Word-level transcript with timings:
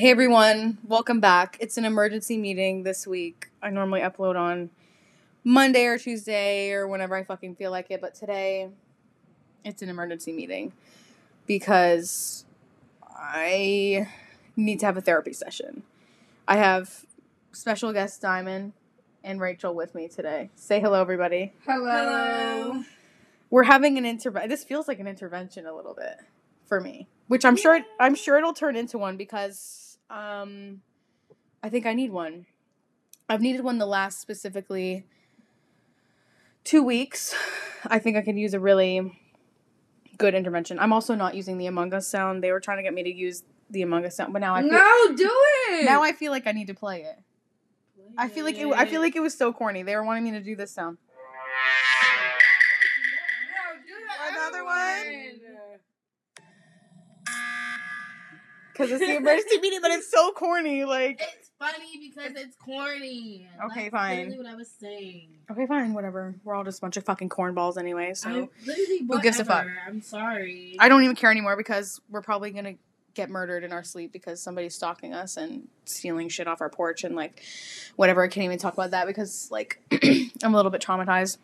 Hey 0.00 0.12
everyone, 0.12 0.78
welcome 0.88 1.20
back. 1.20 1.58
It's 1.60 1.76
an 1.76 1.84
emergency 1.84 2.38
meeting 2.38 2.84
this 2.84 3.06
week. 3.06 3.50
I 3.62 3.68
normally 3.68 4.00
upload 4.00 4.34
on 4.34 4.70
Monday 5.44 5.84
or 5.84 5.98
Tuesday 5.98 6.72
or 6.72 6.88
whenever 6.88 7.14
I 7.14 7.22
fucking 7.22 7.56
feel 7.56 7.70
like 7.70 7.90
it, 7.90 8.00
but 8.00 8.14
today 8.14 8.70
it's 9.62 9.82
an 9.82 9.90
emergency 9.90 10.32
meeting 10.32 10.72
because 11.46 12.46
I 13.14 14.08
need 14.56 14.80
to 14.80 14.86
have 14.86 14.96
a 14.96 15.02
therapy 15.02 15.34
session. 15.34 15.82
I 16.48 16.56
have 16.56 17.04
special 17.52 17.92
guest 17.92 18.22
Diamond 18.22 18.72
and 19.22 19.38
Rachel 19.38 19.74
with 19.74 19.94
me 19.94 20.08
today. 20.08 20.48
Say 20.54 20.80
hello, 20.80 20.98
everybody. 20.98 21.52
Hello. 21.66 22.84
We're 23.50 23.64
having 23.64 23.98
an 23.98 24.06
intervention. 24.06 24.48
This 24.48 24.64
feels 24.64 24.88
like 24.88 24.98
an 24.98 25.06
intervention 25.06 25.66
a 25.66 25.76
little 25.76 25.92
bit 25.92 26.20
for 26.64 26.80
me, 26.80 27.06
which 27.28 27.44
I'm 27.44 27.56
sure 27.56 27.82
I'm 27.98 28.14
sure 28.14 28.38
it'll 28.38 28.54
turn 28.54 28.76
into 28.76 28.96
one 28.96 29.18
because 29.18 29.89
um, 30.10 30.82
I 31.62 31.68
think 31.68 31.86
I 31.86 31.94
need 31.94 32.10
one. 32.10 32.46
I've 33.28 33.40
needed 33.40 33.62
one 33.62 33.78
the 33.78 33.86
last 33.86 34.20
specifically 34.20 35.04
two 36.64 36.82
weeks. 36.82 37.34
I 37.86 37.98
think 37.98 38.16
I 38.16 38.22
could 38.22 38.36
use 38.36 38.52
a 38.54 38.60
really 38.60 39.18
good 40.18 40.34
intervention. 40.34 40.78
I'm 40.78 40.92
also 40.92 41.14
not 41.14 41.34
using 41.34 41.56
the 41.58 41.66
Among 41.66 41.94
Us 41.94 42.06
sound. 42.06 42.42
They 42.42 42.52
were 42.52 42.60
trying 42.60 42.78
to 42.78 42.82
get 42.82 42.92
me 42.92 43.02
to 43.04 43.14
use 43.14 43.42
the 43.70 43.82
Among 43.82 44.04
Us 44.04 44.16
sound, 44.16 44.32
but 44.32 44.40
now 44.40 44.54
I 44.54 44.62
feel, 44.62 44.72
No, 44.72 45.14
do 45.16 45.30
it. 45.70 45.84
now 45.84 46.02
I 46.02 46.12
feel 46.12 46.32
like 46.32 46.46
I 46.46 46.52
need 46.52 46.66
to 46.66 46.74
play 46.74 47.02
it. 47.02 47.18
I 48.18 48.28
feel 48.28 48.44
like 48.44 48.58
it. 48.58 48.66
I 48.74 48.86
feel 48.86 49.00
like 49.00 49.14
it 49.14 49.20
was 49.20 49.34
so 49.38 49.52
corny. 49.52 49.82
They 49.84 49.94
were 49.94 50.02
wanting 50.04 50.24
me 50.24 50.32
to 50.32 50.40
do 50.40 50.56
this 50.56 50.72
sound. 50.72 50.98
Because 58.80 59.00
it's 59.00 59.06
the 59.10 59.16
emergency 59.16 59.58
meeting, 59.60 59.80
but 59.82 59.90
it's 59.90 60.10
so 60.10 60.32
corny. 60.32 60.84
Like, 60.84 61.20
It's 61.20 61.50
funny 61.58 61.98
because 62.08 62.32
it's 62.36 62.56
corny. 62.56 63.48
Okay, 63.66 63.82
That's 63.88 63.90
fine. 63.92 64.36
What 64.36 64.46
I 64.46 64.54
was 64.54 64.70
saying. 64.80 65.28
okay, 65.50 65.66
fine, 65.66 65.92
whatever. 65.94 66.34
We're 66.44 66.54
all 66.54 66.64
just 66.64 66.78
a 66.78 66.80
bunch 66.82 66.96
of 66.96 67.04
fucking 67.04 67.28
cornballs 67.28 67.76
anyway. 67.78 68.14
So 68.14 68.48
literally 68.66 68.98
who 69.08 69.20
gives 69.20 69.38
a 69.38 69.44
fuck? 69.44 69.64
whatever. 69.64 69.78
I'm 69.86 70.00
sorry. 70.02 70.76
I 70.78 70.88
don't 70.88 71.02
even 71.04 71.16
care 71.16 71.30
anymore 71.30 71.56
because 71.56 72.00
we're 72.08 72.22
probably 72.22 72.50
gonna 72.50 72.74
get 73.14 73.28
murdered 73.28 73.64
in 73.64 73.72
our 73.72 73.82
sleep 73.82 74.12
because 74.12 74.40
somebody's 74.40 74.74
stalking 74.76 75.12
us 75.12 75.36
and 75.36 75.66
stealing 75.84 76.28
shit 76.28 76.46
off 76.46 76.60
our 76.60 76.70
porch 76.70 77.02
and 77.04 77.16
like 77.16 77.42
whatever. 77.96 78.22
I 78.22 78.28
can't 78.28 78.44
even 78.44 78.58
talk 78.58 78.74
about 78.74 78.92
that 78.92 79.06
because 79.06 79.48
like 79.50 79.80
I'm 80.42 80.54
a 80.54 80.56
little 80.56 80.70
bit 80.70 80.80
traumatized. 80.80 81.38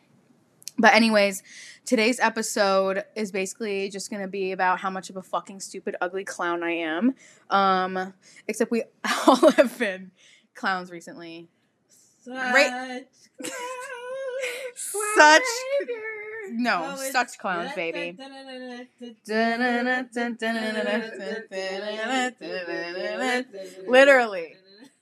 But 0.79 0.95
anyways, 0.95 1.43
today's 1.85 2.21
episode 2.21 3.05
is 3.15 3.33
basically 3.33 3.89
just 3.89 4.11
gonna 4.11 4.29
be 4.29 4.53
about 4.53 4.79
how 4.81 4.91
much 4.91 5.09
of 5.11 5.17
a 5.17 5.23
fucking 5.23 5.61
stupid, 5.61 5.97
ugly 6.01 6.25
clown 6.25 6.63
I 6.63 6.73
am. 6.73 7.15
Um, 7.51 8.13
except 8.47 8.71
we 8.71 8.85
all 9.27 9.51
have 9.53 9.79
been 9.79 10.11
clowns 10.55 10.91
recently. 10.91 11.49
Such 12.23 12.35
Right. 12.35 13.07
clowns. 13.43 13.53
Such 15.17 15.43
no, 16.53 16.95
Oh, 16.97 17.11
such 17.11 17.39
clowns, 17.39 17.73
baby. 17.75 18.17
Literally. 23.87 24.57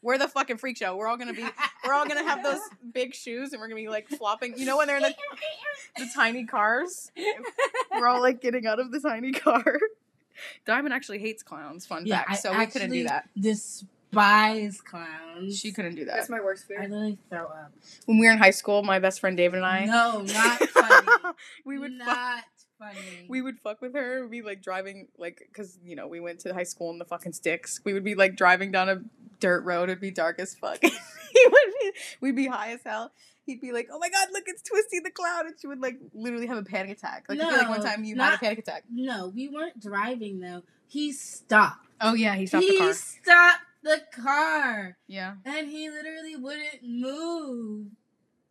We're 0.04 0.18
the 0.18 0.28
fucking 0.28 0.58
freak 0.58 0.76
show. 0.76 0.94
We're 0.96 1.08
all 1.08 1.16
gonna 1.16 1.32
be 1.32 1.44
we're 1.84 1.94
all 1.94 2.06
gonna 2.06 2.22
have 2.24 2.42
those 2.42 2.60
big 2.92 3.14
shoes 3.14 3.52
and 3.52 3.60
we're 3.60 3.68
gonna 3.68 3.80
be 3.80 3.88
like 3.88 4.06
flopping. 4.08 4.58
You 4.58 4.66
know 4.66 4.76
when 4.76 4.86
they're 4.86 4.98
in 4.98 5.02
the, 5.02 5.14
the 5.98 6.06
tiny 6.14 6.44
cars? 6.44 7.10
We're 7.90 8.06
all 8.06 8.20
like 8.20 8.42
getting 8.42 8.66
out 8.66 8.78
of 8.80 8.92
the 8.92 9.00
tiny 9.00 9.32
car. 9.32 9.64
Diamond 10.66 10.92
actually 10.92 11.20
hates 11.20 11.42
clowns, 11.42 11.86
fun 11.86 12.04
Yeah, 12.06 12.18
fact. 12.18 12.30
I 12.30 12.34
so 12.34 12.58
we 12.58 12.66
couldn't 12.66 12.90
do 12.90 13.04
actually 13.04 13.04
that. 13.04 13.28
Despise 13.40 14.80
clowns. 14.82 15.58
She 15.58 15.72
couldn't 15.72 15.94
do 15.94 16.04
that. 16.04 16.16
That's 16.16 16.28
my 16.28 16.40
worst 16.40 16.66
fear. 16.68 16.80
I 16.82 16.86
literally 16.86 17.18
throw 17.30 17.46
up. 17.46 17.72
When 18.06 18.18
we 18.18 18.26
were 18.26 18.32
in 18.32 18.38
high 18.38 18.50
school, 18.50 18.82
my 18.82 18.98
best 18.98 19.20
friend 19.20 19.36
David 19.36 19.56
and 19.58 19.66
I 19.66 19.84
No, 19.86 20.20
not 20.20 20.58
funny. 20.68 21.34
we 21.64 21.78
would 21.78 21.92
fuck, 21.98 22.06
not 22.06 22.44
funny. 22.92 23.26
we 23.28 23.42
would 23.42 23.58
fuck 23.60 23.80
with 23.80 23.94
her. 23.94 24.22
We'd 24.22 24.30
be 24.30 24.42
like 24.42 24.62
driving 24.62 25.08
like 25.18 25.48
cuz 25.52 25.78
you 25.84 25.96
know, 25.96 26.06
we 26.06 26.20
went 26.20 26.40
to 26.40 26.54
high 26.54 26.64
school 26.64 26.90
in 26.90 26.98
the 26.98 27.04
fucking 27.04 27.32
sticks. 27.32 27.80
We 27.84 27.92
would 27.92 28.04
be 28.04 28.14
like 28.14 28.36
driving 28.36 28.72
down 28.72 28.88
a 28.88 29.02
dirt 29.40 29.64
road. 29.64 29.88
It'd 29.88 30.00
be 30.00 30.10
dark 30.10 30.38
as 30.38 30.54
fuck. 30.54 30.78
he 30.82 31.46
would 31.46 31.74
be 31.80 31.92
we'd 32.20 32.36
be 32.36 32.46
high 32.46 32.72
as 32.72 32.80
hell. 32.84 33.12
He'd 33.46 33.60
be 33.60 33.72
like, 33.72 33.88
"Oh 33.92 33.98
my 33.98 34.08
god, 34.08 34.28
look, 34.32 34.44
it's 34.46 34.62
Twisty 34.62 35.00
the 35.00 35.10
Clown," 35.10 35.46
and 35.46 35.54
she 35.60 35.66
would 35.66 35.80
like 35.80 35.98
literally 36.14 36.46
have 36.46 36.56
a 36.56 36.62
panic 36.62 36.92
attack. 36.96 37.26
Like 37.28 37.38
I 37.40 37.48
feel 37.50 37.58
like 37.58 37.68
one 37.68 37.82
time 37.82 38.02
you 38.04 38.16
had 38.16 38.34
a 38.34 38.38
panic 38.38 38.58
attack. 38.58 38.84
no, 38.90 39.28
we 39.34 39.48
weren't 39.48 39.78
driving 39.80 40.40
though. 40.40 40.62
He 40.86 41.12
stopped. 41.12 41.86
Oh 42.00 42.14
yeah, 42.14 42.36
he 42.36 42.46
stopped 42.46 42.64
he 42.64 42.72
the 42.72 42.78
car. 42.78 42.86
He 42.88 42.92
stopped 42.94 43.60
the 43.82 44.02
car, 44.12 44.96
Yeah, 45.06 45.34
and 45.44 45.68
he 45.68 45.90
literally 45.90 46.36
wouldn't 46.36 46.82
move. 46.82 47.88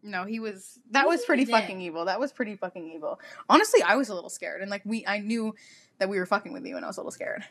No, 0.04 0.26
he 0.26 0.40
was. 0.40 0.80
That 0.92 1.04
He 1.04 1.08
was 1.08 1.24
pretty 1.26 1.46
did. 1.46 1.52
fucking 1.52 1.82
evil. 1.82 2.06
That 2.06 2.20
was 2.20 2.32
pretty 2.32 2.56
fucking 2.56 2.92
evil. 2.92 3.20
Honestly, 3.50 3.82
I 3.82 3.96
was 3.96 4.10
a 4.10 4.14
little 4.16 4.30
scared, 4.30 4.62
and 4.62 4.70
like 4.70 4.82
we, 4.86 5.06
I 5.08 5.20
knew 5.20 5.56
that 6.00 6.10
we 6.10 6.20
were 6.20 6.26
fucking 6.26 6.52
with 6.54 6.66
you, 6.66 6.76
and 6.76 6.84
I 6.86 6.88
was 6.88 6.98
a 6.98 7.02
little 7.02 7.12
scared. 7.12 7.44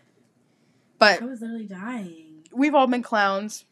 But 0.98 1.22
I 1.22 1.24
was 1.24 1.40
literally 1.40 1.66
dying. 1.66 2.44
we've 2.52 2.74
all 2.74 2.86
been 2.86 3.02
clowns. 3.02 3.64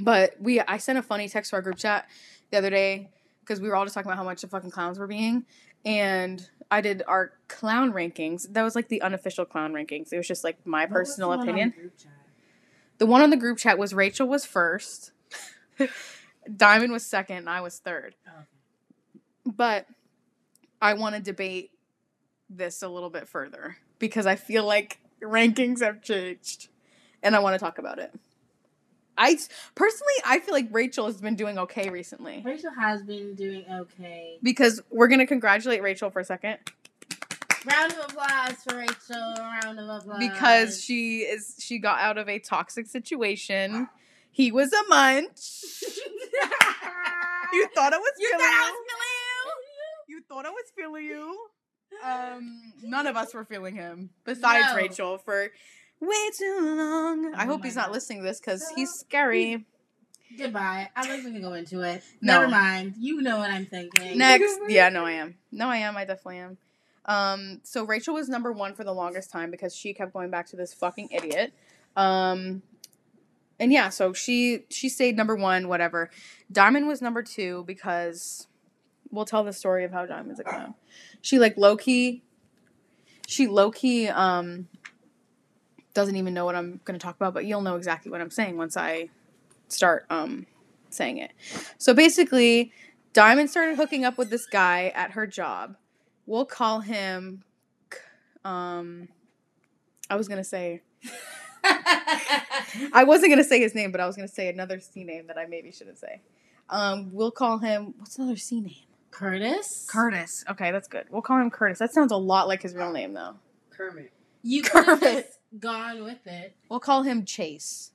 But 0.00 0.36
we, 0.40 0.58
I 0.60 0.78
sent 0.78 0.98
a 0.98 1.02
funny 1.02 1.28
text 1.28 1.50
to 1.50 1.56
our 1.56 1.62
group 1.62 1.76
chat 1.76 2.08
the 2.50 2.56
other 2.58 2.70
day 2.70 3.10
because 3.40 3.60
we 3.60 3.68
were 3.68 3.76
all 3.76 3.84
just 3.84 3.94
talking 3.94 4.10
about 4.10 4.16
how 4.18 4.24
much 4.24 4.40
the 4.40 4.48
fucking 4.48 4.70
clowns 4.70 4.98
were 4.98 5.06
being, 5.06 5.44
and 5.84 6.48
I 6.70 6.80
did 6.80 7.02
our 7.06 7.32
clown 7.48 7.92
rankings. 7.92 8.50
That 8.54 8.62
was 8.62 8.74
like 8.74 8.88
the 8.88 9.02
unofficial 9.02 9.44
clown 9.44 9.72
rankings. 9.74 10.10
It 10.12 10.16
was 10.16 10.26
just 10.26 10.44
like 10.44 10.66
my 10.66 10.82
What 10.86 10.90
was 10.90 11.08
personal 11.10 11.30
the 11.30 11.36
one 11.36 11.40
on 11.40 11.48
opinion. 11.48 11.74
group 11.78 11.98
chat? 11.98 12.12
The 12.98 13.06
one 13.06 13.20
on 13.20 13.30
the 13.30 13.36
group 13.36 13.58
chat 13.58 13.78
was 13.78 13.92
Rachel 13.92 14.26
was 14.26 14.46
first, 14.46 15.12
Diamond 16.56 16.92
was 16.92 17.04
second, 17.04 17.36
and 17.38 17.50
I 17.50 17.60
was 17.60 17.78
third. 17.78 18.14
Oh. 18.26 18.42
But 19.44 19.86
I 20.80 20.94
want 20.94 21.14
to 21.14 21.22
debate 21.22 21.70
this 22.48 22.82
a 22.82 22.88
little 22.88 23.10
bit 23.10 23.28
further 23.28 23.76
because 23.98 24.26
I 24.26 24.36
feel 24.36 24.64
like 24.64 24.98
rankings 25.22 25.80
have 25.80 26.02
changed 26.02 26.68
and 27.22 27.36
I 27.36 27.38
want 27.38 27.54
to 27.54 27.58
talk 27.58 27.78
about 27.78 27.98
it. 27.98 28.12
I 29.16 29.36
personally 29.74 30.12
I 30.24 30.40
feel 30.40 30.54
like 30.54 30.68
Rachel 30.70 31.06
has 31.06 31.20
been 31.20 31.36
doing 31.36 31.58
okay 31.58 31.90
recently. 31.90 32.42
Rachel 32.44 32.70
has 32.78 33.02
been 33.02 33.34
doing 33.34 33.64
okay. 33.70 34.38
Because 34.42 34.82
we're 34.90 35.08
going 35.08 35.20
to 35.20 35.26
congratulate 35.26 35.82
Rachel 35.82 36.10
for 36.10 36.20
a 36.20 36.24
second 36.24 36.58
Round 37.64 37.92
of 37.92 37.98
applause 37.98 38.56
for 38.66 38.76
Rachel. 38.76 39.34
Round 39.38 39.78
of 39.78 39.88
applause. 39.88 40.18
because 40.18 40.82
she 40.82 41.18
is 41.18 41.56
she 41.58 41.78
got 41.78 42.00
out 42.00 42.18
of 42.18 42.28
a 42.28 42.38
toxic 42.38 42.86
situation. 42.86 43.88
He 44.32 44.50
was 44.50 44.72
a 44.72 44.82
munch. 44.88 45.28
You 47.52 47.68
thought 47.74 47.92
I 47.92 47.98
was 47.98 48.12
You 48.18 48.28
feeling 48.30 48.44
thought 48.44 48.72
I 48.72 48.74
you. 50.08 50.16
You 50.16 50.22
thought 50.28 50.46
I 50.46 50.50
was 50.50 50.64
feeling 50.76 51.04
you. 51.04 51.38
Um, 52.02 52.72
none 52.82 53.06
of 53.06 53.16
us 53.18 53.34
were 53.34 53.44
feeling 53.44 53.74
him 53.76 54.08
besides 54.24 54.68
No. 54.70 54.76
Rachel 54.76 55.18
for 55.18 55.52
way 56.00 56.30
too 56.36 56.58
long. 56.62 57.34
I 57.34 57.44
Oh 57.44 57.48
hope 57.48 57.60
my 57.60 57.66
he's 57.66 57.76
not 57.76 57.92
listening 57.92 58.20
to 58.20 58.24
this 58.24 58.40
because 58.40 58.66
So- 58.66 58.74
he's 58.74 58.90
scary. 58.94 59.66
Goodbye. 60.38 60.88
I 60.96 61.06
don't 61.06 61.18
even 61.20 61.42
go 61.42 61.52
into 61.52 61.82
it. 61.82 62.02
No. 62.22 62.40
Never 62.40 62.48
mind. 62.50 62.94
You 62.98 63.20
know 63.20 63.36
what 63.36 63.50
I'm 63.50 63.66
thinking. 63.66 64.16
Next, 64.16 64.58
yeah, 64.68 64.88
no, 64.88 65.04
I 65.04 65.12
am. 65.12 65.36
No, 65.52 65.68
I 65.68 65.76
am. 65.76 65.96
I 65.98 66.06
definitely 66.06 66.38
am. 66.38 66.56
Um, 67.04 67.60
so 67.62 67.84
Rachel 67.84 68.14
was 68.14 68.28
number 68.30 68.50
one 68.50 68.74
for 68.74 68.84
the 68.84 68.94
longest 68.94 69.30
time 69.30 69.50
because 69.50 69.76
she 69.76 69.92
kept 69.92 70.14
going 70.14 70.30
back 70.30 70.46
to 70.48 70.56
this 70.56 70.72
fucking 70.72 71.10
idiot. 71.12 71.52
Um, 71.94 72.62
and 73.62 73.72
yeah, 73.72 73.90
so 73.90 74.12
she 74.12 74.64
she 74.70 74.88
stayed 74.88 75.16
number 75.16 75.36
one, 75.36 75.68
whatever. 75.68 76.10
Diamond 76.50 76.88
was 76.88 77.00
number 77.00 77.22
two 77.22 77.62
because 77.64 78.48
we'll 79.12 79.24
tell 79.24 79.44
the 79.44 79.52
story 79.52 79.84
of 79.84 79.92
how 79.92 80.04
Diamond's 80.04 80.40
a 80.40 80.42
clown. 80.42 80.74
She 81.20 81.38
like 81.38 81.56
low 81.56 81.76
key, 81.76 82.24
she 83.28 83.46
low 83.46 83.70
key 83.70 84.08
um 84.08 84.66
doesn't 85.94 86.16
even 86.16 86.34
know 86.34 86.44
what 86.44 86.56
I'm 86.56 86.80
gonna 86.84 86.98
talk 86.98 87.14
about, 87.14 87.34
but 87.34 87.44
you'll 87.44 87.60
know 87.60 87.76
exactly 87.76 88.10
what 88.10 88.20
I'm 88.20 88.32
saying 88.32 88.56
once 88.56 88.76
I 88.76 89.10
start 89.68 90.06
um 90.10 90.46
saying 90.90 91.18
it. 91.18 91.30
So 91.78 91.94
basically, 91.94 92.72
Diamond 93.12 93.48
started 93.48 93.76
hooking 93.76 94.04
up 94.04 94.18
with 94.18 94.28
this 94.28 94.44
guy 94.44 94.88
at 94.96 95.12
her 95.12 95.24
job. 95.24 95.76
We'll 96.26 96.46
call 96.46 96.80
him 96.80 97.44
um 98.44 99.06
I 100.10 100.16
was 100.16 100.26
gonna 100.26 100.42
say 100.42 100.82
I 102.92 103.04
wasn't 103.06 103.32
gonna 103.32 103.44
say 103.44 103.60
his 103.60 103.74
name, 103.74 103.92
but 103.92 104.00
I 104.00 104.06
was 104.06 104.16
gonna 104.16 104.28
say 104.28 104.48
another 104.48 104.80
C 104.80 105.04
name 105.04 105.26
that 105.28 105.38
I 105.38 105.46
maybe 105.46 105.70
shouldn't 105.72 105.98
say. 105.98 106.20
Um, 106.68 107.10
we'll 107.12 107.30
call 107.30 107.58
him 107.58 107.94
what's 107.98 108.18
another 108.18 108.36
C 108.36 108.60
name? 108.60 108.74
Curtis? 109.10 109.86
Curtis. 109.90 110.44
Okay, 110.48 110.72
that's 110.72 110.88
good. 110.88 111.04
We'll 111.10 111.22
call 111.22 111.38
him 111.38 111.50
Curtis. 111.50 111.78
That 111.78 111.92
sounds 111.92 112.12
a 112.12 112.16
lot 112.16 112.48
like 112.48 112.62
his 112.62 112.74
real 112.74 112.92
name 112.92 113.12
though. 113.12 113.34
Kermit. 113.70 114.12
You 114.42 114.62
could 114.62 114.84
have 114.84 115.00
Kermit. 115.00 115.26
just 115.26 115.38
gone 115.60 116.02
with 116.04 116.26
it. 116.26 116.56
We'll 116.68 116.80
call 116.80 117.02
him 117.02 117.24
Chase. 117.24 117.92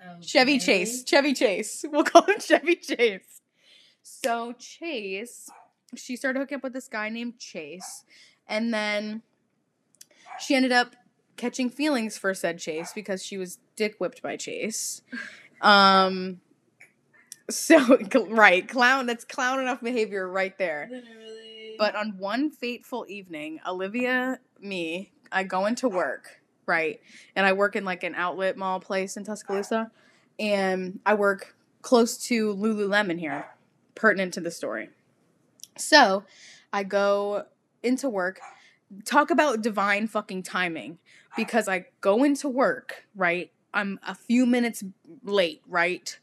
Okay. 0.00 0.20
Chevy 0.22 0.58
Chase. 0.58 1.04
Chevy 1.04 1.34
Chase. 1.34 1.84
We'll 1.90 2.04
call 2.04 2.22
him 2.22 2.40
Chevy 2.40 2.76
Chase. 2.76 3.42
So 4.02 4.52
Chase, 4.58 5.50
she 5.96 6.16
started 6.16 6.38
hooking 6.38 6.56
up 6.56 6.62
with 6.62 6.72
this 6.72 6.88
guy 6.88 7.08
named 7.10 7.38
Chase, 7.38 8.04
and 8.48 8.72
then 8.72 9.22
she 10.40 10.54
ended 10.54 10.72
up 10.72 10.94
catching 11.38 11.70
feelings 11.70 12.18
for 12.18 12.34
said 12.34 12.58
Chase 12.58 12.92
because 12.92 13.24
she 13.24 13.38
was 13.38 13.58
dick 13.76 13.96
whipped 13.98 14.22
by 14.22 14.36
Chase. 14.36 15.02
Um, 15.60 16.40
so 17.50 17.98
right, 18.28 18.68
clown. 18.68 19.06
That's 19.06 19.24
clown 19.24 19.58
enough 19.60 19.80
behavior 19.80 20.28
right 20.28 20.56
there. 20.56 20.88
Literally. 20.88 21.74
But 21.78 21.94
on 21.96 22.16
one 22.18 22.50
fateful 22.50 23.06
evening, 23.08 23.60
Olivia, 23.66 24.38
me, 24.60 25.12
I 25.30 25.44
go 25.44 25.66
into 25.66 25.88
work, 25.88 26.40
right? 26.66 27.00
And 27.34 27.46
I 27.46 27.52
work 27.52 27.76
in 27.76 27.84
like 27.84 28.02
an 28.02 28.14
outlet 28.14 28.56
mall 28.56 28.80
place 28.80 29.16
in 29.16 29.24
Tuscaloosa. 29.24 29.90
And 30.38 31.00
I 31.06 31.14
work 31.14 31.56
close 31.82 32.18
to 32.26 32.54
Lululemon 32.54 33.18
here, 33.18 33.46
pertinent 33.94 34.34
to 34.34 34.40
the 34.40 34.50
story. 34.50 34.90
So 35.76 36.24
I 36.72 36.82
go 36.82 37.44
into 37.82 38.08
work, 38.08 38.40
talk 39.04 39.30
about 39.30 39.62
divine 39.62 40.06
fucking 40.06 40.42
timing, 40.42 40.98
because 41.36 41.68
I 41.68 41.86
go 42.00 42.24
into 42.24 42.48
work, 42.48 43.06
right? 43.14 43.52
I'm 43.74 44.00
a 44.06 44.14
few 44.14 44.46
minutes 44.46 44.82
late, 45.22 45.62
right? 45.68 46.18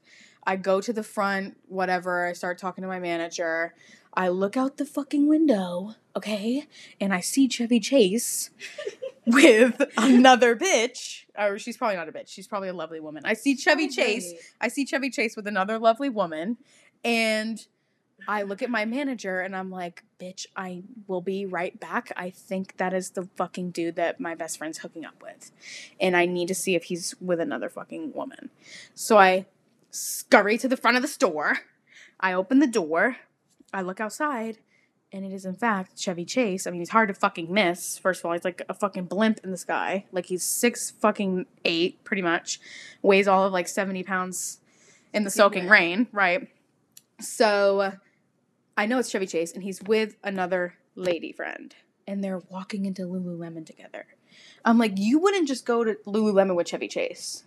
I 0.46 0.56
go 0.56 0.82
to 0.82 0.94
the 0.94 1.04
front, 1.04 1.58
whatever. 1.68 2.28
I 2.28 2.34
start 2.34 2.58
talking 2.58 2.82
to 2.84 2.88
my 2.88 3.00
manager. 3.00 3.74
I 4.14 4.30
look 4.30 4.56
out 4.56 4.78
the 4.78 4.86
fucking 4.86 5.28
window, 5.28 5.96
okay, 6.16 6.68
and 7.02 7.14
I 7.14 7.20
see 7.20 7.48
Chevy 7.48 7.80
Chase 7.80 8.50
with 9.26 9.82
another 9.98 10.56
bitch. 10.56 11.26
Or 11.38 11.60
she's 11.60 11.76
probably 11.76 11.98
not 11.98 12.08
a 12.08 12.14
bitch. 12.14 12.30
She's 12.30 12.48
probably 12.48 12.70
a 12.70 12.74
lovely 12.74 13.02
woman. 13.02 13.24
I 13.26 13.34
see 13.34 13.58
Chevy 13.58 13.90
Chase. 13.90 14.34
I 14.62 14.70
see 14.70 14.86
Chevy 14.86 15.10
Chase 15.10 15.36
with 15.36 15.48
another 15.48 15.80
lovely 15.80 16.10
woman, 16.10 16.58
and 17.04 17.66
I 18.28 18.44
look 18.44 18.62
at 18.62 18.70
my 18.70 18.86
manager 18.86 19.40
and 19.40 19.56
I'm 19.56 19.70
like, 19.70 20.04
bitch, 20.20 20.46
I 20.56 20.84
will 21.08 21.22
be 21.22 21.46
right 21.46 21.80
back. 21.80 22.12
I 22.16 22.30
think 22.30 22.78
that 22.78 22.94
is 22.94 23.12
the 23.12 23.28
fucking 23.36 23.72
dude 23.72 23.96
that 23.96 24.20
my 24.20 24.36
best 24.36 24.58
friend's 24.58 24.80
hooking 24.80 25.06
up 25.06 25.22
with. 25.22 25.52
And 26.00 26.16
I 26.16 26.26
need 26.26 26.48
to 26.48 26.56
see 26.56 26.76
if 26.76 26.86
he's 26.86 27.16
with 27.22 27.40
another 27.40 27.70
fucking 27.70 28.14
woman. 28.14 28.50
So 28.94 29.18
I 29.18 29.46
scurry 29.92 30.58
to 30.58 30.68
the 30.68 30.78
front 30.78 30.98
of 30.98 31.04
the 31.04 31.08
store. 31.08 31.60
I 32.20 32.34
open 32.34 32.60
the 32.60 32.68
door. 32.68 33.18
I 33.74 33.82
look 33.82 34.00
outside. 34.00 34.58
And 35.12 35.24
it 35.24 35.32
is 35.32 35.46
in 35.46 35.56
fact 35.56 35.98
Chevy 35.98 36.26
Chase. 36.26 36.68
I 36.68 36.72
mean, 36.72 36.82
he's 36.82 36.90
hard 36.90 37.08
to 37.10 37.14
fucking 37.14 37.52
miss. 37.52 37.98
First 37.98 38.22
of 38.22 38.26
all, 38.26 38.34
he's 38.34 38.44
like 38.44 38.62
a 38.68 38.74
fucking 38.74 39.06
blimp 39.06 39.40
in 39.44 39.52
the 39.52 39.58
sky. 39.58 40.06
Like 40.12 40.26
he's 40.26 40.44
six 40.44 40.92
fucking 40.92 41.46
eight, 41.64 42.04
pretty 42.04 42.22
much. 42.22 42.60
Weighs 43.02 43.28
all 43.28 43.46
of 43.46 43.54
like 43.54 43.68
70 43.68 44.04
pounds 44.04 44.60
in 45.14 45.24
the 45.24 45.30
soaking 45.30 45.70
rain, 45.70 46.08
right? 46.12 46.50
So 47.22 47.94
I 48.78 48.86
know 48.86 49.00
it's 49.00 49.10
Chevy 49.10 49.28
Chase, 49.28 49.54
and 49.54 49.64
he's 49.64 49.82
with 49.82 50.16
another 50.24 50.76
lady 50.96 51.32
friend, 51.32 51.74
and 52.08 52.24
they're 52.24 52.42
walking 52.50 52.86
into 52.86 53.04
Lululemon 53.04 53.66
together. 53.66 54.06
I'm 54.66 54.78
like, 54.78 54.94
you 54.98 55.20
wouldn't 55.20 55.48
just 55.48 55.66
go 55.66 55.84
to 55.84 55.96
Lululemon 56.06 56.56
with 56.56 56.68
Chevy 56.68 56.88
Chase. 56.88 57.44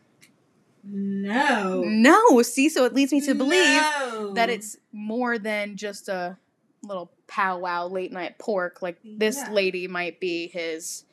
No. 0.84 1.82
No, 1.84 2.40
see, 2.42 2.68
so 2.68 2.84
it 2.84 2.94
leads 2.94 3.12
me 3.12 3.20
to 3.22 3.34
believe 3.34 3.82
No. 3.82 4.32
that 4.34 4.48
it's 4.48 4.78
more 4.92 5.38
than 5.38 5.76
just 5.76 6.08
a 6.08 6.38
little 6.82 7.10
powwow 7.26 7.88
late 7.88 8.12
night 8.12 8.38
pork. 8.38 8.80
Like 8.80 8.98
this 9.04 9.36
Yeah. 9.36 9.50
lady 9.52 9.86
might 9.88 10.20
be 10.20 10.48
his 10.48 11.04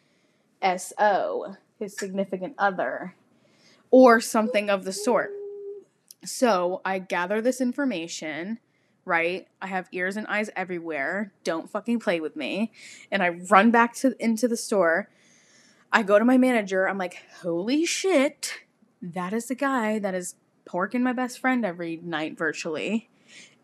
SO, 0.61 1.55
his 1.77 1.97
significant 1.97 2.53
other, 2.57 3.15
or 3.91 4.21
something 4.21 4.69
of 4.69 4.85
the 4.85 4.93
sort. 4.93 5.31
So 6.23 6.81
I 6.85 6.99
gather 6.99 7.41
this 7.41 7.59
information, 7.59 8.59
right? 9.05 9.47
I 9.61 9.67
have 9.67 9.87
ears 9.91 10.17
and 10.17 10.27
eyes 10.27 10.49
everywhere. 10.55 11.31
Don't 11.43 11.69
fucking 11.69 11.99
play 11.99 12.19
with 12.19 12.35
me. 12.35 12.71
And 13.11 13.23
I 13.23 13.29
run 13.29 13.71
back 13.71 13.93
to 13.95 14.15
into 14.19 14.47
the 14.47 14.57
store. 14.57 15.09
I 15.91 16.03
go 16.03 16.19
to 16.19 16.25
my 16.25 16.37
manager. 16.37 16.89
I'm 16.89 16.97
like, 16.97 17.23
holy 17.41 17.85
shit, 17.85 18.61
that 19.01 19.31
is 19.31 19.47
the 19.47 19.55
guy 19.55 19.99
that 19.99 20.15
is 20.15 20.35
porking 20.67 21.01
my 21.01 21.13
best 21.13 21.39
friend 21.39 21.65
every 21.65 21.97
night 21.97 22.37
virtually. 22.37 23.09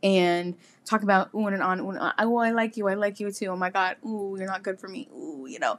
And 0.04 0.56
talk 0.86 1.04
about 1.04 1.30
ooh 1.36 1.48
and 1.48 1.62
on, 1.62 1.80
ooh 1.80 1.90
and 1.90 2.00
on. 2.00 2.14
Oh, 2.18 2.38
I 2.38 2.52
like 2.52 2.78
you. 2.78 2.88
I 2.88 2.94
like 2.96 3.20
you 3.20 3.32
too. 3.32 3.48
Oh 3.48 3.56
my 3.56 3.70
god. 3.70 3.98
Ooh, 4.06 4.36
you're 4.38 4.48
not 4.48 4.64
good 4.64 4.80
for 4.80 4.88
me. 4.88 5.10
Ooh, 5.14 5.46
you 5.48 5.60
know, 5.60 5.78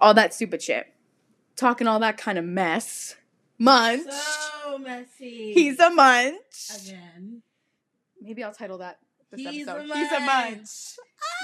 all 0.00 0.14
that 0.14 0.34
stupid 0.34 0.62
shit. 0.62 0.92
Talking 1.56 1.86
all 1.86 2.00
that 2.00 2.16
kind 2.16 2.38
of 2.38 2.44
mess. 2.44 3.16
Munch. 3.58 4.10
So 4.10 4.78
messy. 4.78 5.52
He's 5.54 5.78
a 5.78 5.90
munch. 5.90 6.70
again. 6.82 7.42
Maybe 8.20 8.42
I'll 8.42 8.54
title 8.54 8.78
that 8.78 8.98
this 9.36 9.46
He's 9.54 9.68
episode. 9.68 9.90
a 9.90 9.94
He's 9.94 10.12
a 10.12 10.20
munch. 10.20 10.56
munch. 10.56 10.96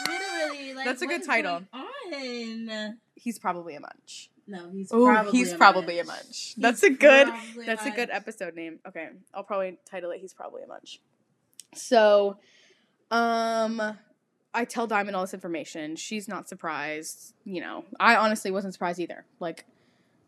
Literally, 0.09 0.75
like 0.75 0.85
That's 0.85 1.03
a 1.03 1.07
good 1.07 1.25
title. 1.25 1.63
On? 1.73 2.99
He's 3.15 3.39
probably 3.39 3.75
a 3.77 3.81
munch. 3.81 4.31
No, 4.47 4.69
he's 4.73 4.91
Oh, 4.93 5.05
probably 5.07 5.33
he's 5.33 5.53
a 5.53 5.57
probably 5.57 5.99
a 6.01 6.05
munch. 6.05 6.17
munch. 6.19 6.53
He's 6.55 6.55
That's 6.57 6.83
a 6.83 6.91
good. 6.91 7.29
That's 7.67 7.87
a 7.87 7.91
good 7.91 8.11
episode 8.11 8.55
name. 8.57 8.81
Okay, 8.87 9.09
I'll 9.33 9.45
probably 9.45 9.79
title 9.89 10.11
it. 10.11 10.21
He's 10.21 10.35
probably 10.35 10.63
a 10.63 10.67
munch. 10.67 11.01
So, 11.75 12.37
um, 13.13 13.81
I 14.53 14.65
tell 14.65 14.87
Diamond 14.89 15.15
all 15.17 15.23
this 15.23 15.35
information. 15.35 15.95
She's 15.97 16.27
not 16.27 16.49
surprised. 16.49 17.35
You 17.45 17.61
know, 17.61 17.85
I 18.01 18.17
honestly 18.17 18.51
wasn't 18.51 18.73
surprised 18.75 18.99
either. 18.99 19.25
Like, 19.39 19.67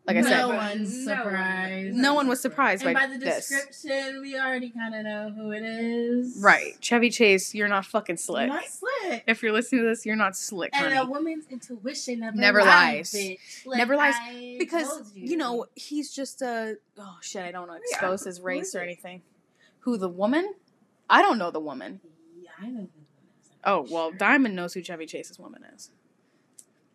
like 0.05 0.17
I 0.17 0.21
no 0.21 0.27
said, 0.27 0.45
one's 0.47 1.05
No 1.05 1.13
one- 1.13 1.23
surprised. 1.23 1.95
no 1.95 2.13
one 2.13 2.27
was 2.27 2.41
surprised 2.41 2.83
And 2.85 2.93
by, 2.93 3.07
by 3.07 3.13
the 3.13 3.19
this. 3.19 3.47
description, 3.47 4.19
we 4.21 4.37
already 4.37 4.69
kind 4.69 4.93
of 4.93 5.03
know 5.05 5.31
who 5.35 5.51
it 5.51 5.63
is. 5.63 6.37
Right, 6.41 6.73
Chevy 6.81 7.09
Chase, 7.09 7.55
you're 7.55 7.69
not 7.69 7.85
fucking 7.85 8.17
slick. 8.17 8.49
Not 8.49 8.63
slick. 8.65 9.23
if 9.27 9.41
you're 9.41 9.53
listening 9.53 9.81
to 9.83 9.87
this, 9.87 10.05
you're 10.05 10.15
not 10.17 10.35
slick, 10.35 10.71
And 10.73 10.93
honey. 10.93 10.97
a 10.97 11.05
woman's 11.09 11.45
intuition 11.49 12.19
never, 12.19 12.35
Never 12.35 12.59
lies. 12.61 13.11
bitch. 13.11 13.65
Like, 13.65 13.77
Never 13.77 13.95
lies, 13.95 14.15
I 14.19 14.55
because 14.59 14.89
told 14.89 15.11
you. 15.15 15.37
know 15.37 15.67
he's 15.75 16.13
just 16.13 16.41
a 16.41 16.75
oh 16.97 17.17
shit 17.21 17.41
i 17.43 17.51
don't 17.51 17.67
want 17.67 17.81
to 17.81 17.87
Yeah, 17.89 17.97
expose 17.97 18.23
his 18.25 18.41
race 18.41 18.75
or 18.75 18.79
anything 18.81 19.21
who 19.79 19.97
the 19.97 20.09
woman 20.09 20.53
i 21.09 21.21
don't 21.21 21.37
know 21.37 21.49
the 21.51 21.59
woman 21.59 22.01
Yeah, 22.41 22.49
I 22.61 22.67
know 22.67 22.81
who 22.81 22.83
it 22.83 23.41
is. 23.41 23.49
oh 23.63 23.87
well 23.89 24.09
Sure. 24.09 24.17
diamond 24.17 24.55
knows 24.55 24.73
who 24.73 24.81
chevy 24.81 25.05
chase's 25.05 25.39
woman 25.39 25.63
is 25.75 25.91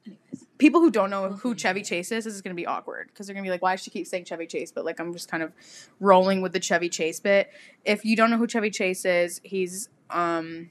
Anyways. 0.07 0.47
People 0.59 0.81
who 0.81 0.91
don't 0.91 1.11
know 1.11 1.31
who 1.31 1.55
chevy 1.55 1.83
chase 1.83 2.13
is 2.13 2.25
this 2.25 2.35
is 2.35 2.43
going 2.43 2.55
to 2.55 2.61
be 2.61 2.67
awkward 2.67 3.09
because 3.09 3.27
they're 3.27 3.35
going 3.35 3.45
to 3.45 3.49
be 3.49 3.51
like 3.51 3.63
why 3.63 3.75
does 3.75 3.83
she 3.83 3.91
keep 3.91 4.07
saying 4.07 4.25
chevy 4.25 4.47
chase 4.47 4.71
but 4.73 4.85
like 4.85 5.01
i'm 5.01 5.13
just 5.13 5.31
kind 5.31 5.43
of 5.43 5.53
rolling 6.01 6.43
with 6.43 6.53
the 6.53 6.61
chevy 6.61 6.89
chase 6.89 7.21
bit 7.21 7.51
if 7.85 8.05
you 8.05 8.17
don't 8.17 8.31
know 8.31 8.37
who 8.39 8.47
chevy 8.47 8.71
chase 8.71 9.05
is 9.05 9.41
he's 9.45 9.89
um 10.11 10.71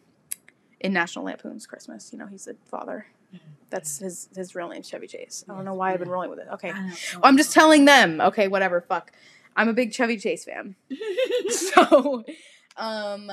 in 0.79 0.93
national 0.93 1.25
lampoon's 1.25 1.65
christmas 1.65 2.11
you 2.11 2.19
know 2.19 2.27
he's 2.27 2.45
the 2.45 2.55
father 2.65 3.07
that's 3.69 3.99
his 3.99 4.29
his 4.35 4.55
real 4.55 4.69
name 4.69 4.83
chevy 4.83 5.07
chase 5.07 5.43
i 5.49 5.53
don't 5.53 5.65
know 5.65 5.73
why 5.73 5.93
i've 5.93 5.99
been 5.99 6.09
rolling 6.09 6.29
with 6.29 6.39
it 6.39 6.47
okay. 6.51 6.71
I'm 7.23 7.37
just 7.37 7.53
telling 7.53 7.85
them. 7.85 8.21
Okay, 8.21 8.47
whatever. 8.47 8.81
Fuck. 8.81 9.11
I'm 9.55 9.69
a 9.69 9.73
big 9.73 9.91
Chevy 9.91 10.17
Chase 10.17 10.45
fan. 10.45 10.75
so, 11.49 12.23
um, 12.75 13.31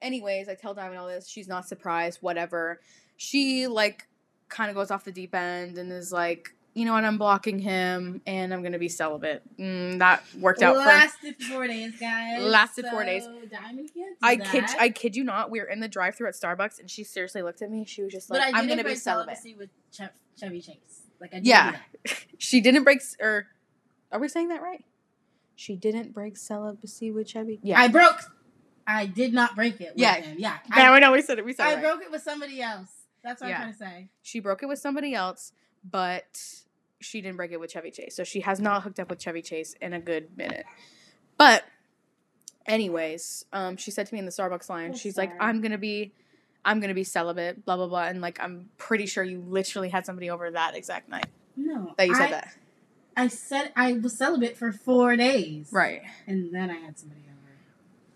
anyways, 0.00 0.48
I 0.48 0.54
tell 0.54 0.74
Diamond 0.74 0.98
all 0.98 1.08
this. 1.08 1.28
She's 1.28 1.48
not 1.48 1.66
surprised. 1.66 2.18
Whatever. 2.20 2.80
She 3.16 3.66
like 3.66 4.06
kind 4.54 4.70
of 4.70 4.76
goes 4.76 4.90
off 4.90 5.04
the 5.04 5.12
deep 5.12 5.34
end 5.34 5.76
and 5.78 5.90
is 5.92 6.12
like, 6.12 6.54
you 6.74 6.84
know 6.84 6.92
what? 6.92 7.04
I'm 7.04 7.18
blocking 7.18 7.58
him 7.58 8.20
and 8.26 8.52
I'm 8.54 8.62
gonna 8.62 8.78
be 8.78 8.88
celibate. 8.88 9.42
Mm, 9.58 9.98
that 9.98 10.24
worked 10.40 10.62
out 10.62 10.74
for. 10.74 10.80
Lasted 10.80 11.36
four 11.42 11.66
days, 11.66 11.92
guys. 12.00 12.42
Lasted 12.42 12.86
four 12.90 13.04
days. 13.04 13.24
Diamond 13.50 13.90
can't 13.94 14.16
I 14.22 14.36
that. 14.36 14.46
kid, 14.46 14.64
I 14.78 14.88
kid 14.88 15.14
you 15.16 15.24
not. 15.24 15.50
We 15.50 15.60
were 15.60 15.66
in 15.66 15.80
the 15.80 15.88
drive-through 15.88 16.28
at 16.28 16.34
Starbucks, 16.34 16.80
and 16.80 16.90
she 16.90 17.04
seriously 17.04 17.42
looked 17.42 17.62
at 17.62 17.70
me. 17.70 17.84
She 17.84 18.02
was 18.02 18.12
just 18.12 18.28
like, 18.30 18.42
I 18.42 18.58
"I'm 18.58 18.66
gonna 18.66 18.78
be 18.82 18.90
break 18.90 18.96
celibate." 18.98 19.36
celibacy 19.36 19.54
with 19.56 19.70
Chev- 19.92 20.10
Chevy 20.38 20.60
Chase. 20.60 21.02
Like 21.20 21.34
I 21.34 21.40
Yeah. 21.42 21.76
She 22.38 22.60
didn't 22.60 22.82
break, 22.84 23.00
or 23.20 23.46
are 24.10 24.18
we 24.20 24.28
saying 24.28 24.48
that 24.48 24.60
right? 24.62 24.84
She 25.56 25.76
didn't 25.76 26.12
break 26.12 26.36
celibacy 26.36 27.12
with 27.12 27.28
Chevy. 27.28 27.60
Yeah, 27.62 27.80
I 27.80 27.86
broke. 27.88 28.18
I 28.86 29.06
did 29.06 29.32
not 29.32 29.54
break 29.54 29.80
it. 29.80 29.90
With 29.94 29.98
Yeah. 30.00 30.14
him. 30.16 30.36
yeah. 30.38 30.58
Now 30.74 30.92
I, 30.92 30.96
I 30.96 30.98
know 30.98 31.12
we 31.12 31.22
said 31.22 31.38
it. 31.38 31.44
We 31.44 31.52
said 31.52 31.66
I 31.66 31.72
it 31.72 31.74
right. 31.76 31.82
broke 31.82 32.02
it 32.02 32.10
with 32.10 32.22
somebody 32.22 32.60
else. 32.60 32.90
That's 33.24 33.40
what 33.40 33.48
Yeah. 33.48 33.56
I'm 33.56 33.60
trying 33.62 33.72
to 33.72 33.78
say. 33.78 34.08
She 34.22 34.38
broke 34.38 34.62
it 34.62 34.66
with 34.66 34.78
somebody 34.78 35.14
else, 35.14 35.52
but 35.82 36.40
she 37.00 37.20
didn't 37.20 37.36
break 37.36 37.50
it 37.50 37.58
with 37.58 37.70
Chevy 37.72 37.90
Chase. 37.90 38.14
So 38.14 38.22
she 38.22 38.40
has 38.40 38.60
not 38.60 38.82
hooked 38.84 39.00
up 39.00 39.10
with 39.10 39.18
Chevy 39.18 39.42
Chase 39.42 39.74
in 39.80 39.92
a 39.92 40.00
good 40.00 40.36
minute. 40.36 40.66
But, 41.38 41.64
anyways, 42.66 43.44
um, 43.52 43.76
she 43.76 43.90
said 43.90 44.06
to 44.06 44.14
me 44.14 44.18
in 44.20 44.24
the 44.26 44.30
Starbucks 44.30 44.68
line, 44.68 44.94
she's 44.94 45.16
like, 45.16 45.32
"I'm 45.40 45.60
gonna 45.60 45.78
be, 45.78 46.12
I'm 46.64 46.80
gonna 46.80 46.94
be 46.94 47.04
celibate." 47.04 47.64
Blah 47.64 47.76
blah 47.76 47.88
blah, 47.88 48.04
and 48.04 48.20
like 48.20 48.38
I'm 48.40 48.70
pretty 48.78 49.06
sure 49.06 49.24
you 49.24 49.40
literally 49.40 49.88
had 49.88 50.06
somebody 50.06 50.30
over 50.30 50.50
that 50.50 50.76
exact 50.76 51.08
night 51.08 51.26
No. 51.56 51.94
that 51.98 52.06
you 52.08 52.14
said 52.14 52.28
I, 52.28 52.30
that. 52.30 52.54
I 53.16 53.28
said 53.28 53.72
I 53.76 53.92
was 53.94 54.16
celibate 54.16 54.56
for 54.56 54.72
four 54.72 55.16
days. 55.16 55.68
Right. 55.72 56.02
And 56.26 56.54
then 56.54 56.70
I 56.70 56.74
had 56.74 56.98
somebody 56.98 57.22
over. 57.22 57.56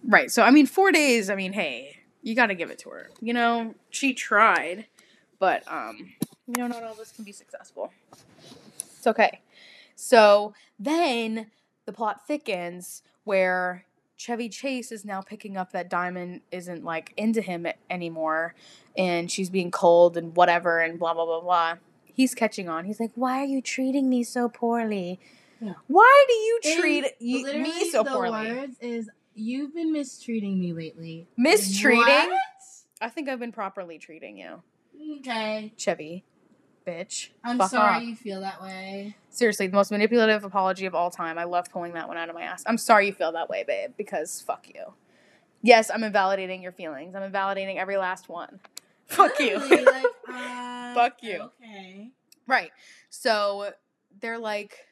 Right. 0.04 0.30
So 0.30 0.42
I 0.42 0.50
mean, 0.50 0.66
four 0.66 0.92
days. 0.92 1.28
I 1.30 1.34
mean, 1.34 1.52
hey, 1.52 1.98
you 2.22 2.34
got 2.34 2.46
to 2.46 2.54
give 2.54 2.70
it 2.70 2.78
to 2.80 2.90
her. 2.90 3.10
You 3.20 3.32
know, 3.34 3.74
she 3.90 4.12
tried, 4.14 4.86
but 5.38 5.62
um, 5.70 6.12
you 6.46 6.54
know, 6.56 6.66
not 6.66 6.82
all 6.82 6.94
this 6.94 7.12
can 7.12 7.24
be 7.24 7.32
successful. 7.32 7.92
It's 8.80 9.06
okay. 9.06 9.40
So 9.94 10.54
then 10.78 11.50
the 11.86 11.92
plot 11.92 12.26
thickens 12.26 13.02
where 13.24 13.84
Chevy 14.16 14.48
Chase 14.48 14.90
is 14.90 15.04
now 15.04 15.20
picking 15.20 15.56
up 15.56 15.72
that 15.72 15.88
Diamond 15.88 16.40
isn't 16.50 16.84
like 16.84 17.12
into 17.16 17.40
him 17.40 17.66
anymore, 17.88 18.54
and 18.96 19.30
she's 19.30 19.50
being 19.50 19.70
cold 19.70 20.16
and 20.16 20.34
whatever 20.36 20.80
and 20.80 20.98
blah 20.98 21.14
blah 21.14 21.24
blah 21.24 21.40
blah. 21.40 21.74
he's 22.04 22.34
catching 22.34 22.68
on. 22.68 22.84
He's 22.84 22.98
like, 22.98 23.12
"Why 23.14 23.40
are 23.40 23.46
you 23.46 23.62
treating 23.62 24.10
me 24.10 24.24
so 24.24 24.48
poorly? 24.48 25.20
Yeah. 25.60 25.74
Why 25.86 26.24
do 26.28 26.34
you 26.34 26.60
treat 26.80 27.04
you, 27.20 27.44
me 27.62 27.90
so 27.90 28.02
the 28.02 28.10
poorly?" 28.10 28.52
words 28.52 28.76
is 28.80 29.08
you've 29.34 29.72
been 29.74 29.92
mistreating 29.92 30.58
me 30.58 30.72
lately. 30.72 31.28
Mistreating? 31.36 32.02
What? 32.04 32.30
I 33.00 33.08
think 33.08 33.28
I've 33.28 33.38
been 33.38 33.52
properly 33.52 33.98
treating 33.98 34.36
you, 34.36 34.62
Okay. 35.18 35.72
Chevy, 35.76 36.24
bitch. 36.86 37.28
I'm 37.44 37.58
Fuck 37.58 37.70
sorry 37.70 37.96
off. 37.96 38.02
you 38.02 38.16
feel 38.16 38.40
that 38.40 38.60
way. 38.62 39.16
Seriously, 39.30 39.66
the 39.66 39.74
most 39.74 39.90
manipulative 39.90 40.44
apology 40.44 40.86
of 40.86 40.94
all 40.94 41.10
time. 41.10 41.38
I 41.38 41.44
love 41.44 41.70
pulling 41.70 41.94
that 41.94 42.08
one 42.08 42.16
out 42.16 42.28
of 42.28 42.34
my 42.34 42.42
ass. 42.42 42.62
I'm 42.66 42.78
sorry 42.78 43.06
you 43.06 43.12
feel 43.12 43.32
that 43.32 43.48
way, 43.48 43.64
babe, 43.66 43.92
because 43.96 44.40
fuck 44.40 44.66
you. 44.74 44.94
Yes, 45.62 45.90
I'm 45.92 46.04
invalidating 46.04 46.62
your 46.62 46.72
feelings. 46.72 47.14
I'm 47.14 47.22
invalidating 47.22 47.78
every 47.78 47.96
last 47.96 48.28
one. 48.28 48.60
Fuck 49.06 49.40
you. 49.40 49.58
Like, 49.58 50.04
uh, 50.32 50.94
Fuck 50.94 51.22
you. 51.22 51.50
Okay. 51.62 52.10
Right. 52.46 52.70
So 53.10 53.72
they're 54.20 54.38
like, 54.38 54.86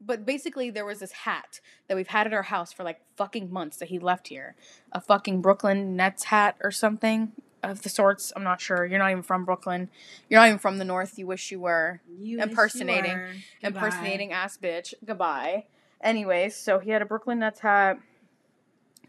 but 0.00 0.26
basically 0.26 0.68
there 0.70 0.84
was 0.84 0.98
this 0.98 1.12
hat 1.12 1.60
that 1.88 1.96
we've 1.96 2.08
had 2.08 2.26
at 2.26 2.32
our 2.32 2.42
house 2.42 2.72
for 2.72 2.82
like 2.82 3.00
fucking 3.16 3.52
months 3.52 3.76
that 3.78 3.88
he 3.88 3.98
left 3.98 4.28
here. 4.28 4.56
A 4.90 5.00
fucking 5.00 5.40
Brooklyn 5.40 5.96
Nets 5.96 6.24
hat 6.24 6.56
or 6.62 6.70
something 6.70 7.32
of 7.62 7.82
the 7.82 7.88
sorts. 7.88 8.32
I'm 8.34 8.42
not 8.42 8.60
sure. 8.60 8.84
You're 8.84 8.98
not 8.98 9.10
even 9.10 9.22
from 9.22 9.44
Brooklyn. 9.44 9.88
You're 10.28 10.40
not 10.40 10.48
even 10.48 10.58
from 10.58 10.78
the 10.78 10.84
North. 10.84 11.18
You 11.18 11.26
wish 11.26 11.50
you 11.50 11.60
were. 11.60 12.00
You 12.08 12.14
wish 12.16 12.30
you 12.30 12.40
Impersonating. 12.42 13.12
were. 13.16 13.28
Impersonating 13.62 14.32
ass 14.32 14.58
bitch. 14.62 14.94
Goodbye. 15.04 15.64
Anyways, 16.00 16.56
so 16.56 16.78
he 16.78 16.90
had 16.90 17.02
a 17.02 17.06
Brooklyn 17.06 17.38
Nets 17.38 17.60
hat. 17.60 17.98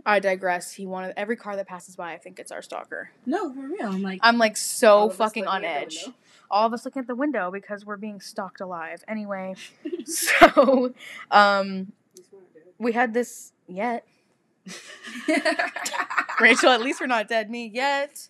I 0.06 0.20
digress. 0.20 0.74
He 0.74 0.86
wanted 0.86 1.14
every 1.16 1.38
car 1.38 1.56
that 1.56 1.68
passes 1.68 1.96
by. 1.96 2.14
I 2.14 2.18
think 2.18 2.38
it's 2.40 2.52
our 2.52 2.62
stalker. 2.62 3.12
No, 3.26 3.54
for 3.54 3.62
real. 3.62 3.88
I'm 3.88 4.02
like, 4.02 4.20
I'm 4.22 4.38
like 4.38 4.58
so 4.58 5.10
fucking 5.10 5.48
on 5.48 5.64
edge 5.64 6.06
all 6.54 6.68
of 6.68 6.74
us 6.74 6.86
looking 6.86 7.00
at 7.02 7.08
the 7.08 7.16
window 7.16 7.50
because 7.52 7.84
we're 7.84 7.98
being 7.98 8.22
stalked 8.22 8.62
alive. 8.62 9.04
Anyway, 9.08 9.56
so 10.06 10.94
um 11.32 11.92
He's 12.16 12.28
not 12.32 12.54
dead. 12.54 12.64
we 12.78 12.92
had 12.94 13.14
this 13.14 13.52
yet. 13.68 14.06
Rachel, 16.40 16.70
at 16.70 16.82
least 16.82 17.02
we're 17.02 17.08
not 17.08 17.28
dead. 17.28 17.50
Me 17.50 17.70
yet. 17.74 18.30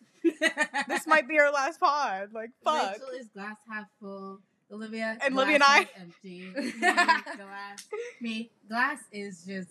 This 0.88 1.08
might 1.08 1.28
be 1.28 1.40
our 1.40 1.52
last 1.52 1.80
pod. 1.80 2.30
Like 2.34 2.52
fuck. 2.64 2.94
Rachel 2.94 3.08
is 3.20 3.28
glass 3.30 3.58
half 3.72 3.86
full. 4.00 4.40
Olivia 4.72 5.18
And 5.24 5.36
Olivia 5.36 5.56
and 5.56 5.64
I? 5.64 5.88
empty. 6.00 6.52
Me, 6.56 6.72
glass. 6.82 7.88
Me 8.22 8.52
glass 8.68 9.00
is 9.12 9.44
just 9.46 9.70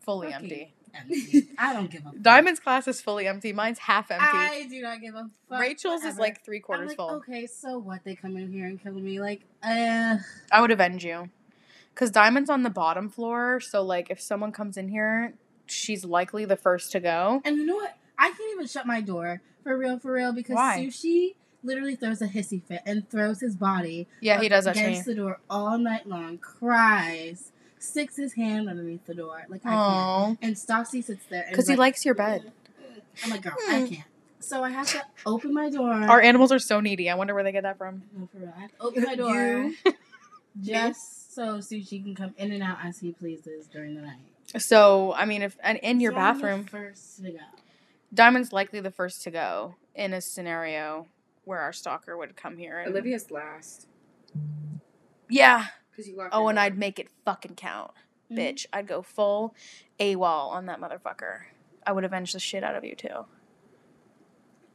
Fully 0.00 0.32
empty. 0.32 0.74
empty. 0.94 1.48
I 1.58 1.72
don't 1.72 1.90
give 1.90 2.02
a 2.02 2.10
fuck. 2.10 2.20
Diamond's 2.20 2.60
glass 2.60 2.86
is 2.86 3.00
fully 3.00 3.26
empty. 3.26 3.52
Mine's 3.52 3.78
half 3.78 4.10
empty. 4.10 4.26
I 4.26 4.66
do 4.68 4.80
not 4.82 5.00
give 5.00 5.14
a 5.14 5.28
fuck. 5.48 5.60
Rachel's 5.60 6.04
is 6.04 6.18
like 6.18 6.44
three 6.44 6.58
I'm 6.58 6.62
quarters 6.62 6.88
like, 6.88 6.96
full. 6.96 7.10
Okay, 7.16 7.46
so 7.46 7.78
what? 7.78 8.04
They 8.04 8.14
come 8.14 8.36
in 8.36 8.52
here 8.52 8.66
and 8.66 8.80
kill 8.82 8.92
me. 8.94 9.20
Like, 9.20 9.40
uh, 9.62 10.16
I 10.52 10.60
would 10.60 10.70
avenge 10.70 11.04
you. 11.04 11.30
Cause 11.94 12.10
Diamond's 12.10 12.50
on 12.50 12.62
the 12.62 12.68
bottom 12.70 13.08
floor, 13.08 13.58
so 13.58 13.82
like 13.82 14.10
if 14.10 14.20
someone 14.20 14.52
comes 14.52 14.76
in 14.76 14.88
here, 14.90 15.32
she's 15.66 16.04
likely 16.04 16.44
the 16.44 16.56
first 16.56 16.92
to 16.92 17.00
go. 17.00 17.40
and 17.44 17.56
you 17.56 17.64
know 17.64 17.76
what? 17.76 17.96
I 18.18 18.28
can't 18.30 18.52
even 18.52 18.66
shut 18.66 18.86
my 18.86 19.00
door 19.00 19.42
for 19.62 19.76
real, 19.76 19.98
for 19.98 20.12
real, 20.12 20.32
because 20.32 20.54
Why? 20.54 20.86
Sushi 20.88 21.34
literally 21.62 21.96
throws 21.96 22.22
a 22.22 22.26
hissy 22.28 22.62
fit 22.62 22.82
and 22.86 23.08
throws 23.10 23.40
his 23.40 23.56
body 23.56 24.06
Yeah, 24.20 24.40
he 24.40 24.48
does 24.48 24.64
that 24.64 24.74
to 24.76 24.82
me. 24.82 24.88
against 24.88 25.06
the 25.06 25.14
door 25.14 25.40
all 25.50 25.78
night 25.78 26.06
long, 26.06 26.38
cries, 26.38 27.50
sticks 27.78 28.16
his 28.16 28.34
hand 28.34 28.68
underneath 28.68 29.04
the 29.06 29.14
door, 29.14 29.44
like 29.48 29.62
I 29.64 29.76
can't. 29.76 30.38
And 30.42 30.54
Stassi 30.56 31.02
sits 31.02 31.24
there 31.26 31.46
because 31.48 31.66
he 31.66 31.72
like, 31.72 31.78
likes 31.78 32.04
your 32.04 32.14
bed. 32.14 32.52
I'm 33.24 33.30
like, 33.30 33.42
girl, 33.42 33.54
I 33.68 33.80
Hmm. 33.80 33.86
can't. 33.86 34.04
So 34.38 34.62
I 34.62 34.70
have 34.70 34.86
to 34.92 35.02
open 35.24 35.52
my 35.54 35.70
door. 35.70 35.92
Our 35.92 36.20
animals 36.20 36.52
are 36.52 36.58
so 36.58 36.80
needy. 36.80 37.10
I 37.10 37.14
wonder 37.14 37.34
where 37.34 37.42
they 37.42 37.52
get 37.52 37.62
that 37.64 37.78
from. 37.78 38.02
No, 38.16 38.28
for 38.30 38.38
real. 38.38 38.52
I 38.56 38.60
have 38.60 38.70
to 38.70 38.76
open 38.80 39.02
my 39.02 39.14
door 39.16 39.70
just 40.60 41.34
so 41.34 41.58
Sushi 41.58 42.02
can 42.02 42.14
come 42.14 42.34
in 42.36 42.52
and 42.52 42.62
out 42.62 42.78
as 42.84 42.98
he 42.98 43.12
pleases 43.12 43.66
during 43.66 43.94
the 43.94 44.02
night. 44.02 44.18
So, 44.58 45.12
I 45.14 45.24
mean, 45.24 45.42
if 45.42 45.56
and 45.62 45.78
in 45.78 46.00
your 46.00 46.12
So 46.12 46.18
I'm 46.18 46.38
the 46.38 46.46
bathroom, 46.46 46.64
first 46.64 47.24
to 47.24 47.30
go. 47.32 47.38
Diamond's 48.16 48.52
likely 48.52 48.80
the 48.80 48.90
first 48.90 49.22
to 49.24 49.30
go 49.30 49.76
in 49.94 50.12
a 50.12 50.20
scenario 50.20 51.06
where 51.44 51.60
our 51.60 51.72
stalker 51.72 52.16
would 52.16 52.34
come 52.34 52.56
here. 52.56 52.80
And, 52.80 52.90
Olivia's 52.90 53.30
last. 53.30 53.86
Yeah. 55.28 55.66
Because 55.90 56.08
you 56.08 56.16
locked 56.16 56.30
Oh, 56.34 56.48
and 56.48 56.56
door. 56.56 56.64
I'd 56.64 56.78
make 56.78 56.98
it 56.98 57.08
fucking 57.24 57.54
count, 57.56 57.92
Mhm. 58.30 58.38
bitch. 58.38 58.66
I'd 58.72 58.86
go 58.86 59.02
full 59.02 59.54
AWOL 60.00 60.50
on 60.50 60.66
that 60.66 60.80
motherfucker. 60.80 61.42
I 61.86 61.92
would 61.92 62.04
avenge 62.04 62.32
the 62.32 62.40
shit 62.40 62.64
out 62.64 62.74
of 62.74 62.84
you 62.84 62.94
too. 62.96 63.26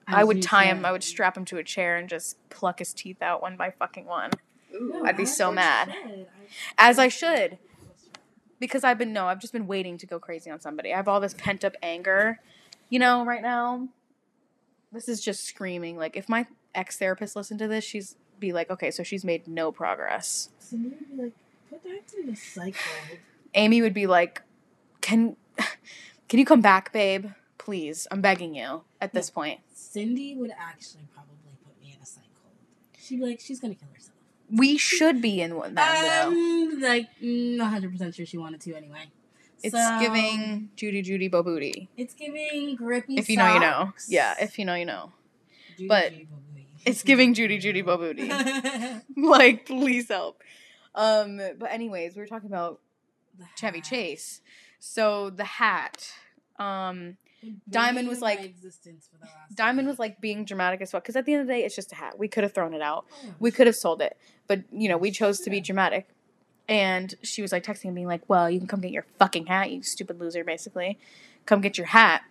I 0.08 0.24
would 0.24 0.38
you 0.38 0.44
tie 0.44 0.66
him. 0.66 0.86
I 0.86 0.92
would 0.92 1.04
strap 1.04 1.38
him 1.38 1.46
to 1.46 1.58
a 1.58 1.64
chair 1.64 1.98
and 1.98 2.10
just 2.10 2.38
pluck 2.50 2.80
his 2.80 2.94
teeth 2.94 3.22
out 3.22 3.42
one 3.42 3.56
by 3.56 3.72
fucking 3.72 4.06
one, 4.06 4.32
Ooh. 4.74 4.92
No, 4.94 5.06
I'd 5.06 5.16
be 5.18 5.26
so 5.26 5.50
you 5.50 5.56
mad. 5.56 5.90
said. 5.90 6.28
as 6.78 7.00
I 7.00 7.08
should. 7.08 7.58
Because 8.60 8.84
I've 8.84 8.98
been 8.98 9.14
no, 9.14 9.28
I've 9.28 9.40
just 9.40 9.54
been 9.54 9.68
waiting 9.68 9.98
to 9.98 10.06
go 10.06 10.20
crazy 10.20 10.50
on 10.52 10.60
somebody. 10.60 10.94
I 10.94 10.98
have 10.98 11.08
all 11.08 11.20
this 11.20 11.34
pent 11.34 11.64
up 11.64 11.76
anger, 11.82 12.40
you 12.92 13.00
know, 13.00 13.26
right 13.26 13.42
now. 13.42 13.88
This 14.92 15.08
is 15.08 15.22
just 15.22 15.46
screaming. 15.46 15.98
Like 15.98 16.16
if 16.16 16.30
my 16.30 16.46
ex 16.76 16.98
therapist 17.00 17.36
listened 17.36 17.60
to 17.62 17.68
this, 17.68 17.84
she's 17.84 18.18
be 18.40 18.52
like, 18.54 18.70
okay, 18.70 18.92
so 18.92 19.02
she's 19.02 19.24
made 19.24 19.48
no 19.48 19.72
progress. 19.72 20.50
Cindy 20.60 20.90
would 20.90 21.10
be 21.10 21.24
like, 21.24 21.34
put 21.70 21.84
that 21.84 22.08
to 22.10 22.24
the 22.26 22.36
cycle. 22.36 22.82
Amy 23.56 23.82
would 23.82 23.94
be 23.94 24.06
like, 24.06 24.42
can 25.00 25.38
can 26.28 26.40
you 26.40 26.46
come 26.46 26.62
back, 26.62 26.92
babe? 26.92 27.28
Please, 27.58 28.08
I'm 28.12 28.22
begging 28.22 28.54
you. 28.56 28.82
At 29.00 29.14
this 29.14 29.30
point, 29.30 29.62
Cindy 29.74 30.36
would 30.36 30.52
actually 30.60 31.08
probably 31.14 31.56
put 31.64 31.82
me 31.82 31.94
in 31.96 32.04
a 32.04 32.06
cycle. 32.06 32.28
She'd 33.00 33.20
be 33.20 33.26
like, 33.26 33.40
she's 33.40 33.60
gonna 33.62 33.76
kill 33.76 33.88
herself. 33.94 34.18
we 34.52 34.78
should 34.78 35.22
be 35.22 35.40
in 35.42 35.56
one 35.56 35.76
that 35.76 36.26
though. 36.26 36.30
Um, 36.30 36.82
like, 36.82 37.08
not 37.22 37.70
hundred 37.70 37.94
percent 37.94 38.16
sure 38.16 38.26
she 38.26 38.38
wanted 38.38 38.60
to 38.62 38.76
anyway. 38.76 39.06
It's 39.64 39.76
So, 39.76 39.98
giving 40.00 40.70
Judy 40.76 41.02
Judy 41.02 41.28
Bo 41.28 41.44
Booty. 41.44 41.90
It's 41.98 42.14
giving 42.14 42.76
grippy. 42.76 43.16
If 43.16 43.30
you 43.30 43.38
know, 43.38 43.54
you 43.54 43.60
know. 43.60 43.94
Yeah, 44.08 44.36
if 44.40 44.58
you 44.58 44.66
know, 44.66 44.76
you 44.76 44.86
know. 44.86 45.12
Judy, 45.78 45.88
but 45.88 46.12
Judy, 46.12 46.28
It's 46.86 47.04
giving 47.04 47.34
Judy 47.34 47.58
Judy 47.58 47.82
Bo 47.82 47.98
Booty. 47.98 48.30
like, 49.18 49.66
please 49.66 50.08
help. 50.10 50.42
Um, 50.96 51.40
but 51.60 51.72
anyways, 51.72 52.16
we 52.16 52.22
were 52.22 52.28
talking 52.28 52.50
about 52.50 52.80
Chevy. 53.56 53.82
Chase. 53.82 54.42
So 54.80 55.30
the 55.30 55.46
hat. 55.46 56.12
Um, 56.60 57.18
Diamond 57.70 58.08
was 58.08 58.22
like- 58.22 58.44
existence 58.44 59.10
for 59.12 59.18
the 59.18 59.26
last 59.26 59.56
Diamond 59.56 59.88
was 59.88 59.98
like 59.98 60.22
being 60.22 60.46
dramatic 60.46 60.80
as 60.82 60.94
well 60.94 61.00
Because 61.00 61.16
at 61.16 61.26
the 61.26 61.34
end 61.34 61.42
of 61.42 61.48
the 61.48 61.54
day, 61.54 61.64
it's 61.64 61.76
just 61.76 61.92
a 61.92 61.96
hat. 61.96 62.20
We 62.20 62.28
could 62.28 62.44
have 62.44 62.54
thrown 62.54 62.74
it 62.74 62.82
out. 62.82 63.06
Oh, 63.12 63.34
We 63.40 63.50
could 63.52 63.66
have 63.68 63.76
sold 63.76 64.02
it. 64.02 64.16
But, 64.48 64.64
you 64.72 64.88
know, 64.90 64.98
we 64.98 65.10
chose 65.12 65.40
to 65.42 65.50
be 65.50 65.60
dramatic. 65.62 66.08
And 66.72 67.14
she 67.22 67.42
was 67.42 67.52
like 67.52 67.66
texting 67.66 67.86
and 67.86 67.96
being 67.96 68.08
like, 68.08 68.22
well, 68.30 68.50
you 68.50 68.58
can 68.58 68.66
come 68.66 68.80
get 68.80 68.92
your 68.92 69.06
fucking 69.20 69.48
hat, 69.48 69.72
you 69.72 69.84
stupid 69.84 70.22
loser, 70.22 70.46
basically. 70.46 70.98
Come 71.46 71.60
get 71.60 71.78
your 71.78 71.88
hat. 71.88 72.24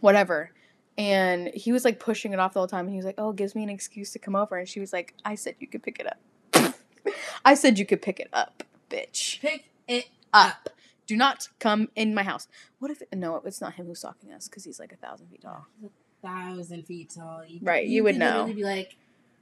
Whatever. 0.00 0.52
And 0.96 1.48
he 1.48 1.70
was 1.70 1.84
like 1.84 2.00
pushing 2.00 2.32
it 2.32 2.38
off 2.38 2.54
the 2.54 2.60
whole 2.60 2.66
time. 2.66 2.86
And 2.86 2.94
he 2.94 2.96
was 2.96 3.04
like, 3.04 3.16
oh, 3.18 3.28
it 3.28 3.36
gives 3.36 3.54
me 3.54 3.62
an 3.62 3.68
excuse 3.68 4.10
to 4.12 4.18
come 4.18 4.34
over. 4.34 4.56
And 4.56 4.66
she 4.66 4.80
was 4.80 4.90
like, 4.90 5.12
I 5.22 5.34
said 5.34 5.56
you 5.58 5.66
could 5.66 5.82
pick 5.82 6.00
it 6.00 6.06
up. 6.06 6.74
I 7.44 7.54
said 7.54 7.78
you 7.78 7.84
could 7.84 8.00
pick 8.00 8.18
it 8.20 8.28
up, 8.32 8.62
bitch. 8.88 9.38
pick 9.42 9.66
it 9.86 10.08
Up. 10.32 10.70
Do 11.06 11.14
not 11.14 11.48
come 11.58 11.90
in 11.94 12.14
my 12.14 12.22
house. 12.22 12.48
What 12.78 12.90
if, 12.90 13.02
no, 13.14 13.42
it's 13.44 13.60
not 13.60 13.74
him 13.74 13.84
who's 13.84 13.98
stalking 13.98 14.32
us 14.32 14.48
because 14.48 14.64
he's 14.64 14.80
like 14.80 14.92
a 14.92 14.96
thousand 14.96 15.26
feet 15.28 15.42
tall. 15.42 15.66
A 15.84 16.26
thousand 16.26 16.86
feet 16.86 17.12
tall. 17.14 17.44
You, 17.46 17.60
Right, 17.62 17.86
you 17.86 18.02
would 18.04 18.16
know. 18.16 18.46
Be 18.46 18.64
like, 18.64 18.96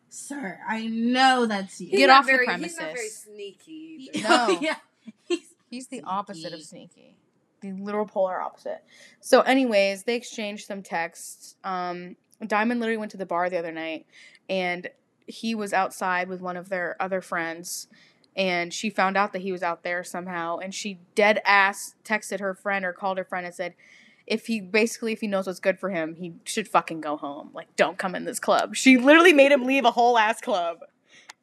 sir, 0.08 0.58
I 0.68 0.86
know 0.86 1.46
that's 1.46 1.80
you. 1.80 1.88
He's 1.88 1.98
Get 2.00 2.06
not 2.08 2.18
off 2.20 2.26
the 2.26 2.32
very, 2.32 2.46
He's 2.58 2.76
not 2.76 2.82
very 2.82 2.94
premises. 2.94 3.16
sneaky. 3.22 4.10
Either. 4.14 4.18
No. 4.28 4.58
yeah. 4.60 4.76
He's 5.24 5.38
He's 5.68 5.86
the 5.88 5.96
Sneaky. 5.98 6.04
opposite 6.06 6.52
of 6.52 6.62
sneaky. 6.62 7.16
The 7.60 7.72
literal 7.72 8.06
polar 8.06 8.40
opposite. 8.40 8.84
So, 9.20 9.40
anyways, 9.40 10.04
they 10.04 10.14
exchanged 10.14 10.66
some 10.66 10.82
texts. 10.82 11.56
Um, 11.64 12.16
Diamond 12.46 12.80
literally 12.80 12.98
went 12.98 13.10
to 13.12 13.16
the 13.16 13.26
bar 13.26 13.50
the 13.50 13.58
other 13.58 13.72
night 13.72 14.06
and 14.48 14.88
he 15.26 15.54
was 15.56 15.72
outside 15.72 16.28
with 16.28 16.40
one 16.40 16.56
of 16.56 16.68
their 16.68 16.96
other 17.00 17.20
friends. 17.20 17.88
And 18.36 18.72
she 18.72 18.90
found 18.90 19.16
out 19.16 19.32
that 19.32 19.42
he 19.42 19.50
was 19.50 19.62
out 19.62 19.82
there 19.82 20.04
somehow. 20.04 20.58
And 20.58 20.72
she 20.74 21.00
dead 21.14 21.40
ass 21.44 21.94
texted 22.04 22.38
her 22.40 22.54
friend 22.54 22.84
or 22.84 22.92
called 22.92 23.18
her 23.18 23.24
friend 23.24 23.46
and 23.46 23.54
said, 23.54 23.74
if 24.26 24.46
he 24.46 24.60
basically, 24.60 25.12
if 25.12 25.20
he 25.20 25.26
knows 25.26 25.46
what's 25.46 25.60
good 25.60 25.78
for 25.78 25.90
him, 25.90 26.14
he 26.16 26.34
should 26.44 26.66
fucking 26.68 27.00
go 27.00 27.16
home. 27.16 27.50
Like, 27.54 27.74
don't 27.76 27.96
come 27.98 28.14
in 28.14 28.24
this 28.24 28.38
club. 28.40 28.74
She 28.76 28.96
literally 28.96 29.32
made 29.32 29.52
him 29.52 29.64
leave 29.64 29.84
a 29.84 29.90
whole 29.90 30.18
ass 30.18 30.40
club. 30.40 30.78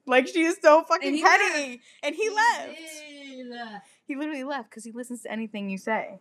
Like, 0.06 0.28
she 0.28 0.42
is 0.44 0.58
so 0.62 0.84
fucking 0.84 1.14
And 1.14 1.22
petty. 1.24 1.82
And 2.04 2.14
he 2.16 2.30
left. 2.30 2.68
did. 2.76 3.82
He 4.06 4.16
literally 4.18 4.44
left 4.44 4.70
because 4.70 4.84
he 4.84 4.92
listens 4.92 5.22
to 5.22 5.32
anything 5.32 5.70
you 5.70 5.78
say. 5.78 6.20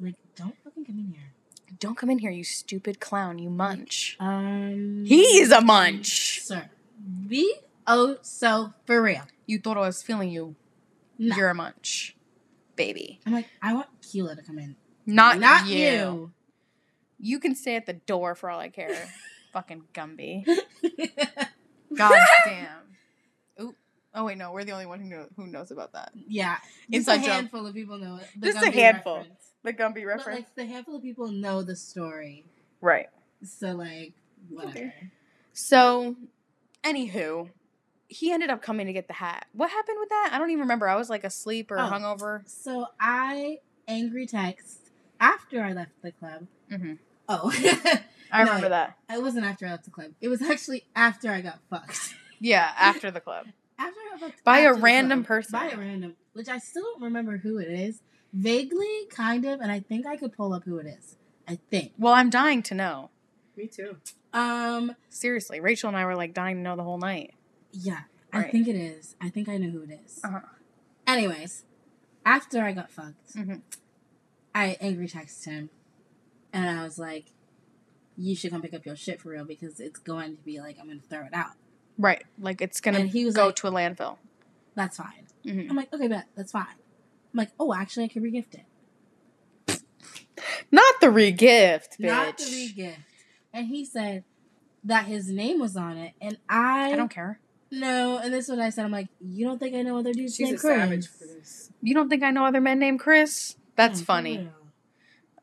Like, 0.00 0.14
don't 0.36 0.54
fucking 0.62 0.84
come 0.84 0.98
in 0.98 1.06
here. 1.12 1.32
Don't 1.80 1.96
come 1.96 2.10
in 2.10 2.18
here, 2.18 2.30
you 2.30 2.44
stupid 2.44 3.00
clown, 3.00 3.38
you 3.40 3.50
munch. 3.50 4.16
Um, 4.20 5.04
He 5.04 5.22
is 5.40 5.50
a 5.50 5.60
munch. 5.60 6.40
sir. 6.42 6.70
Be 7.26 7.56
oh 7.86 8.18
so 8.22 8.72
for 8.86 9.02
real. 9.02 9.22
You 9.46 9.58
thought 9.58 9.76
I 9.76 9.80
was 9.80 10.00
feeling 10.02 10.30
you. 10.30 10.54
No. 11.18 11.34
You're 11.36 11.48
a 11.50 11.54
munch. 11.54 12.14
Baby. 12.76 13.20
I'm 13.26 13.32
like, 13.32 13.46
I 13.60 13.72
want 13.74 13.88
Keela 14.02 14.36
to 14.36 14.42
come 14.42 14.58
in. 14.58 14.76
Not, 15.06 15.38
not 15.38 15.66
you. 15.66 15.76
you. 15.76 16.32
You 17.18 17.38
can 17.40 17.54
stay 17.54 17.76
at 17.76 17.86
the 17.86 17.92
door 17.94 18.34
for 18.34 18.50
all 18.50 18.60
I 18.60 18.68
care. 18.68 19.08
Fucking 19.52 19.84
Gumby. 19.94 20.44
God 21.96 22.14
damn. 22.46 22.68
Oh 24.16 24.24
wait, 24.24 24.38
no, 24.38 24.52
we're 24.52 24.64
the 24.64 24.70
only 24.72 24.86
one 24.86 25.00
who 25.00 25.08
know, 25.08 25.26
who 25.36 25.46
knows 25.48 25.72
about 25.72 25.92
that. 25.94 26.12
Yeah, 26.14 26.56
just 26.90 27.08
Inside 27.08 27.14
a 27.14 27.18
joke. 27.18 27.30
handful 27.32 27.66
of 27.66 27.74
people 27.74 27.98
know 27.98 28.16
it. 28.16 28.28
the 28.38 28.52
Just 28.52 28.64
a 28.64 28.70
handful. 28.70 29.16
reference. 29.18 29.50
The 29.64 29.72
Gumby 29.72 29.94
But 29.94 30.04
reference. 30.06 30.26
like 30.38 30.54
the 30.54 30.66
handful 30.66 30.96
of 30.96 31.02
people 31.02 31.28
know 31.32 31.62
the 31.62 31.74
story, 31.74 32.44
right. 32.80 33.08
so 33.42 33.72
like 33.72 34.12
whatever. 34.50 34.70
Okay. 34.78 35.10
So, 35.52 36.14
anywho, 36.84 37.48
he 38.08 38.30
ended 38.32 38.50
up 38.50 38.62
coming 38.62 38.86
to 38.86 38.92
get 38.92 39.08
the 39.08 39.14
hat. 39.14 39.46
What 39.52 39.70
happened 39.70 39.96
with 39.98 40.10
that? 40.10 40.30
I 40.32 40.38
don't 40.38 40.50
even 40.50 40.60
remember. 40.62 40.88
I 40.88 40.94
was 40.96 41.10
like 41.10 41.24
asleep 41.24 41.70
or 41.72 41.78
Oh. 41.80 41.82
hungover. 41.82 42.42
So 42.48 42.86
I 43.00 43.58
angry 43.88 44.26
text 44.26 44.83
after 45.20 45.62
I 45.62 45.72
left 45.72 45.92
the 46.02 46.12
club. 46.12 46.46
Mhm. 46.70 46.98
Oh, 47.28 47.50
I 48.32 48.44
No. 48.44 48.48
remember 48.50 48.68
that. 48.70 48.98
it 49.10 49.22
wasn't 49.22 49.44
after 49.46 49.66
I 49.66 49.70
left 49.70 49.84
the 49.84 49.90
club. 49.90 50.12
It 50.20 50.28
was 50.28 50.42
actually 50.42 50.84
after 50.96 51.30
I 51.30 51.40
got 51.40 51.60
fucked. 51.70 52.14
Yeah, 52.40 52.72
after 52.76 53.10
the 53.10 53.20
club. 53.20 53.46
After 53.78 53.98
I 54.00 54.10
got 54.18 54.20
fucked 54.20 54.44
By 54.44 54.58
a 54.60 54.74
random 54.74 55.20
club. 55.20 55.28
person. 55.28 55.52
By 55.52 55.68
a 55.70 55.76
random, 55.78 56.16
which 56.34 56.48
I 56.48 56.58
still 56.58 56.82
don't 56.82 57.02
remember 57.02 57.38
who 57.38 57.56
it 57.58 57.68
is. 57.70 58.02
Vaguely, 58.34 59.06
kind 59.08 59.44
of, 59.46 59.60
and 59.60 59.70
I 59.72 59.80
think 59.80 60.04
I 60.06 60.16
could 60.16 60.32
pull 60.32 60.52
up 60.52 60.64
who 60.64 60.76
it 60.78 60.86
is. 60.86 61.16
I 61.48 61.58
think. 61.70 61.92
Well, 61.96 62.12
I'm 62.12 62.28
dying 62.30 62.62
to 62.64 62.74
know. 62.74 63.10
Me 63.56 63.66
too. 63.68 63.96
Um. 64.34 64.94
Seriously, 65.08 65.60
Rachel 65.60 65.88
and 65.88 65.96
I 65.96 66.04
were 66.04 66.16
like 66.16 66.34
dying 66.34 66.56
to 66.56 66.62
know 66.62 66.76
the 66.76 66.82
whole 66.82 66.98
night. 66.98 67.32
Yeah, 67.72 68.00
I 68.32 68.38
Right. 68.40 68.52
think 68.52 68.68
it 68.68 68.76
is. 68.76 69.14
I 69.22 69.30
think 69.30 69.48
I 69.48 69.56
know 69.56 69.70
who 69.70 69.82
it 69.82 70.00
is. 70.04 70.20
Uh-huh. 70.22 70.40
Anyways, 71.06 71.64
after 72.26 72.60
I 72.62 72.72
got 72.72 72.90
fucked, 72.90 73.34
Mhm. 73.36 73.62
I 74.54 74.76
angry 74.80 75.08
texted 75.08 75.44
him, 75.46 75.70
and 76.52 76.68
I 76.78 76.84
was 76.84 76.98
like, 76.98 77.26
"You 78.16 78.36
should 78.36 78.50
come 78.52 78.62
pick 78.62 78.74
up 78.74 78.86
your 78.86 78.96
shit 78.96 79.20
for 79.20 79.30
real 79.30 79.44
because 79.44 79.80
it's 79.80 79.98
going 79.98 80.36
to 80.36 80.42
be 80.42 80.60
like 80.60 80.76
I'm 80.80 80.86
going 80.86 81.00
to 81.00 81.06
throw 81.08 81.22
it 81.24 81.32
out." 81.34 81.52
Right. 81.98 82.22
Like 82.38 82.60
it's 82.60 82.80
gonna 82.80 82.98
And 83.00 83.08
he 83.10 83.24
was 83.24 83.34
go 83.34 83.46
like- 83.46 83.56
to 83.56 83.66
a 83.68 83.70
landfill. 83.70 84.16
That's 84.74 84.96
fine. 84.96 85.26
Mhm. 85.44 85.70
I'm 85.70 85.76
like, 85.76 85.92
"Okay, 85.92 86.08
bet 86.08 86.26
that's 86.36 86.52
fine." 86.52 86.66
I'm 87.32 87.38
like, 87.38 87.50
"Oh, 87.60 87.72
actually, 87.74 88.04
I 88.04 88.08
can 88.08 88.22
regift 88.22 88.54
it." 88.54 89.80
Not 90.70 91.00
the 91.00 91.06
regift, 91.08 91.98
bitch. 91.98 92.06
Not 92.06 92.38
the 92.38 92.44
regift. 92.44 92.96
And 93.52 93.68
he 93.68 93.84
said 93.84 94.24
that 94.82 95.06
his 95.06 95.28
name 95.30 95.60
was 95.60 95.76
on 95.76 95.96
it, 95.96 96.14
and 96.20 96.38
I, 96.48 96.92
I 96.92 96.96
don't 96.96 97.10
care. 97.10 97.38
No, 97.70 98.18
And 98.18 98.32
this 98.32 98.44
is 98.44 98.50
what 98.50 98.58
I 98.60 98.70
said. 98.70 98.84
I'm 98.84 98.90
like, 98.92 99.08
"You 99.20 99.46
don't 99.46 99.58
think 99.58 99.74
I 99.74 99.82
know 99.82 99.98
other 99.98 100.12
dudes 100.12 100.34
She's 100.36 100.46
named 100.46 100.58
a 100.58 100.60
Chris?" 100.60 100.76
savage 100.76 101.08
for 101.08 101.24
this. 101.26 101.70
You 101.82 101.94
don't 101.94 102.08
think 102.08 102.22
I 102.22 102.30
know 102.30 102.44
other 102.44 102.60
men 102.60 102.78
named 102.78 103.00
Chris? 103.00 103.56
That's 103.76 104.00
for 104.00 104.06
funny. 104.06 104.48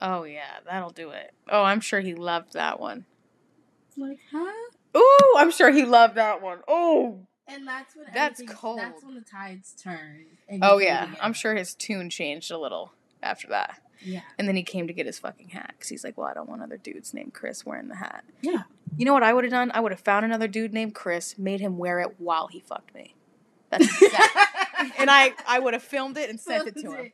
Oh 0.01 0.23
yeah, 0.23 0.59
that'll 0.65 0.89
do 0.91 1.11
it. 1.11 1.33
Oh, 1.49 1.63
I'm 1.63 1.79
sure 1.81 1.99
he 1.99 2.15
loved 2.15 2.53
that 2.53 2.79
one. 2.79 3.05
Like, 3.97 4.19
huh? 4.31 4.69
Ooh, 4.97 5.35
I'm 5.37 5.51
sure 5.51 5.71
he 5.71 5.85
loved 5.85 6.15
that 6.15 6.41
one. 6.41 6.59
Oh, 6.67 7.19
And 7.47 7.67
that's 7.67 7.95
when 7.95 8.07
That's 8.13 8.41
cold. 8.47 8.79
That's 8.79 9.03
when 9.03 9.15
the 9.15 9.21
tides 9.21 9.75
turn. 9.81 10.25
oh 10.61 10.79
yeah. 10.79 11.13
I'm 11.21 11.33
sure 11.33 11.53
his 11.55 11.75
tune 11.75 12.09
changed 12.09 12.51
a 12.51 12.57
little 12.57 12.93
after 13.21 13.47
that. 13.49 13.79
Yeah, 14.03 14.21
And 14.39 14.47
then 14.47 14.55
he 14.55 14.63
came 14.63 14.87
to 14.87 14.93
get 14.93 15.05
his 15.05 15.19
fucking 15.19 15.49
hat 15.49 15.75
because 15.77 15.89
he's 15.89 16.03
like, 16.03 16.17
well, 16.17 16.25
I 16.25 16.33
don't 16.33 16.49
want 16.49 16.63
other 16.63 16.77
dudes 16.77 17.13
named 17.13 17.35
Chris 17.35 17.63
wearing 17.63 17.87
the 17.87 17.95
hat. 17.97 18.23
yeah. 18.41 18.63
You 18.97 19.05
know 19.05 19.13
what 19.13 19.21
I 19.23 19.31
would 19.31 19.43
have 19.43 19.51
done? 19.51 19.71
I 19.75 19.79
would 19.79 19.91
have 19.91 20.01
found 20.01 20.25
another 20.25 20.47
dude 20.47 20.73
named 20.73 20.95
Chris, 20.95 21.37
made 21.37 21.59
him 21.61 21.77
wear 21.77 21.99
it 21.99 22.15
while 22.19 22.47
he 22.47 22.59
fucked 22.59 22.95
me. 22.95 23.13
That's 23.69 23.85
exact- 24.01 24.99
and 24.99 25.09
I 25.11 25.33
I 25.47 25.59
would 25.59 25.73
have 25.75 25.83
filmed 25.83 26.17
it 26.17 26.29
and 26.31 26.39
sent 26.39 26.67
it 26.67 26.75
to 26.77 26.91
him. 26.91 27.11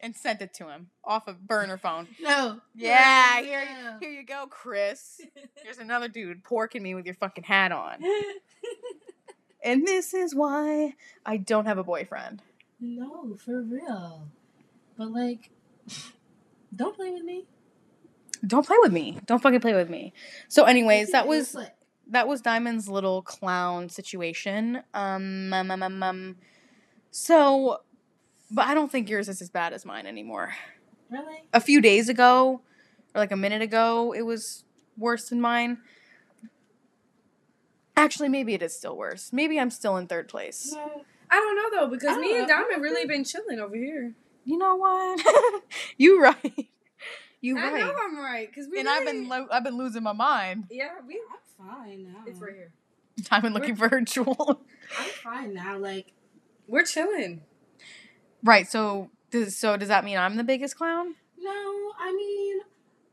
And 0.00 0.14
sent 0.14 0.42
it 0.42 0.52
to 0.54 0.68
him 0.68 0.88
off 1.04 1.26
a 1.28 1.32
burner 1.32 1.78
phone. 1.78 2.08
No. 2.20 2.60
Yeah, 2.74 3.38
No, 3.40 3.44
here, 3.44 3.68
here 4.00 4.10
you 4.10 4.24
go, 4.24 4.46
Chris. 4.48 5.20
Here's 5.62 5.78
another 5.78 6.08
dude 6.08 6.42
porking 6.44 6.82
me 6.82 6.94
with 6.94 7.06
your 7.06 7.14
fucking 7.14 7.44
hat 7.44 7.72
on. 7.72 7.98
And 9.66 9.84
this 9.84 10.14
is 10.14 10.32
why 10.32 10.94
I 11.24 11.38
don't 11.38 11.66
have 11.66 11.76
a 11.76 11.82
boyfriend. 11.82 12.40
no, 12.78 13.36
for 13.36 13.62
real. 13.62 14.28
But 14.96 15.10
like, 15.10 15.50
don't 16.76 16.94
play 16.94 17.10
with 17.10 17.24
me. 17.24 17.46
Don't 18.46 18.64
play 18.64 18.76
with 18.80 18.92
me. 18.92 19.18
Don't 19.26 19.42
fucking 19.42 19.60
play 19.60 19.74
with 19.74 19.90
me. 19.90 20.12
So, 20.46 20.64
anyways, 20.64 21.10
that 21.10 21.26
was 21.26 21.56
that 22.08 22.28
was 22.28 22.40
Diamond's 22.42 22.88
little 22.88 23.22
clown 23.22 23.88
situation. 23.88 24.82
Um, 24.94 25.52
um, 25.52 25.70
um, 25.72 25.82
um, 25.82 26.02
um. 26.02 26.36
so, 27.10 27.80
but 28.50 28.66
I 28.66 28.74
don't 28.74 28.90
think 28.90 29.08
yours 29.08 29.28
is 29.28 29.40
as 29.42 29.50
bad 29.50 29.72
as 29.72 29.84
mine 29.84 30.06
anymore. 30.06 30.54
really. 31.10 31.42
A 31.52 31.60
few 31.60 31.80
days 31.80 32.08
ago, 32.08 32.60
or 33.14 33.18
like 33.20 33.32
a 33.32 33.36
minute 33.36 33.62
ago, 33.62 34.12
it 34.14 34.22
was 34.22 34.64
worse 34.96 35.28
than 35.28 35.40
mine. 35.40 35.78
Actually, 37.96 38.28
maybe 38.28 38.52
it 38.54 38.62
is 38.62 38.76
still 38.76 38.96
worse. 38.96 39.32
Maybe 39.32 39.58
I'm 39.58 39.70
still 39.70 39.96
in 39.96 40.06
third 40.06 40.28
place. 40.28 40.72
No. 40.74 41.02
I 41.30 41.34
don't 41.36 41.56
know 41.56 41.80
though 41.80 41.90
because 41.90 42.16
me 42.18 42.28
don't 42.28 42.38
and 42.40 42.48
know. 42.48 42.54
Diamond 42.62 42.82
really 42.82 43.06
been 43.06 43.24
chilling 43.24 43.58
over 43.58 43.74
here. 43.74 44.14
You 44.44 44.58
know 44.58 44.76
what? 44.76 45.62
you 45.96 46.22
right. 46.22 46.68
You 47.40 47.58
I 47.58 47.72
right. 47.72 47.80
know 47.80 47.92
I'm 48.04 48.16
right 48.18 48.48
because 48.48 48.68
we 48.70 48.78
and 48.78 48.88
I've 48.88 49.04
been 49.04 49.28
lo- 49.28 49.48
I've 49.50 49.64
been 49.64 49.76
losing 49.76 50.02
my 50.04 50.12
mind. 50.12 50.66
yeah 50.70 50.90
we 51.06 51.20
I'm 51.30 51.66
fine 51.68 52.04
now. 52.04 52.22
it's 52.26 52.38
right 52.40 52.54
here. 52.54 52.72
I've 53.30 53.42
been 53.42 53.54
looking 53.54 53.74
for 53.76 53.86
a 53.86 54.02
jewel. 54.04 54.60
I'm 54.98 55.08
fine 55.22 55.54
now. 55.54 55.78
Like, 55.78 56.12
We're 56.68 56.84
chilling. 56.84 57.40
Right. 58.42 58.68
So 58.68 59.10
does 59.30 59.56
so 59.56 59.76
does 59.76 59.88
that 59.88 60.04
mean 60.04 60.18
I'm 60.18 60.36
the 60.36 60.44
biggest 60.44 60.76
clown? 60.76 61.14
no, 61.38 61.52
I 61.98 62.12
mean, 62.16 62.60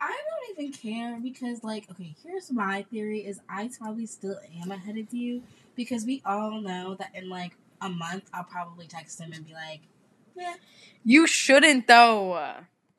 I 0.02 0.08
don't 0.08 0.60
even 0.60 0.74
care 0.74 1.20
because, 1.22 1.64
like, 1.64 1.90
okay, 1.92 2.16
here's 2.24 2.52
my 2.52 2.84
theory: 2.92 3.20
is 3.20 3.40
I 3.50 3.70
probably 3.80 4.06
still 4.06 4.40
am 4.62 4.72
ahead 4.72 4.98
of 4.98 5.14
you 5.14 5.44
because 5.76 6.06
we 6.06 6.22
all 6.26 6.62
know 6.62 6.96
that 6.96 7.12
in 7.14 7.30
like 7.30 7.56
a 7.82 7.90
month 7.90 8.24
I'll 8.34 8.44
probably 8.44 8.88
text 8.88 9.20
him 9.20 9.32
and 9.34 9.46
be 9.46 9.54
like, 9.54 9.82
"Yeah, 10.36 10.56
You 11.04 11.28
shouldn't 11.28 11.88
though. 11.88 12.56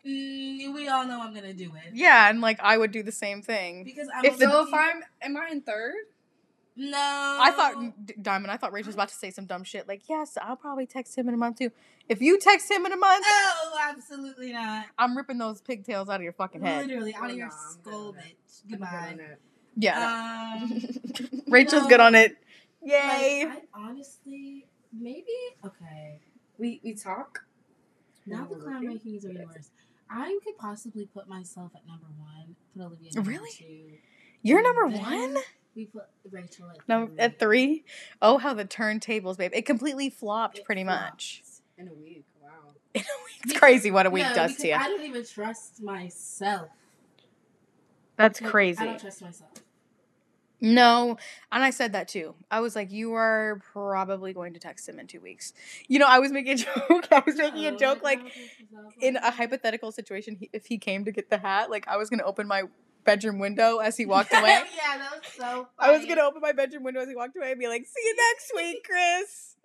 mm, 0.07 0.75
we 0.75 0.89
all 0.89 1.07
know 1.07 1.21
I'm 1.23 1.35
gonna 1.35 1.55
do 1.55 1.73
it." 1.75 1.95
Yeah, 1.95 2.29
and 2.31 2.41
like 2.41 2.61
I 2.61 2.77
would 2.79 2.91
do 2.93 3.03
the 3.03 3.13
same 3.13 3.43
thing. 3.43 3.85
Because 3.85 4.09
I'm 4.15 4.25
If 4.25 4.39
the- 4.39 4.51
So 4.51 4.67
if 4.69 4.75
I'm 4.75 5.03
am 5.23 5.37
I 5.37 5.49
in 5.51 5.63
third? 5.63 5.95
no, 6.77 6.99
I 7.41 7.53
thought 7.53 8.23
Diamond. 8.23 8.51
I 8.51 8.57
thought 8.57 8.73
Rachel 8.73 8.89
was 8.89 8.97
about 8.97 9.09
to 9.09 9.15
say 9.15 9.31
some 9.31 9.47
dumb 9.47 9.63
shit 9.65 9.87
like, 9.89 10.09
"Yes, 10.09 10.37
I'll 10.41 10.57
probably 10.57 10.87
text 10.87 11.17
him 11.17 11.29
in 11.29 11.35
a 11.35 11.39
month 11.39 11.59
too." 11.59 11.71
If 12.09 12.21
you 12.21 12.39
text 12.39 12.71
him 12.71 12.85
in 12.87 12.93
a 12.93 12.97
month, 12.97 13.25
No, 13.27 13.73
absolutely 13.89 14.53
not. 14.53 14.87
I'm 14.99 15.17
ripping 15.17 15.39
those 15.39 15.61
pigtails 15.63 16.09
out 16.09 16.17
of 16.17 16.23
your 16.23 16.33
fucking 16.35 16.61
head. 16.63 16.87
Literally 16.87 17.15
out 17.15 17.23
Oh, 17.25 17.31
of 17.31 17.37
your 17.37 17.47
no, 17.49 17.53
skull, 17.71 18.13
bitch. 18.15 18.71
Goodbye. 18.71 19.19
Yeah. 19.77 20.59
Um, 20.63 20.69
no. 20.71 21.41
Rachel's 21.49 21.87
good 21.87 22.01
on 22.01 22.15
it. 22.15 22.37
Yay. 22.83 23.47
Like, 23.49 23.69
I 23.75 23.81
honestly, 23.89 24.67
maybe 24.93 25.25
okay. 25.65 26.21
We 26.59 26.81
we 26.85 26.95
talk. 26.95 27.41
Now 28.27 28.47
the 28.51 28.57
No, 28.57 28.63
clown 28.63 28.77
okay. 28.87 28.87
rankings 28.99 29.25
are 29.25 29.31
even 29.31 29.47
worse. 29.47 29.71
I 30.11 30.39
could 30.45 30.59
possibly 30.59 31.07
put 31.07 31.27
myself 31.29 31.73
at 31.75 31.87
number 31.87 32.07
one, 32.19 32.55
put 32.77 32.85
Olivia 32.85 33.09
at 33.09 33.15
number 33.17 33.31
Really? 33.31 33.51
two. 33.51 33.93
You're 34.43 34.59
and 34.59 34.67
number 34.67 34.99
one. 34.99 35.37
We 35.75 35.87
put 35.87 36.05
Rachel 36.31 36.71
at 36.71 36.87
No, 36.89 37.07
three. 37.07 37.19
at 37.19 37.39
three. 37.39 37.85
Oh, 38.23 38.39
how 38.39 38.55
the 38.55 38.65
turntables, 38.65 39.39
babe! 39.39 39.51
It 39.55 39.67
completely 39.67 40.09
flopped, 40.11 40.59
It 40.59 40.65
pretty 40.65 40.85
much. 40.85 41.41
Flopped. 41.77 41.79
In 41.79 41.89
a 41.89 42.01
week. 42.03 42.25
Wow. 42.43 42.51
In 42.95 43.01
a 43.01 43.05
week. 43.25 43.41
It's 43.45 43.59
crazy 43.59 43.91
what 43.91 44.07
a 44.07 44.11
week 44.11 44.25
No, 44.27 44.35
does 44.35 44.57
to 44.57 44.69
you. 44.69 44.75
I 44.75 44.89
don't 44.89 45.03
even 45.05 45.25
trust 45.25 45.83
myself. 45.83 46.69
That's 48.17 48.41
Like, 48.41 48.51
crazy. 48.51 48.81
I 48.83 48.87
don't 48.87 49.01
trust 49.01 49.23
myself. 49.23 49.51
No, 50.61 51.19
and 51.53 51.63
I 51.63 51.71
said 51.71 51.93
that 51.93 52.09
too. 52.09 52.35
I 52.51 52.61
was 52.61 52.75
like, 52.75 52.91
you 52.91 53.13
are 53.15 53.61
probably 53.73 54.33
going 54.33 54.55
to 54.55 54.61
text 54.61 54.89
him 54.89 54.99
in 54.99 55.07
two 55.07 55.21
weeks. 55.21 55.53
You 55.89 55.99
know, 55.99 56.07
I 56.09 56.21
was 56.21 56.33
making 56.33 56.53
a 56.53 56.57
joke. 56.89 57.09
I 57.11 57.23
was 57.27 57.37
making 57.37 57.67
a 57.67 57.73
Oh, 57.73 57.77
joke 57.77 58.03
like 58.03 58.21
don't 58.21 58.31
trust 58.33 58.73
myself. 58.73 58.95
in 59.03 59.17
a 59.17 59.31
hypothetical 59.31 59.93
situation, 59.93 60.37
he, 60.37 60.49
if 60.55 60.65
he 60.67 60.79
came 60.79 61.05
to 61.05 61.13
get 61.13 61.29
the 61.29 61.37
hat, 61.39 61.71
like 61.71 61.87
I 61.89 61.99
was 61.99 62.09
gonna 62.09 62.23
open 62.23 62.47
my 62.47 62.63
bedroom 63.05 63.41
window 63.41 63.79
as 63.79 63.97
he 63.99 64.07
walked 64.07 64.33
away. 64.39 64.49
yeah, 64.77 64.97
that 64.97 65.11
was 65.13 65.21
so. 65.37 65.69
I 65.79 65.91
was 65.91 66.07
gonna 66.07 66.23
open 66.23 66.41
my 66.41 66.53
bedroom 66.53 66.85
window 66.85 67.01
as 67.01 67.09
he 67.09 67.17
walked 67.17 67.37
away 67.37 67.51
and 67.51 67.61
be 67.61 67.69
like, 67.69 67.85
"See 67.85 68.03
you 68.03 68.17
next 68.31 68.53
week, 68.57 68.85
Chris. 68.89 69.57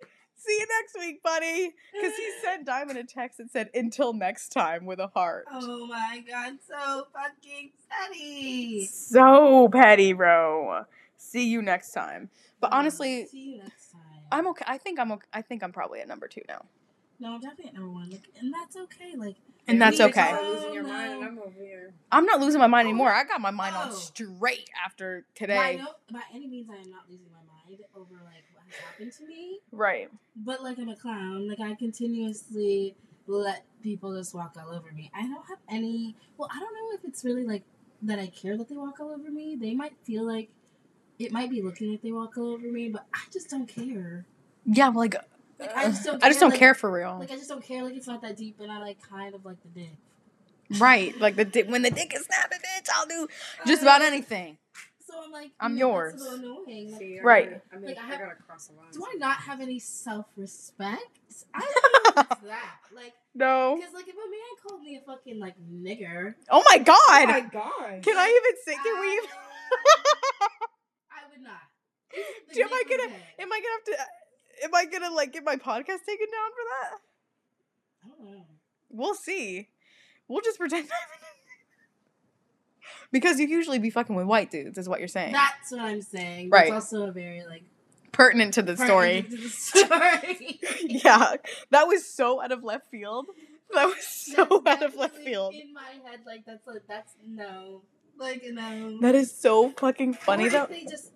See 0.42 0.58
you 0.58 0.66
next 0.80 0.98
week, 0.98 1.22
buddy." 1.22 1.74
Because 1.92 2.16
he 2.16 2.30
sent 2.42 2.64
Diamond 2.66 2.98
a 2.98 3.04
text 3.04 3.38
that 3.38 3.50
said 3.50 3.70
"Until 3.74 4.12
next 4.12 4.50
time" 4.50 4.86
with 4.86 4.98
a 5.00 5.08
heart. 5.08 5.44
Oh 5.52 5.86
my 5.86 6.22
god, 6.28 6.54
so 6.66 7.06
fucking 7.12 7.70
petty. 7.90 8.86
So 8.86 9.68
petty, 9.68 10.12
bro. 10.12 10.84
See 11.16 11.48
you 11.48 11.62
next 11.62 11.92
time. 11.92 12.30
But 12.60 12.72
honestly, 12.72 13.26
see 13.26 13.52
you 13.52 13.58
next 13.58 13.92
time. 13.92 14.00
I'm 14.32 14.46
okay. 14.48 14.64
I 14.66 14.78
think 14.78 14.98
I'm 14.98 15.12
okay. 15.12 15.26
I 15.32 15.42
think 15.42 15.62
I'm 15.62 15.72
probably 15.72 16.00
at 16.00 16.08
number 16.08 16.28
two 16.28 16.42
now. 16.48 16.64
no, 17.18 17.34
I'm 17.34 17.40
definitely 17.40 17.66
at 17.68 17.74
number 17.74 17.90
one. 17.90 18.10
Like, 18.10 18.28
and 18.40 18.52
that's 18.54 18.76
okay. 18.76 19.14
Like, 19.16 19.36
And 19.68 19.80
that's 19.80 19.98
you 19.98 20.06
okay. 20.06 20.30
are 20.30 20.42
losing 20.42 20.72
your 20.72 20.84
mind, 20.84 21.12
and. 21.14 21.24
I'm 21.24 21.38
over 21.38 21.60
here. 21.62 21.92
I'm 22.10 22.24
not 22.24 22.40
losing 22.40 22.60
my 22.60 22.66
mind 22.66 22.86
Oh. 22.86 22.90
anymore. 22.90 23.12
I 23.12 23.24
got 23.24 23.40
my 23.42 23.50
mind 23.50 23.76
on 23.76 23.88
Oh. 23.90 23.94
straight 23.94 24.70
after 24.84 25.26
by, 25.26 25.38
today. 25.46 25.76
no, 25.78 25.88
by 26.12 26.22
any 26.34 26.46
means, 26.48 26.68
I 26.70 26.76
am 26.80 26.90
not 26.90 27.08
losing 27.10 27.28
my 27.30 27.42
mind 27.44 27.80
over 27.94 28.14
like 28.24 28.44
what 28.49 28.49
has 28.70 28.80
happened 28.90 29.12
to 29.18 29.26
me. 29.26 29.58
Right. 29.72 30.08
But 30.36 30.62
like 30.62 30.78
I'm 30.78 30.88
a 30.88 30.96
clown. 30.96 31.48
Like 31.48 31.60
I 31.60 31.74
continuously 31.74 32.94
let 33.26 33.64
people 33.82 34.16
just 34.16 34.34
walk 34.34 34.56
all 34.60 34.74
over 34.74 34.90
me. 34.92 35.10
I 35.14 35.22
don't 35.22 35.46
have 35.48 35.58
any. 35.68 36.16
Well, 36.36 36.48
I 36.52 36.58
don't 36.58 36.72
know 36.74 36.96
if 36.98 37.04
it's 37.04 37.24
really 37.24 37.44
like 37.44 37.62
that. 38.02 38.18
I 38.18 38.26
care 38.28 38.56
that 38.56 38.68
they 38.68 38.76
walk 38.76 39.00
all 39.00 39.10
over 39.10 39.30
me. 39.30 39.56
They 39.60 39.74
might 39.74 39.94
feel 40.04 40.26
like 40.26 40.48
it 41.18 41.32
might 41.32 41.50
be 41.50 41.62
looking 41.62 41.90
like 41.90 42.02
they 42.02 42.12
walk 42.12 42.36
all 42.38 42.52
over 42.52 42.66
me, 42.66 42.88
but 42.88 43.06
I 43.14 43.20
just 43.32 43.50
don't 43.50 43.66
care. 43.68 44.24
Yeah, 44.64 44.88
like, 44.88 45.14
Like, 45.58 45.76
I 45.76 45.86
just 45.88 46.04
don't 46.04 46.22
I 46.24 46.28
just 46.28 46.38
care, 46.38 46.40
don't 46.40 46.50
like- 46.50 46.58
care 46.58 46.74
for 46.74 46.90
real. 46.90 47.16
Like 47.18 47.30
I 47.30 47.36
just 47.36 47.48
don't 47.48 47.64
care. 47.64 47.82
Like 47.84 47.94
it's 47.94 48.06
not 48.06 48.22
that 48.22 48.36
deep, 48.36 48.58
and 48.60 48.70
I 48.72 48.78
like 48.78 48.98
kind 49.02 49.34
of 49.34 49.44
like 49.44 49.56
the 49.62 49.68
dick. 49.80 49.96
right. 50.80 51.18
Like 51.20 51.36
the 51.36 51.44
di- 51.44 51.64
when 51.64 51.82
the 51.82 51.90
dick 51.90 52.14
is 52.14 52.24
snapping, 52.24 52.58
bitch, 52.58 52.88
I'll 52.94 53.06
do 53.06 53.28
just 53.66 53.82
about 53.82 54.02
uh, 54.02 54.06
anything. 54.06 54.56
So 55.10 55.22
I'm 55.24 55.32
like, 55.32 55.50
I'm 55.58 55.72
you 55.72 55.80
know, 55.80 55.88
yours. 55.90 56.12
That's 56.12 56.26
a 56.26 56.30
little 56.36 56.62
annoying. 56.64 56.90
Like, 56.92 57.00
See, 57.00 57.18
I 57.18 57.22
Right. 57.22 57.50
gotta- 57.50 57.62
I 57.72 57.76
mean, 57.78 57.86
Like, 57.86 57.98
I 57.98 58.00
I, 58.00 58.10
have- 58.10 58.18
gotta 58.20 58.34
cross 58.46 58.66
the 58.68 58.74
line. 58.74 58.90
do 58.92 59.04
I 59.04 59.14
not 59.18 59.36
have 59.38 59.60
any 59.60 59.78
self 59.78 60.26
respect? 60.36 61.18
I 61.54 61.60
don't 62.14 62.16
know 62.16 62.48
that. 62.48 62.76
Like, 62.94 63.12
No. 63.34 63.76
because 63.76 63.94
like 63.94 64.08
if 64.08 64.14
a 64.14 64.18
man 64.18 64.56
called 64.66 64.82
me 64.82 64.96
a 64.96 65.00
fucking 65.00 65.38
like 65.40 65.54
nigger, 65.60 66.34
Oh 66.48 66.62
my 66.70 66.78
god. 66.78 66.96
Oh 66.98 67.18
god. 67.24 67.28
my 67.28 67.40
god. 67.40 68.02
Can 68.02 68.16
I 68.16 68.28
even 68.28 68.62
say? 68.64 68.74
Can 68.82 69.00
we? 69.00 69.06
I, 69.08 69.12
Even, 69.12 69.28
I 71.10 71.20
would 71.30 71.42
not. 71.42 71.60
Do- 72.52 72.62
am 72.62 72.72
I 72.72 72.82
gonna? 72.88 73.08
bad. 73.08 73.22
Am 73.38 73.52
I 73.52 73.60
gonna 73.60 73.74
have 73.74 73.84
to? 73.84 73.92
Uh, 74.00 74.64
am 74.64 74.74
I 74.74 74.84
gonna 74.86 75.14
like 75.14 75.32
get 75.32 75.44
my 75.44 75.56
podcast 75.56 76.04
taken 76.06 76.26
down 76.30 76.50
for 76.50 76.64
that? 76.70 76.98
I 78.04 78.08
don't 78.08 78.24
know. 78.32 78.46
We'll 78.90 79.14
see. 79.14 79.68
We'll 80.28 80.40
just 80.42 80.58
pretend. 80.58 80.88
because 83.12 83.38
you 83.40 83.46
usually 83.46 83.78
be 83.78 83.90
fucking 83.90 84.14
with 84.14 84.26
white 84.26 84.50
dudes, 84.50 84.78
is 84.78 84.88
what 84.88 84.98
you're 84.98 85.08
saying. 85.08 85.32
That's 85.32 85.70
what 85.70 85.80
I'm 85.80 86.02
saying. 86.02 86.50
Right. 86.50 86.70
That's 86.72 86.92
also 86.92 87.08
a 87.08 87.12
very 87.12 87.44
like 87.44 87.64
Pertinent 88.12 88.54
to 88.54 88.62
the 88.62 88.76
story. 88.76 89.22
to 89.22 89.36
the 89.36 89.48
story. 89.48 90.60
yeah, 90.82 91.36
that 91.70 91.86
was 91.86 92.04
so 92.04 92.42
out 92.42 92.52
of 92.52 92.64
left 92.64 92.90
field. 92.90 93.26
That 93.72 93.86
was 93.86 94.04
so 94.04 94.62
That's 94.64 94.82
out 94.82 94.90
of 94.90 94.96
left 94.96 95.16
field. 95.16 95.54
In 95.54 95.72
my 95.72 96.08
head, 96.08 96.20
like 96.26 96.44
that's 96.44 96.66
like 96.66 96.82
that's 96.88 97.14
no, 97.26 97.82
like 98.18 98.42
no. 98.44 98.98
That 99.00 99.14
is 99.14 99.32
so 99.32 99.70
fucking 99.70 100.14
funny 100.14 100.44
Or 100.44 100.46
if 100.48 100.52
though. 100.52 100.66
They 100.66 100.84
just. 100.84 101.12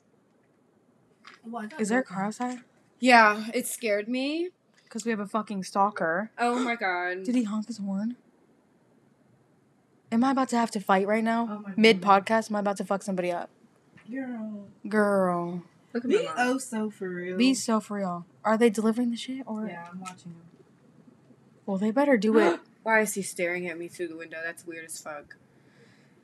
Oh, 1.44 1.50
well, 1.50 1.68
Is 1.78 1.88
there 1.88 1.98
a 1.98 2.04
car 2.04 2.26
outside? 2.26 2.60
Yeah, 3.00 3.48
it 3.52 3.66
scared 3.66 4.08
me. 4.08 4.50
Because 4.84 5.04
we 5.04 5.10
have 5.10 5.20
a 5.20 5.26
fucking 5.26 5.64
stalker. 5.64 6.30
Oh 6.38 6.58
my 6.60 6.76
god. 6.76 7.22
Did 7.24 7.34
he 7.34 7.42
honk 7.42 7.66
his 7.66 7.78
horn? 7.78 8.16
Am 10.14 10.22
I 10.22 10.30
about 10.30 10.48
to 10.50 10.56
have 10.56 10.70
to 10.70 10.80
fight 10.80 11.08
right 11.08 11.24
now? 11.24 11.64
Oh 11.66 11.72
Mid 11.76 12.00
podcast, 12.00 12.48
am 12.48 12.54
I 12.56 12.60
about 12.60 12.76
to 12.76 12.84
fuck 12.84 13.02
somebody 13.02 13.32
up? 13.32 13.50
Girl, 14.08 14.68
Girl. 14.88 15.62
Look 15.92 16.04
at 16.04 16.10
be 16.10 16.24
my 16.24 16.32
oh 16.38 16.58
so 16.58 16.88
for 16.88 17.08
real. 17.08 17.36
Be 17.36 17.52
so 17.52 17.80
for 17.80 17.96
real. 17.96 18.24
Are 18.44 18.56
they 18.56 18.70
delivering 18.70 19.10
the 19.10 19.16
shit 19.16 19.42
or 19.44 19.66
Yeah, 19.66 19.88
I'm 19.90 19.98
watching 20.00 20.32
them. 20.32 20.42
well 21.66 21.78
they 21.78 21.90
better 21.90 22.16
do 22.16 22.38
it. 22.38 22.60
Why 22.84 23.00
is 23.00 23.14
he 23.14 23.22
staring 23.22 23.66
at 23.66 23.76
me 23.76 23.88
through 23.88 24.06
the 24.08 24.16
window? 24.16 24.38
That's 24.44 24.64
weird 24.64 24.84
as 24.84 25.00
fuck. 25.00 25.36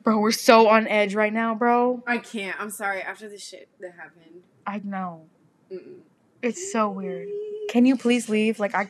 bro, 0.05 0.21
we're 0.21 0.31
so 0.31 0.69
on 0.69 0.87
edge 0.87 1.17
right 1.17 1.33
now, 1.33 1.57
bro. 1.57 2.05
I 2.07 2.19
can't. 2.19 2.61
I'm 2.61 2.71
sorry. 2.71 3.03
After 3.03 3.29
the 3.29 3.39
shit 3.39 3.69
that 3.81 3.95
happened. 3.97 4.43
I 4.67 4.81
know. 4.85 5.27
Mm-mm. 5.73 6.01
It's 6.43 6.71
so 6.71 6.89
weird. 6.91 7.29
Can 7.71 7.87
you 7.87 7.97
please 7.97 8.29
leave? 8.29 8.61
Like 8.61 8.75
I 8.77 8.83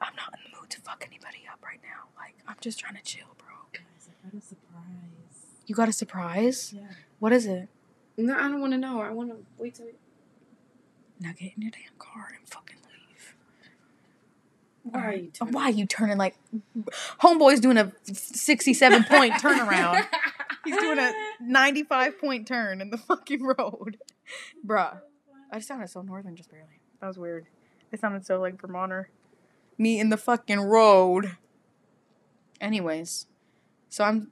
I'm 0.00 0.16
not 0.16 0.34
in 0.34 0.50
the 0.50 0.58
mood 0.58 0.70
to 0.70 0.80
fuck 0.80 1.04
anybody 1.06 1.46
up 1.52 1.60
right 1.64 1.80
now. 1.84 2.08
Like 2.18 2.34
I'm 2.48 2.56
just 2.60 2.80
trying 2.80 2.96
to 2.96 3.02
chill, 3.02 3.26
bro. 3.36 3.48
Guys, 3.72 4.08
I 4.08 4.28
got 4.30 4.38
a 4.38 4.40
surprise. 4.40 5.57
You 5.68 5.74
got 5.74 5.88
a 5.88 5.92
surprise? 5.92 6.72
Yeah. 6.74 6.82
What 7.20 7.32
is 7.32 7.46
it? 7.46 7.68
No, 8.16 8.34
I 8.34 8.42
don't 8.48 8.60
want 8.60 8.72
to 8.72 8.78
know. 8.78 9.00
I 9.00 9.10
want 9.10 9.30
to 9.30 9.36
wait 9.58 9.74
till. 9.74 9.86
Now 11.20 11.30
get 11.38 11.52
in 11.56 11.62
your 11.62 11.70
damn 11.70 11.96
car 11.98 12.28
and 12.36 12.48
fucking 12.48 12.76
leave. 12.86 13.34
Why 14.82 15.00
are 15.04 15.14
you? 15.14 15.28
turning- 15.30 15.52
Why 15.54 15.62
are 15.64 15.70
you 15.70 15.86
turning 15.86 16.16
like 16.16 16.36
homeboy's 17.20 17.60
doing 17.60 17.76
a 17.76 17.92
67 18.12 19.04
point 19.04 19.34
turnaround? 19.34 20.06
He's 20.64 20.76
doing 20.78 20.98
a 20.98 21.12
95 21.40 22.18
point 22.18 22.46
turn 22.48 22.80
in 22.80 22.88
the 22.90 22.98
fucking 22.98 23.42
road. 23.42 23.98
Bruh. 24.66 25.00
I 25.52 25.60
sounded 25.60 25.90
so 25.90 26.00
northern 26.02 26.34
just 26.34 26.50
barely. 26.50 26.80
That 27.00 27.06
was 27.08 27.18
weird. 27.18 27.46
I 27.92 27.96
sounded 27.96 28.24
so 28.26 28.40
like 28.40 28.58
Vermonter. 28.60 29.10
Me 29.76 30.00
in 30.00 30.08
the 30.08 30.16
fucking 30.16 30.60
road. 30.60 31.36
Anyways. 32.60 33.26
So 33.90 34.04
I'm 34.04 34.30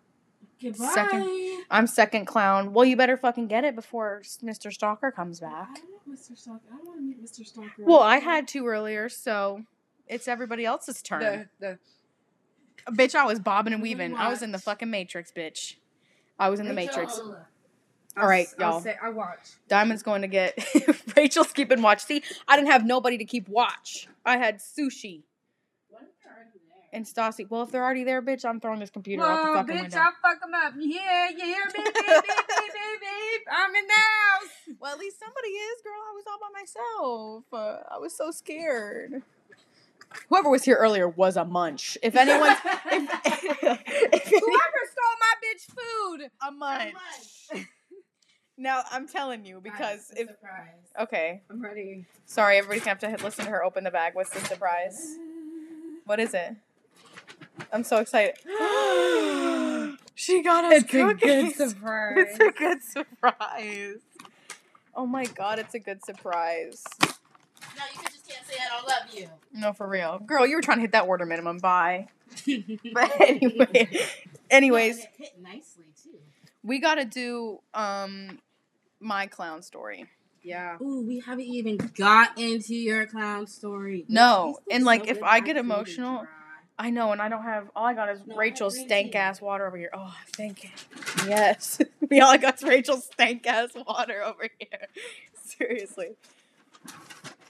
Goodbye. 0.63 0.91
Second. 0.95 1.65
I'm 1.71 1.87
second 1.87 2.25
clown. 2.27 2.73
Well, 2.73 2.85
you 2.85 2.97
better 2.97 3.17
fucking 3.17 3.49
get 3.49 3.65
it 3.65 3.75
before 3.75 4.23
Mr. 4.43 4.73
Stalker 4.73 5.11
comes 5.11 5.43
I 5.43 5.47
back. 5.47 5.75
don't 5.75 5.91
want 6.07 6.19
Mr. 6.19 6.37
Stalker. 6.39 6.61
I 6.73 6.77
don't 6.77 6.87
want 6.87 6.99
to 6.99 7.03
meet 7.03 7.23
Mr. 7.23 7.47
Stalker. 7.47 7.71
Well, 7.79 8.01
I 8.01 8.19
had 8.19 8.49
two 8.49 8.67
earlier, 8.67 9.09
so 9.09 9.63
it's 10.07 10.29
everybody 10.29 10.65
else's 10.65 11.03
turn. 11.03 11.21
The, 11.21 11.49
the, 11.61 11.79
Bitch, 12.93 13.15
I 13.15 13.25
was 13.27 13.41
bobbing 13.41 13.73
and 13.73 13.83
What 13.83 13.87
do 13.87 13.91
you 13.91 13.97
weaving. 13.97 14.17
I 14.17 14.29
was 14.29 14.43
in 14.43 14.53
the 14.53 14.59
fucking 14.59 14.89
Matrix, 14.91 15.33
bitch. 15.33 15.75
I 16.39 16.49
was 16.51 16.61
in 16.61 16.69
the 16.69 16.75
Matrix. 16.75 17.15
Rachel. 17.15 17.39
All 18.17 18.27
right, 18.27 18.47
y'all. 18.59 18.81
Say, 18.81 18.97
I 19.03 19.11
watch. 19.11 19.41
Diamond's 19.69 20.03
going 20.03 20.23
to 20.23 20.29
get 20.29 20.57
Rachel's 21.17 21.53
keeping 21.53 21.83
watch. 21.83 22.05
See, 22.05 22.23
I 22.49 22.57
didn't 22.57 22.71
have 22.71 22.87
nobody 22.87 23.19
to 23.19 23.25
keep 23.25 23.49
watch. 23.49 24.09
I 24.25 24.39
had 24.39 24.59
sushi 24.59 25.23
What 25.91 26.03
if 26.03 26.09
they're 26.23 26.33
already 26.33 26.61
there? 26.69 26.86
And 26.97 27.05
Stassi. 27.05 27.49
Well, 27.49 27.63
if 27.63 27.71
they're 27.71 27.85
already 27.85 28.03
there, 28.05 28.23
bitch, 28.23 28.45
I'm 28.45 28.59
throwing 28.59 28.81
this 28.81 28.91
computer 28.91 29.23
out 29.23 29.43
the 29.43 29.49
Whoa, 29.49 29.55
fucking 29.55 29.77
bitch, 29.77 29.83
window. 29.83 29.99
I'll 29.99 30.13
fuck 30.23 30.43
him 30.43 30.55
up. 30.55 30.73
Yeah, 30.79 31.29
you 31.31 31.45
hear 31.45 31.65
me? 31.67 31.85
Beep, 31.85 31.95
beep, 31.95 31.95
beep, 31.95 32.25
beep, 32.25 32.73
beep, 32.73 33.01
beep. 33.01 33.41
I'm 33.53 33.75
in 33.75 33.87
the 33.87 33.93
house. 33.93 34.51
Well, 34.81 34.93
at 34.93 34.99
least 34.99 35.19
somebody 35.19 35.49
is, 35.49 35.81
girl. 35.83 35.93
I 35.95 36.13
was 36.15 36.25
all 36.29 36.39
by 36.39 36.51
myself. 36.61 37.45
Uh, 37.53 37.95
I 37.95 37.99
was 37.99 38.15
so 38.15 38.31
scared. 38.31 39.23
Whoever 40.29 40.51
was 40.51 40.65
here 40.65 40.77
earlier 40.77 41.09
was 41.09 41.37
a 41.37 41.45
munch. 41.45 41.97
If 42.03 42.15
anyone's 42.17 42.59
if, 42.65 42.83
if 42.85 44.27
any- 44.27 44.41
Whoever 44.41 44.83
stole 44.91 45.17
my 45.21 45.35
bitch 45.43 45.67
food. 46.21 46.31
a 46.47 46.51
munch. 46.51 47.65
Now 48.59 48.83
I'm 48.91 49.07
telling 49.09 49.45
you 49.47 49.61
because 49.63 50.09
Guys, 50.09 50.13
if 50.17 50.29
surprise. 50.29 50.91
okay, 51.01 51.43
I'm 51.51 51.61
ready. 51.63 52.07
sorry, 52.27 52.57
everybody's 52.59 52.85
gonna 52.85 53.11
have 53.11 53.19
to 53.21 53.25
listen 53.25 53.45
to 53.47 53.51
her 53.51 53.63
open 53.65 53.85
the 53.85 53.91
bag. 53.91 54.15
What's 54.15 54.31
the 54.31 54.41
surprise? 54.41 55.17
What 56.05 56.21
is 56.21 56.35
it? 56.35 56.55
I'm 57.73 57.85
so 57.85 57.99
excited. 57.99 58.37
she 60.15 60.43
got 60.43 60.65
us 60.65 60.83
It's 60.83 60.85
a 60.85 60.97
good 60.97 61.21
cookies. 61.21 61.57
surprise. 61.71 62.15
It's 62.19 62.41
a 62.41 62.51
good 62.51 62.83
surprise. 62.83 63.99
Oh 64.95 65.07
my 65.07 65.25
god, 65.27 65.59
it's 65.59 65.75
a 65.75 65.79
good 65.79 66.05
surprise. 66.05 66.85
No, 67.03 67.83
you 67.95 68.03
just 68.11 68.27
can't 68.29 68.47
say 68.47 68.55
I 68.59 68.77
don't 68.77 68.89
love 68.89 69.15
you. 69.15 69.29
No, 69.53 69.73
for 69.73 69.87
real. 69.87 70.19
Girl, 70.21 70.47
you 70.47 70.57
were 70.57 70.63
trying 70.63 70.79
to 70.79 70.83
hit 70.83 70.93
that 70.93 71.07
order 71.07 71.27
minimum. 71.27 71.59
Bye. 71.59 72.09
But 72.93 73.13
anyway, 73.21 73.89
anyways, 74.51 74.99
Yeah, 74.99 75.05
it 75.05 75.11
hit 75.19 75.41
nicely 75.41 75.85
too. 76.03 76.19
we 76.63 76.79
gotta 76.81 77.05
do 77.05 77.61
um 77.75 78.39
my 79.01 79.27
clown 79.27 79.63
story. 79.63 80.07
Yeah. 80.43 80.77
Ooh, 80.81 81.05
we 81.07 81.21
haven't 81.21 81.45
even 81.47 81.77
got 81.97 82.39
into 82.39 82.75
your 82.75 83.07
clown 83.07 83.47
story. 83.47 84.05
No, 84.09 84.59
and, 84.71 84.85
like, 84.85 85.05
so 85.07 85.11
if 85.11 85.23
I 85.23 85.41
get 85.41 85.57
emotional- 85.57 86.21
dry. 86.21 86.29
I 86.79 86.91
know, 86.91 87.13
and 87.13 87.23
I 87.23 87.29
don't 87.31 87.43
have 87.43 87.69
all 87.75 87.87
I 87.87 87.95
got 87.95 88.11
is 88.11 88.21
No, 88.27 88.37
Rachel's 88.37 88.79
stank 88.79 89.13
tea. 89.13 89.19
ass 89.19 89.41
water 89.41 89.67
over 89.67 89.77
here. 89.79 89.91
Oh, 89.95 90.15
thank 90.37 90.65
you. 90.65 90.71
Yes. 91.27 91.81
we 92.11 92.21
all 92.21 92.31
I 92.33 92.37
got 92.37 92.57
is 92.57 92.63
Rachel's 92.65 93.05
stank 93.07 93.47
ass 93.47 93.71
water 93.87 94.23
over 94.23 94.49
here. 94.59 94.87
Seriously. 95.43 96.11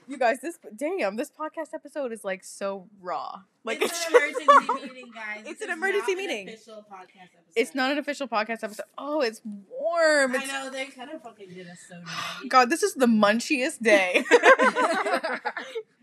You 0.09 0.17
guys, 0.17 0.39
this 0.39 0.57
damn, 0.73 1.17
this 1.17 1.29
podcast 1.29 1.73
episode 1.73 2.13
is 2.13 2.23
like 2.23 2.41
so 2.45 2.87
raw. 3.01 3.41
Like 3.65 3.81
it's, 3.81 4.05
an 4.09 4.15
emergency 4.15 4.45
meeting, 4.93 5.11
guys. 5.13 5.43
It's 5.45 5.59
This 5.59 5.67
an 5.67 5.73
emergency 5.73 6.13
not 6.15 6.21
an 6.21 6.27
meeting. 6.27 6.47
official 6.47 6.85
podcast 6.89 7.23
episode. 7.35 7.53
It's 7.57 7.75
not 7.75 7.91
an 7.91 7.97
official 7.97 8.27
podcast 8.29 8.63
episode. 8.63 8.85
Oh, 8.97 9.19
it's 9.19 9.41
warm. 9.43 10.33
I 10.37 10.45
know 10.45 10.69
they 10.71 10.85
kind 10.85 11.09
of 11.11 11.21
fucking 11.21 11.49
did 11.53 11.67
us 11.67 11.79
so 11.89 11.95
dirty. 12.37 12.47
God, 12.47 12.69
this 12.69 12.83
is 12.83 12.93
the 12.93 13.07
munchiest 13.07 13.83
day. 13.83 14.23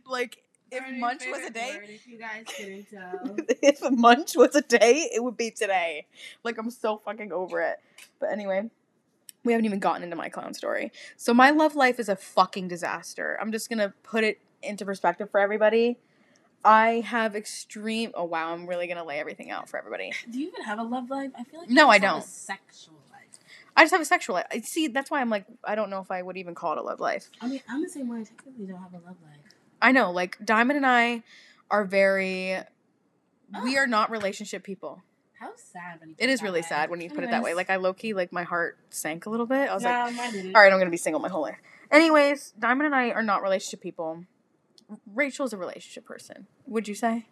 like, 0.06 0.43
if 0.74 0.98
munch 0.98 1.22
was 1.28 1.40
a 1.46 1.50
day, 1.50 1.78
if 1.84 2.06
you 2.06 2.18
guys 2.18 2.44
couldn't 2.56 2.86
tell. 2.90 3.36
if 3.62 3.80
munch 3.90 4.36
was 4.36 4.54
a 4.54 4.60
day, 4.62 5.08
it 5.14 5.22
would 5.22 5.36
be 5.36 5.50
today. 5.50 6.06
Like, 6.42 6.58
I'm 6.58 6.70
so 6.70 6.98
fucking 7.04 7.32
over 7.32 7.60
it. 7.60 7.76
But 8.20 8.30
anyway, 8.32 8.70
we 9.44 9.52
haven't 9.52 9.64
even 9.66 9.78
gotten 9.80 10.02
into 10.02 10.16
my 10.16 10.28
clown 10.28 10.54
story. 10.54 10.92
So, 11.16 11.34
my 11.34 11.50
love 11.50 11.74
life 11.76 11.98
is 11.98 12.08
a 12.08 12.16
fucking 12.16 12.68
disaster. 12.68 13.38
I'm 13.40 13.52
just 13.52 13.68
gonna 13.68 13.92
put 14.02 14.24
it 14.24 14.38
into 14.62 14.84
perspective 14.84 15.30
for 15.30 15.40
everybody. 15.40 15.98
I 16.64 17.02
have 17.06 17.36
extreme. 17.36 18.10
Oh, 18.14 18.24
wow, 18.24 18.52
I'm 18.52 18.66
really 18.66 18.86
gonna 18.86 19.04
lay 19.04 19.18
everything 19.18 19.50
out 19.50 19.68
for 19.68 19.78
everybody. 19.78 20.12
Do 20.30 20.38
you 20.40 20.48
even 20.48 20.62
have 20.64 20.78
a 20.78 20.82
love 20.82 21.10
life? 21.10 21.30
I 21.38 21.44
feel 21.44 21.60
like 21.60 21.70
No, 21.70 21.84
you 21.84 21.90
I 21.90 21.98
just 21.98 22.04
have 22.04 22.10
a 22.10 22.20
don't. 22.20 22.24
sexual 22.24 22.94
life. 23.12 23.20
I 23.76 23.82
just 23.82 23.92
have 23.92 24.00
a 24.00 24.04
sexual 24.06 24.34
life. 24.36 24.46
I- 24.50 24.60
See, 24.60 24.86
that's 24.88 25.10
why 25.10 25.20
I'm 25.20 25.28
like, 25.28 25.44
I 25.64 25.74
don't 25.74 25.90
know 25.90 26.00
if 26.00 26.10
I 26.10 26.22
would 26.22 26.36
even 26.38 26.54
call 26.54 26.72
it 26.72 26.78
a 26.78 26.82
love 26.82 27.00
life. 27.00 27.28
I 27.40 27.48
mean, 27.48 27.60
I'm 27.68 27.82
the 27.82 27.88
same 27.88 28.08
way. 28.08 28.20
I 28.20 28.24
technically 28.24 28.66
don't 28.66 28.80
have 28.80 28.94
a 28.94 29.04
love 29.04 29.16
life. 29.22 29.43
I 29.84 29.92
know, 29.92 30.12
like 30.12 30.38
Diamond 30.42 30.78
and 30.78 30.86
I 30.86 31.22
are 31.70 31.84
very 31.84 32.56
we 33.62 33.76
are 33.76 33.86
not 33.86 34.10
relationship 34.10 34.64
people. 34.64 35.02
How 35.38 35.50
sad 35.56 36.00
when 36.00 36.10
you. 36.10 36.14
It 36.18 36.30
is 36.30 36.42
really 36.42 36.60
way. 36.60 36.66
sad 36.66 36.88
when 36.88 37.02
you 37.02 37.10
put 37.10 37.22
it 37.22 37.30
that 37.30 37.42
way. 37.42 37.52
Like 37.52 37.68
I 37.68 37.76
low 37.76 37.92
key, 37.92 38.14
like 38.14 38.32
my 38.32 38.44
heart 38.44 38.78
sank 38.88 39.26
a 39.26 39.30
little 39.30 39.44
bit. 39.44 39.68
I 39.68 39.74
was 39.74 39.84
like, 39.84 40.16
mine 40.16 40.32
didn't. 40.32 40.56
all 40.56 40.62
right, 40.62 40.72
I'm 40.72 40.78
gonna 40.78 40.90
be 40.90 40.96
single 40.96 41.20
my 41.20 41.28
whole 41.28 41.42
life. 41.42 41.58
Anyways, 41.90 42.54
Diamond 42.58 42.86
and 42.86 42.94
I 42.94 43.10
are 43.10 43.22
not 43.22 43.42
relationship 43.42 43.82
people. 43.82 44.24
Rachel's 45.12 45.52
a 45.52 45.58
relationship 45.58 46.06
person. 46.06 46.46
Would 46.66 46.88
you 46.88 46.94
say? 46.94 47.26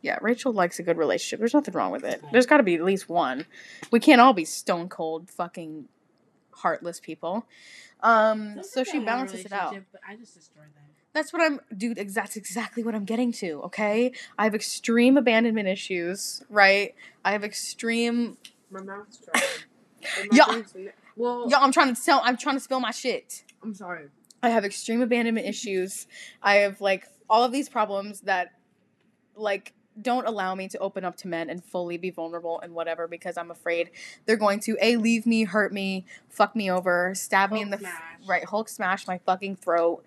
Yeah, 0.00 0.16
Rachel 0.22 0.54
likes 0.54 0.78
a 0.78 0.82
good 0.82 0.96
relationship. 0.96 1.38
There's 1.38 1.52
nothing 1.52 1.74
wrong 1.74 1.92
with 1.92 2.04
it. 2.04 2.22
There's 2.32 2.46
got 2.46 2.56
to 2.56 2.62
be 2.62 2.76
at 2.76 2.82
least 2.82 3.10
one. 3.10 3.44
We 3.90 4.00
can't 4.00 4.22
all 4.22 4.32
be 4.32 4.46
stone 4.46 4.88
cold, 4.88 5.28
fucking 5.28 5.84
heartless 6.54 6.98
people. 6.98 7.46
Um, 8.02 8.62
so 8.62 8.84
she 8.84 9.00
balances 9.00 9.44
it 9.44 9.52
out. 9.52 9.76
But 9.92 10.00
I 10.08 10.16
just 10.16 10.34
destroy 10.34 10.62
them. 10.62 10.89
That's 11.12 11.32
what 11.32 11.42
I'm, 11.42 11.60
dude. 11.76 11.98
ex- 11.98 12.14
That's 12.14 12.36
exactly 12.36 12.82
what 12.82 12.94
I'm 12.94 13.04
getting 13.04 13.32
to. 13.32 13.62
Okay, 13.64 14.12
I 14.38 14.44
have 14.44 14.54
extreme 14.54 15.16
abandonment 15.16 15.66
issues. 15.68 16.42
Right, 16.48 16.94
I 17.24 17.32
have 17.32 17.44
extreme. 17.44 18.36
My 18.70 18.80
mouth's 18.82 19.18
dry. 19.18 19.42
Yeah. 20.32 20.44
drink's 20.46 20.72
in 20.74 20.86
it. 20.88 20.94
Well, 21.14 21.46
Yo, 21.50 21.58
I'm 21.58 21.72
trying 21.72 21.94
to 21.94 22.02
tell. 22.02 22.22
I'm 22.24 22.38
trying 22.38 22.56
to 22.56 22.60
spill 22.60 22.80
my 22.80 22.90
shit. 22.90 23.44
I'm 23.62 23.74
sorry. 23.74 24.06
I 24.42 24.48
have 24.48 24.64
extreme 24.64 25.02
abandonment 25.02 25.46
issues. 25.46 26.06
I 26.42 26.54
have 26.56 26.80
like 26.80 27.06
all 27.28 27.44
of 27.44 27.52
these 27.52 27.68
problems 27.68 28.22
that 28.22 28.52
like 29.36 29.74
don't 30.00 30.26
allow 30.26 30.54
me 30.54 30.68
to 30.68 30.78
open 30.78 31.04
up 31.04 31.16
to 31.18 31.28
men 31.28 31.50
and 31.50 31.62
fully 31.62 31.98
be 31.98 32.08
vulnerable 32.08 32.58
and 32.60 32.72
whatever 32.72 33.06
because 33.06 33.36
I'm 33.36 33.50
afraid 33.50 33.90
they're 34.24 34.36
going 34.38 34.60
to 34.60 34.78
a 34.80 34.96
leave 34.96 35.26
me, 35.26 35.44
hurt 35.44 35.72
me, 35.74 36.06
fuck 36.30 36.56
me 36.56 36.70
over, 36.70 37.14
stab 37.14 37.52
me 37.52 37.60
in 37.60 37.68
the 37.68 37.76
f- 37.84 38.00
right 38.26 38.44
Hulk 38.44 38.70
smash 38.70 39.06
my 39.06 39.18
fucking 39.18 39.56
throat 39.56 40.02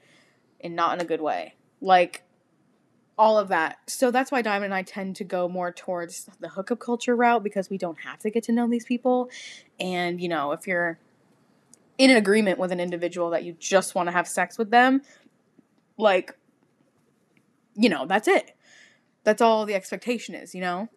and 0.64 0.76
not 0.76 0.96
in 0.96 1.06
a 1.06 1.08
good 1.08 1.22
way. 1.22 1.56
Like 1.82 2.24
all 3.18 3.38
of 3.38 3.50
that. 3.50 3.78
So 3.88 4.12
that's 4.12 4.32
why 4.32 4.42
Diamond 4.42 4.66
and 4.66 4.74
I 4.74 4.82
tend 4.82 5.16
to 5.18 5.24
go 5.24 5.48
more 5.48 5.72
towards 5.72 6.30
the 6.40 6.50
hookup 6.50 6.80
culture 6.80 7.16
route 7.16 7.44
because 7.44 7.70
we 7.70 7.78
don't 7.78 8.00
have 8.02 8.20
to 8.20 8.32
get 8.32 8.44
to 8.46 8.52
know 8.52 8.68
these 8.68 8.86
people. 8.86 9.30
And, 9.80 10.20
you 10.20 10.28
know, 10.28 10.52
if 10.52 10.66
you're 10.68 10.98
in 11.98 12.10
an 12.10 12.18
agreement 12.18 12.58
with 12.58 12.72
an 12.72 12.80
individual 12.80 13.30
that 13.32 13.44
you 13.44 13.56
just 13.60 13.94
want 13.94 14.08
to 14.08 14.12
have 14.14 14.28
sex 14.28 14.58
with 14.58 14.72
them, 14.72 15.02
like, 15.98 16.36
you 17.76 17.90
know, 17.90 18.06
that's 18.08 18.28
it. 18.28 18.56
That's 19.24 19.42
all 19.42 19.66
the 19.66 19.76
expectation 19.76 20.34
is, 20.36 20.56
you 20.56 20.62
know? 20.62 20.90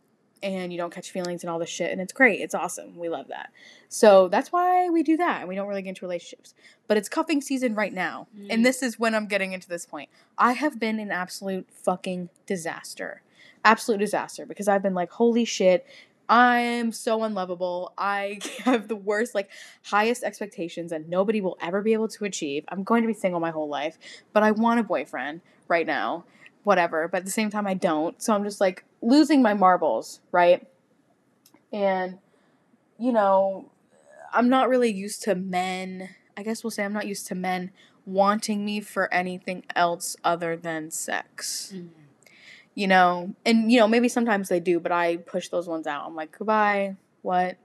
And 0.42 0.72
you 0.72 0.79
don't 0.79 0.92
catch 0.92 1.11
feelings 1.11 1.42
and 1.42 1.51
all 1.51 1.59
this 1.59 1.68
shit. 1.68 1.90
And 1.90 2.01
it's 2.01 2.12
great. 2.12 2.40
It's 2.40 2.55
awesome. 2.55 2.96
We 2.96 3.09
love 3.09 3.29
that. 3.29 3.51
So 3.88 4.29
that's 4.29 4.53
why 4.53 4.88
we 4.90 5.03
do 5.03 5.16
that. 5.16 5.40
And 5.40 5.49
we 5.49 5.55
don't 5.55 5.66
really 5.66 5.83
get 5.83 5.90
into 5.90 6.05
relationships. 6.05 6.55
But 6.87 6.96
it's 6.96 7.09
cuffing 7.09 7.40
season 7.40 7.75
right 7.75 7.92
now. 7.92 8.29
Mm. 8.38 8.46
And 8.51 8.66
this 8.66 8.83
is 8.83 8.99
when 8.99 9.14
I'm 9.14 9.27
getting 9.27 9.53
into 9.53 9.68
this 9.68 9.87
point. 9.87 10.11
I 10.37 10.53
have 10.53 10.79
been 10.79 10.99
an 11.01 11.11
absolute 11.11 11.68
fucking 11.70 12.29
disaster. 12.46 13.22
Absolute 13.64 13.99
disaster 13.99 14.46
because 14.46 14.68
I've 14.68 14.83
been 14.83 14.94
like, 14.94 15.11
holy 15.11 15.44
shit, 15.44 15.87
I'm 16.29 16.92
so 16.92 17.22
unlovable. 17.25 17.92
I 17.96 18.40
have 18.64 18.88
the 18.88 18.96
worst, 18.96 19.35
like, 19.35 19.51
highest 19.85 20.25
expectations 20.25 20.90
that 20.90 21.09
nobody 21.09 21.40
will 21.40 21.57
ever 21.61 21.83
be 21.83 21.92
able 21.92 22.09
to 22.09 22.25
achieve. 22.25 22.64
I'm 22.68 22.83
going 22.83 23.03
to 23.03 23.09
be 23.09 23.14
single 23.14 23.40
my 23.40 23.51
whole 23.51 23.68
life, 23.68 23.99
but 24.33 24.42
I 24.42 24.51
want 24.51 24.81
a 24.81 24.83
boyfriend 24.83 25.40
right 25.68 25.87
now. 25.87 26.25
Whatever. 26.64 27.07
But 27.07 27.18
at 27.18 27.25
the 27.25 27.31
same 27.31 27.49
time, 27.49 27.66
I 27.66 27.75
don't. 27.75 28.20
So 28.20 28.35
I'm 28.35 28.42
just 28.42 28.61
like 28.61 28.85
losing 29.07 29.40
my 29.40 29.55
marbles, 29.55 30.21
right? 30.33 30.66
And, 31.73 32.19
you 32.99 33.12
know, 33.12 33.71
I'm 34.33 34.49
not 34.49 34.69
really 34.69 34.90
used 34.92 35.23
to 35.23 35.35
men. 35.35 36.11
I 36.37 36.42
guess 36.42 36.64
we'll 36.64 36.73
say 36.73 36.85
I'm 36.85 36.92
not 36.92 37.07
used 37.07 37.27
to 37.29 37.35
men 37.35 37.71
wanting 38.05 38.64
me 38.64 38.81
for 38.81 39.12
anything 39.14 39.64
else 39.75 40.16
other 40.25 40.57
than 40.57 40.90
sex. 40.90 41.73
Mm. 41.75 41.88
you 42.75 42.87
know? 42.87 43.35
And 43.45 43.71
you 43.73 43.79
know 43.81 43.88
maybe 43.88 44.09
sometimes 44.09 44.49
they 44.49 44.61
do 44.61 44.79
but 44.79 44.92
i 44.92 45.16
push 45.16 45.49
those 45.49 45.66
ones 45.69 45.87
out. 45.87 46.07
I'm 46.07 46.14
like 46.14 46.37
goodbye. 46.37 46.97
What? 47.23 47.57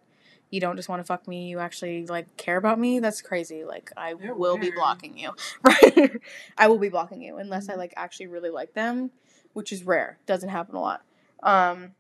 You 0.50 0.60
don't 0.60 0.76
just 0.76 0.90
want 0.90 1.00
to 1.00 1.04
fuck 1.06 1.28
me. 1.28 1.48
You 1.50 1.60
actually 1.60 2.06
like 2.08 2.38
care 2.38 2.58
about 2.58 2.80
me? 2.80 3.00
That's 3.00 3.22
crazy. 3.22 3.64
Like 3.64 3.92
i 3.98 4.14
They're 4.14 4.34
will 4.34 4.58
be 4.58 4.72
blocking 4.72 5.18
you. 5.18 5.32
Right. 5.64 6.12
I 6.58 6.68
will 6.68 6.80
be 6.80 6.90
blocking 6.90 7.22
you 7.22 7.38
unless 7.38 7.68
i 7.70 7.74
Mhm. 7.74 7.78
like 7.78 7.94
actually 7.98 8.28
really 8.28 8.50
like 8.52 8.74
them 8.74 9.12
which 9.54 9.72
is 9.74 9.84
rare. 9.84 10.18
Doesn't 10.26 10.50
happen 10.50 10.76
a 10.76 10.82
lot 10.82 11.02
um 11.44 11.92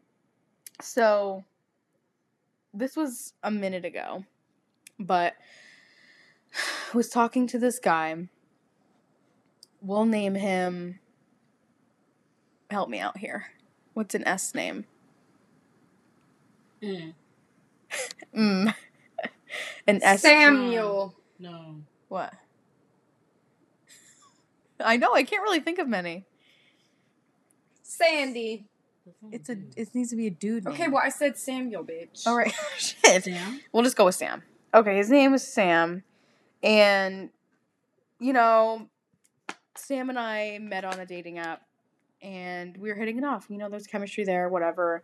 so 0.81 1.43
this 2.73 2.95
was 2.95 3.33
a 3.43 3.51
minute 3.51 3.85
ago 3.85 4.23
but 4.99 5.35
I 6.53 6.57
was 6.97 7.09
talking 7.09 7.47
to 7.47 7.59
this 7.59 7.79
guy 7.79 8.27
we'll 9.81 10.05
name 10.05 10.35
him 10.35 10.99
help 12.71 12.89
me 12.89 12.99
out 12.99 13.17
here. 13.17 13.47
What's 13.93 14.15
an 14.15 14.27
S 14.27 14.55
name? 14.55 14.85
Mm. 16.81 17.13
Mm. 18.33 18.73
an 19.85 20.01
S. 20.01 20.21
Samuel. 20.21 21.13
No. 21.37 21.81
What? 22.07 22.33
I 24.79 24.95
know. 24.95 25.13
I 25.13 25.23
can't 25.23 25.43
really 25.43 25.59
think 25.59 25.79
of 25.79 25.89
many. 25.89 26.23
Sandy. 27.83 28.69
It's 29.31 29.49
a. 29.49 29.57
It 29.75 29.93
needs 29.93 30.09
to 30.11 30.15
be 30.15 30.27
a 30.27 30.31
dude. 30.31 30.67
Okay, 30.67 30.87
well 30.87 31.01
I 31.03 31.09
said 31.09 31.37
Samuel, 31.37 31.83
bitch. 31.83 32.25
All 32.25 32.35
right. 32.35 32.53
Shit. 32.77 33.23
Sam. 33.23 33.61
We'll 33.71 33.83
just 33.83 33.95
go 33.95 34.05
with 34.05 34.15
Sam. 34.15 34.43
Okay, 34.73 34.95
his 34.97 35.09
name 35.09 35.33
is 35.33 35.45
Sam, 35.45 36.03
and 36.63 37.29
you 38.19 38.33
know, 38.33 38.87
Sam 39.75 40.09
and 40.09 40.17
I 40.17 40.59
met 40.59 40.85
on 40.85 40.99
a 40.99 41.05
dating 41.05 41.39
app, 41.39 41.63
and 42.21 42.77
we 42.77 42.89
were 42.89 42.95
hitting 42.95 43.17
it 43.17 43.23
off. 43.23 43.47
You 43.49 43.57
know, 43.57 43.69
there's 43.69 43.87
chemistry 43.87 44.23
there, 44.23 44.47
whatever. 44.49 45.03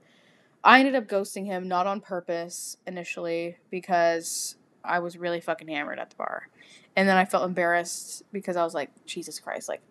I 0.63 0.80
ended 0.80 0.96
up 0.96 1.08
ghosting 1.08 1.46
him, 1.46 1.67
not 1.67 1.88
on 1.88 2.02
purpose 2.02 2.78
initially, 2.88 3.58
because 3.70 4.56
I 4.84 5.00
was 5.00 5.17
really 5.17 5.41
fucking 5.41 5.67
hammered 5.67 6.00
at 6.00 6.10
the 6.12 6.15
bar, 6.15 6.50
and 6.96 7.08
then 7.08 7.17
I 7.17 7.26
felt 7.26 7.46
embarrassed 7.46 8.24
because 8.32 8.56
I 8.56 8.63
was 8.63 8.74
like, 8.74 8.89
Jesus 9.06 9.39
Christ, 9.39 9.70
like. 9.70 9.82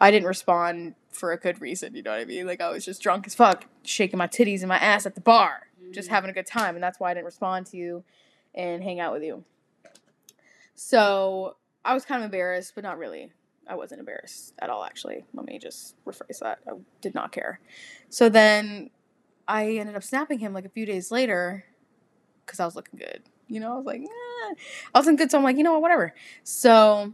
I 0.00 0.10
didn't 0.10 0.28
respond 0.28 0.94
for 1.10 1.32
a 1.32 1.38
good 1.38 1.60
reason, 1.60 1.94
you 1.94 2.02
know 2.02 2.10
what 2.10 2.20
I 2.20 2.24
mean? 2.26 2.46
Like 2.46 2.60
I 2.60 2.70
was 2.70 2.84
just 2.84 3.00
drunk 3.02 3.26
as 3.26 3.34
fuck, 3.34 3.66
shaking 3.82 4.18
my 4.18 4.26
titties 4.26 4.60
and 4.60 4.68
my 4.68 4.76
ass 4.78 5.06
at 5.06 5.14
the 5.14 5.20
bar 5.20 5.62
just 5.92 6.08
Mm. 6.08 6.12
having 6.12 6.30
a 6.30 6.32
good 6.32 6.46
time 6.46 6.74
and 6.74 6.82
that's 6.82 6.98
why 7.00 7.10
I 7.10 7.14
didn't 7.14 7.26
respond 7.26 7.66
to 7.66 7.76
you 7.76 8.04
and 8.54 8.82
hang 8.82 8.98
out 9.00 9.12
with 9.12 9.22
you. 9.22 9.44
So 10.74 11.56
I 11.84 11.94
was 11.94 12.04
kind 12.04 12.20
of 12.22 12.26
embarrassed, 12.26 12.72
but 12.74 12.84
not 12.84 12.98
really. 12.98 13.32
I 13.68 13.74
wasn't 13.76 14.00
embarrassed 14.00 14.52
at 14.58 14.70
all 14.70 14.84
actually. 14.84 15.24
Let 15.32 15.46
me 15.46 15.58
just 15.58 15.94
rephrase 16.04 16.40
that. 16.40 16.58
I 16.68 16.72
did 17.00 17.14
not 17.14 17.32
care. 17.32 17.60
So 18.08 18.28
then 18.28 18.90
I 19.48 19.76
ended 19.76 19.96
up 19.96 20.02
snapping 20.02 20.38
him 20.40 20.52
like 20.52 20.64
a 20.64 20.68
few 20.68 20.86
days 20.86 21.10
later 21.10 21.64
because 22.44 22.60
I 22.60 22.64
was 22.64 22.76
looking 22.76 22.98
good. 22.98 23.22
You 23.48 23.60
know, 23.60 23.74
I 23.74 23.76
was 23.76 23.86
like, 23.86 24.00
eh. 24.02 24.54
I 24.94 24.98
wasn't 24.98 25.18
good, 25.18 25.30
so 25.30 25.38
I'm 25.38 25.44
like, 25.44 25.56
you 25.56 25.62
know 25.62 25.72
what, 25.74 25.82
whatever. 25.82 26.14
So 26.42 27.12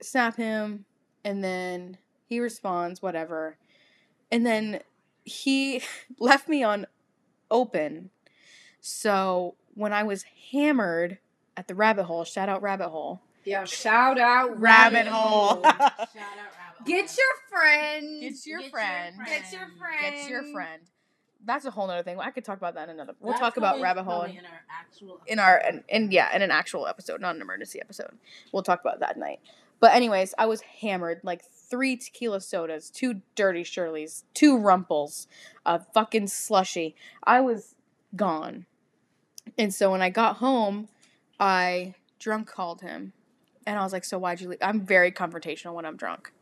snap 0.00 0.36
him, 0.36 0.84
and 1.24 1.42
then 1.42 1.98
he 2.26 2.40
responds, 2.40 3.02
whatever. 3.02 3.56
And 4.30 4.44
then 4.44 4.80
he 5.24 5.82
left 6.18 6.48
me 6.48 6.62
on 6.62 6.86
open. 7.50 8.10
So 8.80 9.54
when 9.74 9.92
I 9.92 10.02
was 10.02 10.24
hammered 10.52 11.18
at 11.56 11.68
the 11.68 11.74
rabbit 11.74 12.04
hole, 12.04 12.24
shout 12.24 12.48
out 12.48 12.62
rabbit 12.62 12.88
hole. 12.88 13.20
Yeah, 13.44 13.64
shout 13.64 14.18
out 14.18 14.58
Rabbit 14.58 15.06
hole. 15.06 15.62
Shout 15.62 15.74
out 15.76 15.76
rabbit 15.76 16.78
hole. 16.78 16.86
Get 16.86 17.14
your 17.16 17.50
friend. 17.50 18.20
Get 18.22 18.46
your 18.46 18.58
Get 18.58 18.64
your 18.64 18.70
friend. 18.70 19.16
friend. 19.16 19.28
Get 19.28 19.52
your 19.52 19.68
friend. 19.78 20.16
Get 20.16 20.30
your 20.30 20.52
friend. 20.52 20.82
That's 21.44 21.66
a 21.66 21.70
whole 21.70 21.86
nother 21.86 22.02
thing. 22.02 22.18
I 22.18 22.30
could 22.30 22.44
talk 22.44 22.56
about 22.56 22.74
that 22.76 22.88
in 22.88 22.94
another. 22.94 23.12
We'll 23.20 23.32
That's 23.32 23.40
talk 23.42 23.56
about 23.58 23.82
rabbit 23.82 24.04
hole 24.04 24.20
probably 24.20 24.38
in 24.38 24.46
our 24.46 24.62
actual 24.70 25.20
in 25.26 25.38
our 25.38 25.58
and, 25.58 25.84
and 25.90 26.10
yeah, 26.10 26.34
in 26.34 26.40
an 26.40 26.50
actual 26.50 26.86
episode, 26.86 27.20
not 27.20 27.34
an 27.36 27.42
emergency 27.42 27.80
episode. 27.82 28.12
We'll 28.50 28.62
talk 28.62 28.80
about 28.80 29.00
that 29.00 29.18
night. 29.18 29.40
But 29.80 29.92
anyways, 29.94 30.34
I 30.38 30.46
was 30.46 30.62
hammered 30.80 31.20
like 31.22 31.42
three 31.44 31.96
tequila 31.96 32.40
sodas, 32.40 32.90
two 32.90 33.20
dirty 33.34 33.62
Shirleys, 33.64 34.24
two 34.32 34.56
rumples, 34.58 35.26
a 35.66 35.80
fucking 35.92 36.28
slushy. 36.28 36.94
I 37.24 37.40
was 37.40 37.74
gone. 38.16 38.66
And 39.58 39.74
so 39.74 39.90
when 39.90 40.00
I 40.02 40.10
got 40.10 40.36
home, 40.36 40.88
I 41.38 41.94
drunk 42.18 42.48
called 42.48 42.80
him. 42.80 43.12
And 43.66 43.78
I 43.78 43.82
was 43.82 43.92
like, 43.92 44.04
"So 44.04 44.18
why'd 44.18 44.40
you 44.40 44.48
leave?" 44.48 44.58
I'm 44.62 44.80
very 44.84 45.10
confrontational 45.12 45.74
when 45.74 45.84
I'm 45.86 45.96
drunk. 45.96 46.32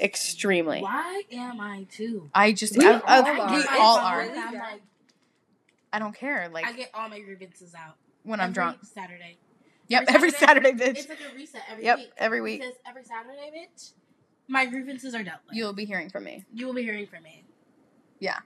Extremely. 0.00 0.80
Why 0.82 1.22
am 1.32 1.60
I 1.60 1.86
too? 1.90 2.30
I 2.34 2.52
just 2.52 2.76
We 2.76 2.86
I, 2.86 2.92
all 2.94 3.02
I- 3.06 3.18
are. 3.20 3.50
we 3.50 3.64
I 3.68 3.78
all 3.80 3.96
are. 3.98 4.18
really 4.20 4.34
like, 4.58 4.80
I 5.92 5.98
don't 5.98 6.14
care. 6.14 6.48
Like 6.52 6.66
I 6.66 6.72
get 6.72 6.90
all 6.94 7.08
my 7.08 7.20
grievances 7.20 7.74
out 7.74 7.96
when 8.22 8.38
I'm 8.40 8.52
drunk. 8.52 8.78
Saturday. 8.84 9.38
Yep, 9.88 10.02
every 10.08 10.14
every 10.14 10.30
Saturday, 10.30 10.68
Saturday, 10.70 10.84
bitch. 10.92 10.98
It's 10.98 11.08
like 11.08 11.18
a 11.20 11.34
reset 11.34 11.62
every 11.70 11.84
Yep, 11.84 11.96
week. 11.98 12.12
every 12.18 12.40
week. 12.40 12.60
Because 12.60 12.74
every 12.86 13.04
Saturday, 13.04 13.50
bitch, 13.56 13.92
my 14.46 14.66
grievances 14.66 15.14
are 15.14 15.22
dealt 15.22 15.40
with. 15.48 15.56
You'll 15.56 15.72
be 15.72 15.84
hearing 15.84 16.10
from 16.10 16.24
me. 16.24 16.44
you 16.52 16.66
will 16.66 16.74
be 16.74 16.82
hearing 16.82 17.06
from 17.06 17.22
me, 17.22 17.44
Yeah, 18.20 18.38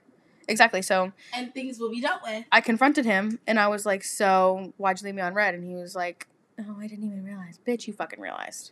Exactly. 0.47 0.81
So 0.81 1.11
and 1.33 1.53
things 1.53 1.79
will 1.79 1.89
be 1.91 2.01
dealt 2.01 2.21
with. 2.23 2.45
I 2.51 2.61
confronted 2.61 3.05
him 3.05 3.39
and 3.47 3.59
I 3.59 3.67
was 3.67 3.85
like, 3.85 4.03
So 4.03 4.73
why'd 4.77 4.99
you 5.01 5.05
leave 5.05 5.15
me 5.15 5.21
on 5.21 5.33
red? 5.33 5.53
And 5.53 5.63
he 5.63 5.75
was 5.75 5.95
like, 5.95 6.27
Oh, 6.59 6.77
I 6.79 6.87
didn't 6.87 7.05
even 7.05 7.23
realize. 7.23 7.59
Bitch, 7.65 7.87
you 7.87 7.93
fucking 7.93 8.19
realized. 8.19 8.71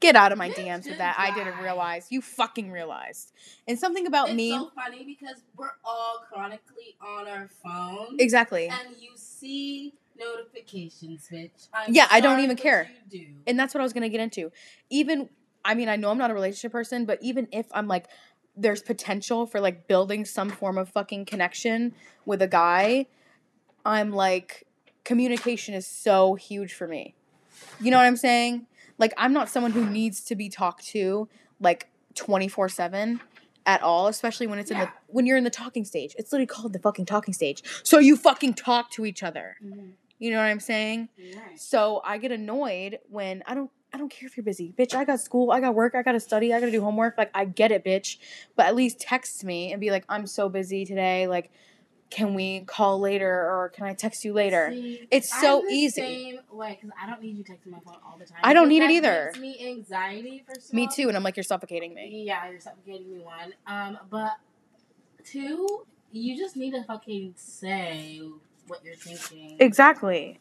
Get 0.00 0.14
out 0.14 0.30
of 0.30 0.38
my 0.38 0.48
Bitch, 0.50 0.66
DMs 0.66 0.86
with 0.88 0.98
that. 0.98 1.16
I 1.18 1.32
didn't 1.34 1.58
realize. 1.60 2.06
You 2.10 2.20
fucking 2.22 2.70
realized. 2.70 3.32
And 3.66 3.76
something 3.78 4.06
about 4.06 4.28
it's 4.28 4.36
me. 4.36 4.50
so 4.50 4.70
funny 4.74 5.04
because 5.04 5.42
we're 5.56 5.70
all 5.84 6.24
chronically 6.32 6.96
on 7.00 7.26
our 7.26 7.48
phones. 7.64 8.20
exactly. 8.20 8.68
And 8.68 8.96
you 9.00 9.10
see 9.16 9.94
notifications, 10.18 11.28
bitch. 11.32 11.68
I'm 11.72 11.92
Yeah, 11.92 12.06
I 12.10 12.20
don't 12.20 12.40
even 12.40 12.56
care. 12.56 12.90
Do. 13.10 13.26
And 13.46 13.58
that's 13.58 13.74
what 13.74 13.80
I 13.80 13.84
was 13.84 13.92
gonna 13.92 14.08
get 14.08 14.20
into. 14.20 14.50
Even 14.90 15.28
I 15.64 15.74
mean, 15.74 15.88
I 15.88 15.96
know 15.96 16.10
I'm 16.10 16.18
not 16.18 16.30
a 16.30 16.34
relationship 16.34 16.72
person, 16.72 17.04
but 17.04 17.18
even 17.22 17.48
if 17.52 17.66
I'm 17.72 17.88
like 17.88 18.06
there's 18.56 18.82
potential 18.82 19.46
for 19.46 19.60
like 19.60 19.86
building 19.86 20.24
some 20.24 20.50
form 20.50 20.78
of 20.78 20.88
fucking 20.88 21.24
connection 21.24 21.94
with 22.26 22.42
a 22.42 22.48
guy, 22.48 23.06
I'm 23.84 24.10
like 24.12 24.66
communication 25.04 25.74
is 25.74 25.86
so 25.86 26.34
huge 26.34 26.74
for 26.74 26.86
me. 26.88 27.14
You 27.80 27.90
know 27.90 27.96
what 27.96 28.06
I'm 28.06 28.16
saying? 28.16 28.66
Like 28.98 29.14
I'm 29.16 29.32
not 29.32 29.48
someone 29.48 29.72
who 29.72 29.86
needs 29.88 30.20
to 30.24 30.34
be 30.34 30.48
talked 30.48 30.86
to 30.88 31.28
like 31.60 31.88
24/7 32.14 33.20
at 33.66 33.82
all, 33.82 34.08
especially 34.08 34.46
when 34.46 34.58
it's 34.58 34.70
in 34.70 34.78
the 34.78 34.90
when 35.06 35.26
you're 35.26 35.36
in 35.36 35.44
the 35.44 35.50
talking 35.50 35.84
stage. 35.84 36.14
It's 36.18 36.32
literally 36.32 36.46
called 36.46 36.72
the 36.72 36.78
fucking 36.78 37.06
talking 37.06 37.34
stage. 37.34 37.62
So 37.84 37.98
you 37.98 38.16
fucking 38.16 38.54
talk 38.54 38.90
to 38.92 39.04
each 39.06 39.22
other. 39.22 39.56
Mhm. 39.62 39.92
You 40.18 40.30
know 40.30 40.38
what 40.38 40.44
I'm 40.44 40.60
saying? 40.60 41.08
So 41.56 42.00
I 42.04 42.18
get 42.18 42.32
annoyed 42.32 42.98
when 43.08 43.42
I 43.46 43.54
don't 43.54 43.70
I 43.92 43.96
don't 43.96 44.10
care 44.10 44.26
if 44.26 44.36
you're 44.36 44.44
busy. 44.44 44.74
Bitch, 44.78 44.94
I 44.94 45.04
got 45.04 45.20
school, 45.20 45.50
I 45.50 45.60
got 45.60 45.74
work, 45.74 45.94
I 45.94 46.02
gotta 46.02 46.20
study, 46.20 46.52
I 46.52 46.60
gotta 46.60 46.72
do 46.72 46.82
homework. 46.82 47.16
Like 47.16 47.30
I 47.34 47.44
get 47.46 47.72
it, 47.72 47.84
bitch. 47.84 48.18
But 48.56 48.66
at 48.66 48.74
least 48.74 49.00
text 49.00 49.44
me 49.44 49.72
and 49.72 49.80
be 49.80 49.90
like, 49.90 50.04
I'm 50.08 50.26
so 50.26 50.48
busy 50.48 50.84
today. 50.84 51.26
Like, 51.26 51.50
can 52.10 52.34
we 52.34 52.60
call 52.60 53.00
later 53.00 53.30
or 53.30 53.70
can 53.74 53.86
I 53.86 53.94
text 53.94 54.24
you 54.24 54.32
later? 54.32 54.70
See, 54.72 55.06
It's 55.10 55.28
so 55.40 55.64
easy. 55.68 56.00
Same 56.00 56.40
way, 56.50 56.78
because 56.80 56.96
I 57.02 57.08
don't 57.08 57.22
need 57.22 57.36
you 57.36 57.44
texting 57.44 57.70
my 57.70 57.80
phone 57.80 57.96
all 58.04 58.16
the 58.18 58.24
time. 58.24 58.38
I 58.42 58.52
don't 58.54 58.68
need 58.68 58.82
it 58.82 58.90
either. 58.90 59.30
Gives 59.32 59.40
me 59.40 59.68
anxiety 59.68 60.44
of 60.48 60.72
Me 60.72 60.88
too. 60.94 61.08
And 61.08 61.16
I'm 61.16 61.22
like, 61.22 61.36
you're 61.36 61.44
suffocating 61.44 61.94
me. 61.94 62.24
Yeah, 62.26 62.50
you're 62.50 62.60
suffocating 62.60 63.10
me. 63.10 63.18
One, 63.20 63.52
um, 63.66 63.98
but 64.10 64.36
two, 65.24 65.86
you 66.12 66.36
just 66.36 66.56
need 66.56 66.72
to 66.72 66.82
fucking 66.84 67.34
say 67.36 68.22
what 68.68 68.84
you're 68.84 68.94
thinking. 68.96 69.56
Exactly. 69.60 70.38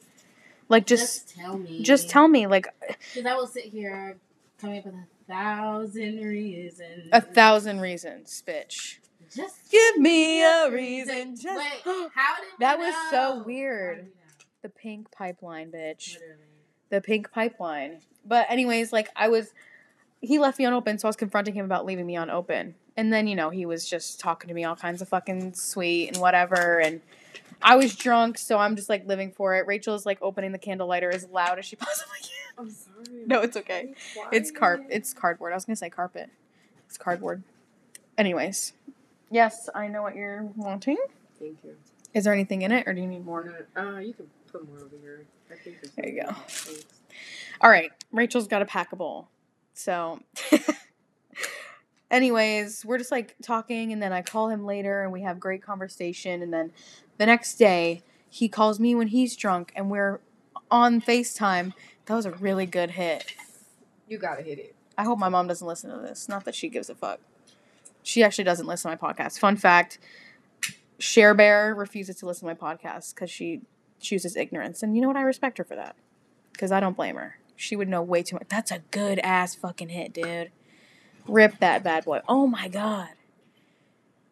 Like 0.69 0.85
just 0.85 1.33
tell 1.35 1.57
me. 1.57 1.81
just 1.81 2.09
tell 2.09 2.27
me 2.27 2.45
like 2.47 2.67
Because 3.13 3.25
I 3.25 3.35
will 3.35 3.47
sit 3.47 3.65
here 3.65 4.17
coming 4.59 4.79
up 4.79 4.85
with 4.85 4.95
a 4.95 5.07
thousand 5.27 6.19
reasons. 6.21 7.09
a 7.11 7.21
thousand 7.21 7.79
reasons, 7.79 8.43
bitch. 8.45 8.97
Just 9.35 9.69
Give 9.71 9.97
me 9.97 10.41
a 10.43 10.69
reason. 10.71 11.35
Just 11.35 11.57
Wait, 11.57 11.81
how 12.13 12.35
did 12.35 12.45
we 12.59 12.59
That 12.59 12.79
was 12.79 12.93
so 13.11 13.43
weird. 13.45 13.89
How 13.89 13.95
did 13.95 14.03
we 14.05 14.09
know? 14.09 14.13
the 14.63 14.69
pink 14.69 15.11
pipeline, 15.11 15.71
bitch. 15.71 16.13
Literally. 16.15 16.41
the 16.89 17.01
pink 17.01 17.31
pipeline. 17.31 17.99
But 18.25 18.47
anyways, 18.49 18.91
like 18.91 19.09
I 19.15 19.29
was 19.29 19.51
he 20.19 20.39
left 20.39 20.57
me 20.59 20.65
on 20.65 20.73
open, 20.73 20.97
so 20.97 21.07
I 21.07 21.09
was 21.09 21.15
confronting 21.15 21.53
him 21.53 21.63
about 21.65 21.85
leaving 21.85 22.05
me 22.05 22.15
on 22.17 22.29
open. 22.29 22.75
And 22.97 23.13
then, 23.13 23.27
you 23.27 23.35
know, 23.35 23.51
he 23.51 23.67
was 23.67 23.87
just 23.87 24.19
talking 24.19 24.47
to 24.47 24.53
me 24.55 24.63
all 24.63 24.75
kinds 24.75 25.01
of 25.03 25.07
fucking 25.09 25.53
sweet 25.53 26.07
and 26.07 26.17
whatever 26.17 26.79
and 26.79 27.01
I 27.61 27.75
was 27.75 27.95
drunk, 27.95 28.37
so 28.37 28.57
I'm 28.57 28.75
just 28.75 28.89
like 28.89 29.07
living 29.07 29.31
for 29.31 29.55
it. 29.55 29.65
Rachel's 29.67 30.05
like 30.05 30.19
opening 30.21 30.51
the 30.51 30.57
candle 30.57 30.87
lighter 30.87 31.09
as 31.09 31.27
loud 31.27 31.59
as 31.59 31.65
she 31.65 31.75
possibly 31.77 32.17
can. 32.21 32.65
I'm 32.65 32.69
sorry. 32.69 33.23
No, 33.25 33.41
it's 33.41 33.57
okay. 33.57 33.93
Be 34.31 34.37
It's 34.37 34.51
carp 34.51 34.83
it's 34.89 35.13
cardboard. 35.13 35.51
I 35.53 35.55
was 35.55 35.65
gonna 35.65 35.75
say 35.75 35.89
carpet. 35.89 36.29
It's 36.87 36.97
cardboard. 36.97 37.43
Anyways. 38.17 38.73
Yes, 39.29 39.69
I 39.75 39.87
know 39.87 40.01
what 40.01 40.15
you're 40.15 40.43
wanting. 40.55 40.97
Thank 41.39 41.57
you. 41.63 41.75
Is 42.13 42.23
there 42.23 42.33
anything 42.33 42.61
in 42.61 42.71
it 42.71 42.87
or 42.87 42.93
do 42.93 43.01
you 43.01 43.07
need 43.07 43.25
more? 43.25 43.65
Uh, 43.75 43.97
you 43.97 44.13
can 44.13 44.27
put 44.51 44.67
more 44.67 44.77
over 44.79 44.95
here. 45.01 45.25
I 45.51 45.55
think 45.55 45.77
There 45.95 46.07
you 46.09 46.23
go. 46.23 46.35
All 47.61 47.69
right, 47.69 47.91
Rachel's 48.11 48.47
got 48.47 48.61
a 48.61 48.65
packable. 48.65 49.25
So, 49.73 50.19
anyways, 52.11 52.85
we're 52.85 52.97
just 52.97 53.11
like 53.11 53.35
talking, 53.41 53.91
and 53.91 54.01
then 54.01 54.13
I 54.13 54.21
call 54.21 54.49
him 54.49 54.65
later, 54.65 55.03
and 55.03 55.11
we 55.11 55.21
have 55.21 55.39
great 55.39 55.61
conversation. 55.61 56.41
And 56.41 56.53
then 56.53 56.71
the 57.17 57.25
next 57.25 57.55
day, 57.55 58.03
he 58.29 58.47
calls 58.47 58.79
me 58.79 58.95
when 58.95 59.07
he's 59.07 59.35
drunk, 59.35 59.71
and 59.75 59.89
we're 59.89 60.19
on 60.69 61.01
FaceTime. 61.01 61.73
That 62.05 62.15
was 62.15 62.25
a 62.25 62.31
really 62.31 62.65
good 62.65 62.91
hit. 62.91 63.33
You 64.07 64.17
gotta 64.17 64.41
hit 64.41 64.59
it. 64.59 64.75
I 64.97 65.03
hope 65.03 65.19
my 65.19 65.29
mom 65.29 65.47
doesn't 65.47 65.67
listen 65.67 65.91
to 65.91 65.97
this. 65.97 66.27
Not 66.27 66.45
that 66.45 66.55
she 66.55 66.69
gives 66.69 66.89
a 66.89 66.95
fuck. 66.95 67.19
She 68.03 68.23
actually 68.23 68.45
doesn't 68.45 68.65
listen 68.65 68.89
to 68.89 68.97
my 69.01 69.13
podcast. 69.13 69.39
Fun 69.39 69.57
fact: 69.57 69.99
Share 70.99 71.33
Bear 71.33 71.75
refuses 71.75 72.15
to 72.17 72.25
listen 72.25 72.47
to 72.47 72.55
my 72.55 72.75
podcast 72.75 73.13
because 73.13 73.29
she 73.29 73.61
chooses 73.99 74.35
ignorance, 74.35 74.81
and 74.81 74.95
you 74.95 75.01
know 75.01 75.07
what? 75.07 75.17
I 75.17 75.21
respect 75.21 75.57
her 75.57 75.63
for 75.63 75.75
that 75.75 75.95
because 76.53 76.71
I 76.71 76.79
don't 76.79 76.95
blame 76.95 77.15
her. 77.15 77.37
She 77.55 77.75
would 77.75 77.89
know 77.89 78.01
way 78.01 78.23
too 78.23 78.35
much. 78.35 78.47
That's 78.49 78.71
a 78.71 78.79
good 78.91 79.19
ass 79.19 79.55
fucking 79.55 79.89
hit, 79.89 80.13
dude. 80.13 80.51
Rip 81.27 81.59
that 81.59 81.83
bad 81.83 82.05
boy. 82.05 82.21
Oh 82.27 82.47
my 82.47 82.67
god, 82.67 83.09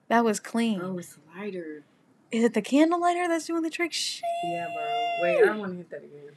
that 0.08 0.23
was 0.23 0.39
clean. 0.39 0.81
Oh, 0.81 0.97
it's 0.97 1.17
lighter. 1.36 1.84
Is 2.31 2.43
it 2.43 2.53
the 2.53 2.62
candle 2.62 2.99
lighter 2.99 3.27
that's 3.27 3.45
doing 3.45 3.62
the 3.62 3.69
trick? 3.69 3.93
Shit. 3.93 4.23
Yeah, 4.45 4.67
bro. 4.73 4.84
Wait, 5.21 5.38
I 5.38 5.45
don't 5.45 5.60
want 5.60 5.71
to 5.71 5.77
hit 5.77 5.89
that 5.91 6.03
again. 6.03 6.36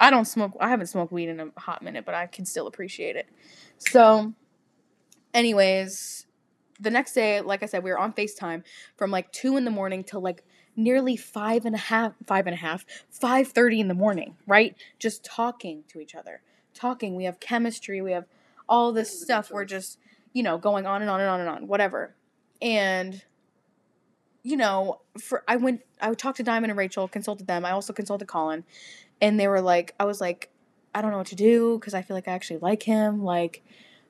I 0.00 0.10
don't 0.10 0.24
smoke. 0.24 0.56
I 0.60 0.68
haven't 0.68 0.88
smoked 0.88 1.12
weed 1.12 1.28
in 1.28 1.38
a 1.38 1.60
hot 1.60 1.82
minute, 1.82 2.04
but 2.04 2.14
I 2.14 2.26
can 2.26 2.44
still 2.44 2.66
appreciate 2.66 3.14
it. 3.14 3.26
So, 3.78 4.34
anyways, 5.32 6.26
the 6.80 6.90
next 6.90 7.12
day, 7.14 7.40
like 7.40 7.62
I 7.62 7.66
said, 7.66 7.84
we 7.84 7.90
were 7.90 7.98
on 7.98 8.12
Facetime 8.12 8.64
from 8.96 9.10
like 9.10 9.30
two 9.32 9.56
in 9.56 9.64
the 9.64 9.70
morning 9.70 10.02
till 10.02 10.20
like 10.20 10.44
nearly 10.74 11.16
five 11.16 11.64
and 11.64 11.74
a 11.74 11.78
half, 11.78 12.14
five 12.26 12.46
and 12.46 12.54
a 12.54 12.58
half, 12.58 12.84
five 13.10 13.48
thirty 13.48 13.80
in 13.80 13.88
the 13.88 13.94
morning. 13.94 14.36
Right, 14.46 14.74
just 14.98 15.24
talking 15.24 15.84
to 15.88 16.00
each 16.00 16.14
other, 16.14 16.42
talking. 16.74 17.14
We 17.14 17.24
have 17.24 17.38
chemistry. 17.38 18.02
We 18.02 18.12
have 18.12 18.26
all 18.72 18.90
this 18.90 19.10
This 19.10 19.16
is 19.16 19.22
a 19.22 19.26
good 19.26 19.26
stuff. 19.26 19.50
We're 19.52 19.64
just 19.66 19.98
you 20.32 20.42
know 20.42 20.56
going 20.56 20.86
on 20.86 21.02
and 21.02 21.10
on 21.10 21.20
and 21.20 21.28
on 21.28 21.40
and 21.40 21.48
on, 21.48 21.68
whatever. 21.68 22.16
And 22.60 23.22
you 24.42 24.56
know, 24.56 25.02
for 25.20 25.44
I 25.46 25.56
went, 25.56 25.82
I 26.00 26.12
talked 26.14 26.38
to 26.38 26.42
Diamond 26.42 26.70
and 26.70 26.78
Rachel, 26.78 27.06
consulted 27.06 27.46
them. 27.46 27.64
I 27.64 27.70
also 27.70 27.92
consulted 27.92 28.26
Colin, 28.26 28.64
and 29.20 29.38
they 29.38 29.46
were 29.46 29.60
like, 29.60 29.94
I 30.00 30.04
was 30.04 30.20
like, 30.20 30.50
I 30.94 31.02
don't 31.02 31.10
know 31.10 31.18
what 31.18 31.28
to 31.28 31.36
do 31.36 31.78
because 31.78 31.94
I 31.94 32.02
feel 32.02 32.16
like 32.16 32.26
I 32.26 32.32
actually 32.32 32.58
like 32.60 32.82
him, 32.82 33.22
like 33.22 33.62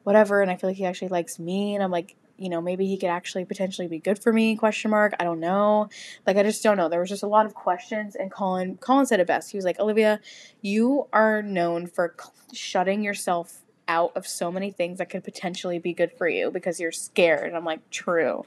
whatever, 0.04 0.40
and 0.40 0.50
I 0.50 0.56
feel 0.56 0.70
like 0.70 0.76
he 0.76 0.86
actually 0.86 1.08
likes 1.08 1.38
me, 1.38 1.74
and 1.74 1.82
I'm 1.82 1.90
like, 1.90 2.16
you 2.38 2.48
know, 2.48 2.60
maybe 2.60 2.86
he 2.86 2.96
could 2.96 3.10
actually 3.10 3.44
potentially 3.44 3.88
be 3.88 3.98
good 3.98 4.22
for 4.22 4.32
me? 4.32 4.56
Question 4.56 4.92
mark. 4.92 5.12
I 5.18 5.24
don't 5.24 5.40
know. 5.40 5.88
Like 6.24 6.36
I 6.36 6.44
just 6.44 6.62
don't 6.62 6.76
know. 6.76 6.88
There 6.88 7.00
was 7.00 7.10
just 7.10 7.24
a 7.24 7.28
lot 7.28 7.46
of 7.46 7.54
questions, 7.54 8.14
and 8.14 8.30
Colin, 8.30 8.76
Colin 8.76 9.06
said 9.06 9.18
it 9.18 9.26
best. 9.26 9.50
He 9.50 9.58
was 9.58 9.64
like, 9.64 9.80
Olivia, 9.80 10.20
you 10.60 11.08
are 11.12 11.42
known 11.42 11.88
for 11.88 12.14
cl- 12.16 12.32
shutting 12.52 13.02
yourself 13.02 13.61
out 13.88 14.12
of 14.16 14.26
so 14.26 14.50
many 14.50 14.70
things 14.70 14.98
that 14.98 15.10
could 15.10 15.24
potentially 15.24 15.78
be 15.78 15.92
good 15.92 16.12
for 16.12 16.28
you 16.28 16.50
because 16.50 16.80
you're 16.80 16.92
scared. 16.92 17.46
And 17.46 17.56
I'm 17.56 17.64
like, 17.64 17.90
true. 17.90 18.44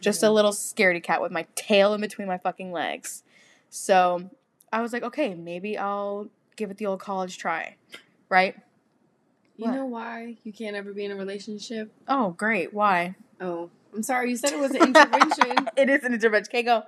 Just 0.00 0.22
a 0.22 0.26
mm. 0.26 0.34
little 0.34 0.52
scaredy 0.52 1.02
cat 1.02 1.22
with 1.22 1.32
my 1.32 1.46
tail 1.54 1.94
in 1.94 2.00
between 2.00 2.28
my 2.28 2.38
fucking 2.38 2.72
legs. 2.72 3.22
So 3.70 4.30
I 4.72 4.82
was 4.82 4.92
like, 4.92 5.02
okay, 5.02 5.34
maybe 5.34 5.78
I'll 5.78 6.28
give 6.56 6.70
it 6.70 6.76
the 6.76 6.86
old 6.86 7.00
college 7.00 7.38
try. 7.38 7.76
Right? 8.28 8.56
You 9.56 9.66
What? 9.66 9.74
know 9.74 9.86
why 9.86 10.36
you 10.44 10.52
can't 10.52 10.76
ever 10.76 10.92
be 10.92 11.04
in 11.04 11.12
a 11.12 11.16
relationship? 11.16 11.92
Oh, 12.08 12.30
great. 12.30 12.74
Why? 12.74 13.14
Oh, 13.40 13.70
I'm 13.94 14.02
sorry. 14.02 14.30
You 14.30 14.36
said 14.36 14.52
it 14.52 14.58
was 14.58 14.72
an 14.72 14.82
intervention 14.82 15.68
it 15.76 15.88
is 15.88 16.04
an 16.04 16.12
intervention. 16.12 16.50
Okay, 16.50 16.62
go. 16.62 16.82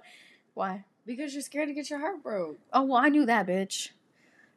Why? 0.55 0.85
because 1.07 1.33
you're 1.33 1.43
scared 1.43 1.69
to 1.69 1.75
get 1.75 1.89
your 1.89 2.01
heart 2.01 2.21
broke. 2.23 2.59
Oh, 2.73 2.83
well, 2.83 2.97
I 2.97 3.09
knew 3.09 3.25
that, 3.27 3.47
bitch. 3.47 3.91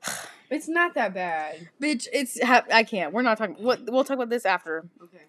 It's 0.50 0.68
not 0.68 0.96
that 0.96 1.14
bad. 1.14 1.70
Bitch, 1.82 2.08
it's 2.12 2.42
ha- 2.42 2.66
I 2.72 2.84
can't. 2.84 3.14
We're 3.14 3.22
not 3.22 3.38
talking. 3.38 3.56
What 3.64 3.82
we'll 3.88 4.04
talk 4.04 4.16
about 4.16 4.30
this 4.30 4.46
after. 4.46 4.86
Okay. 5.04 5.24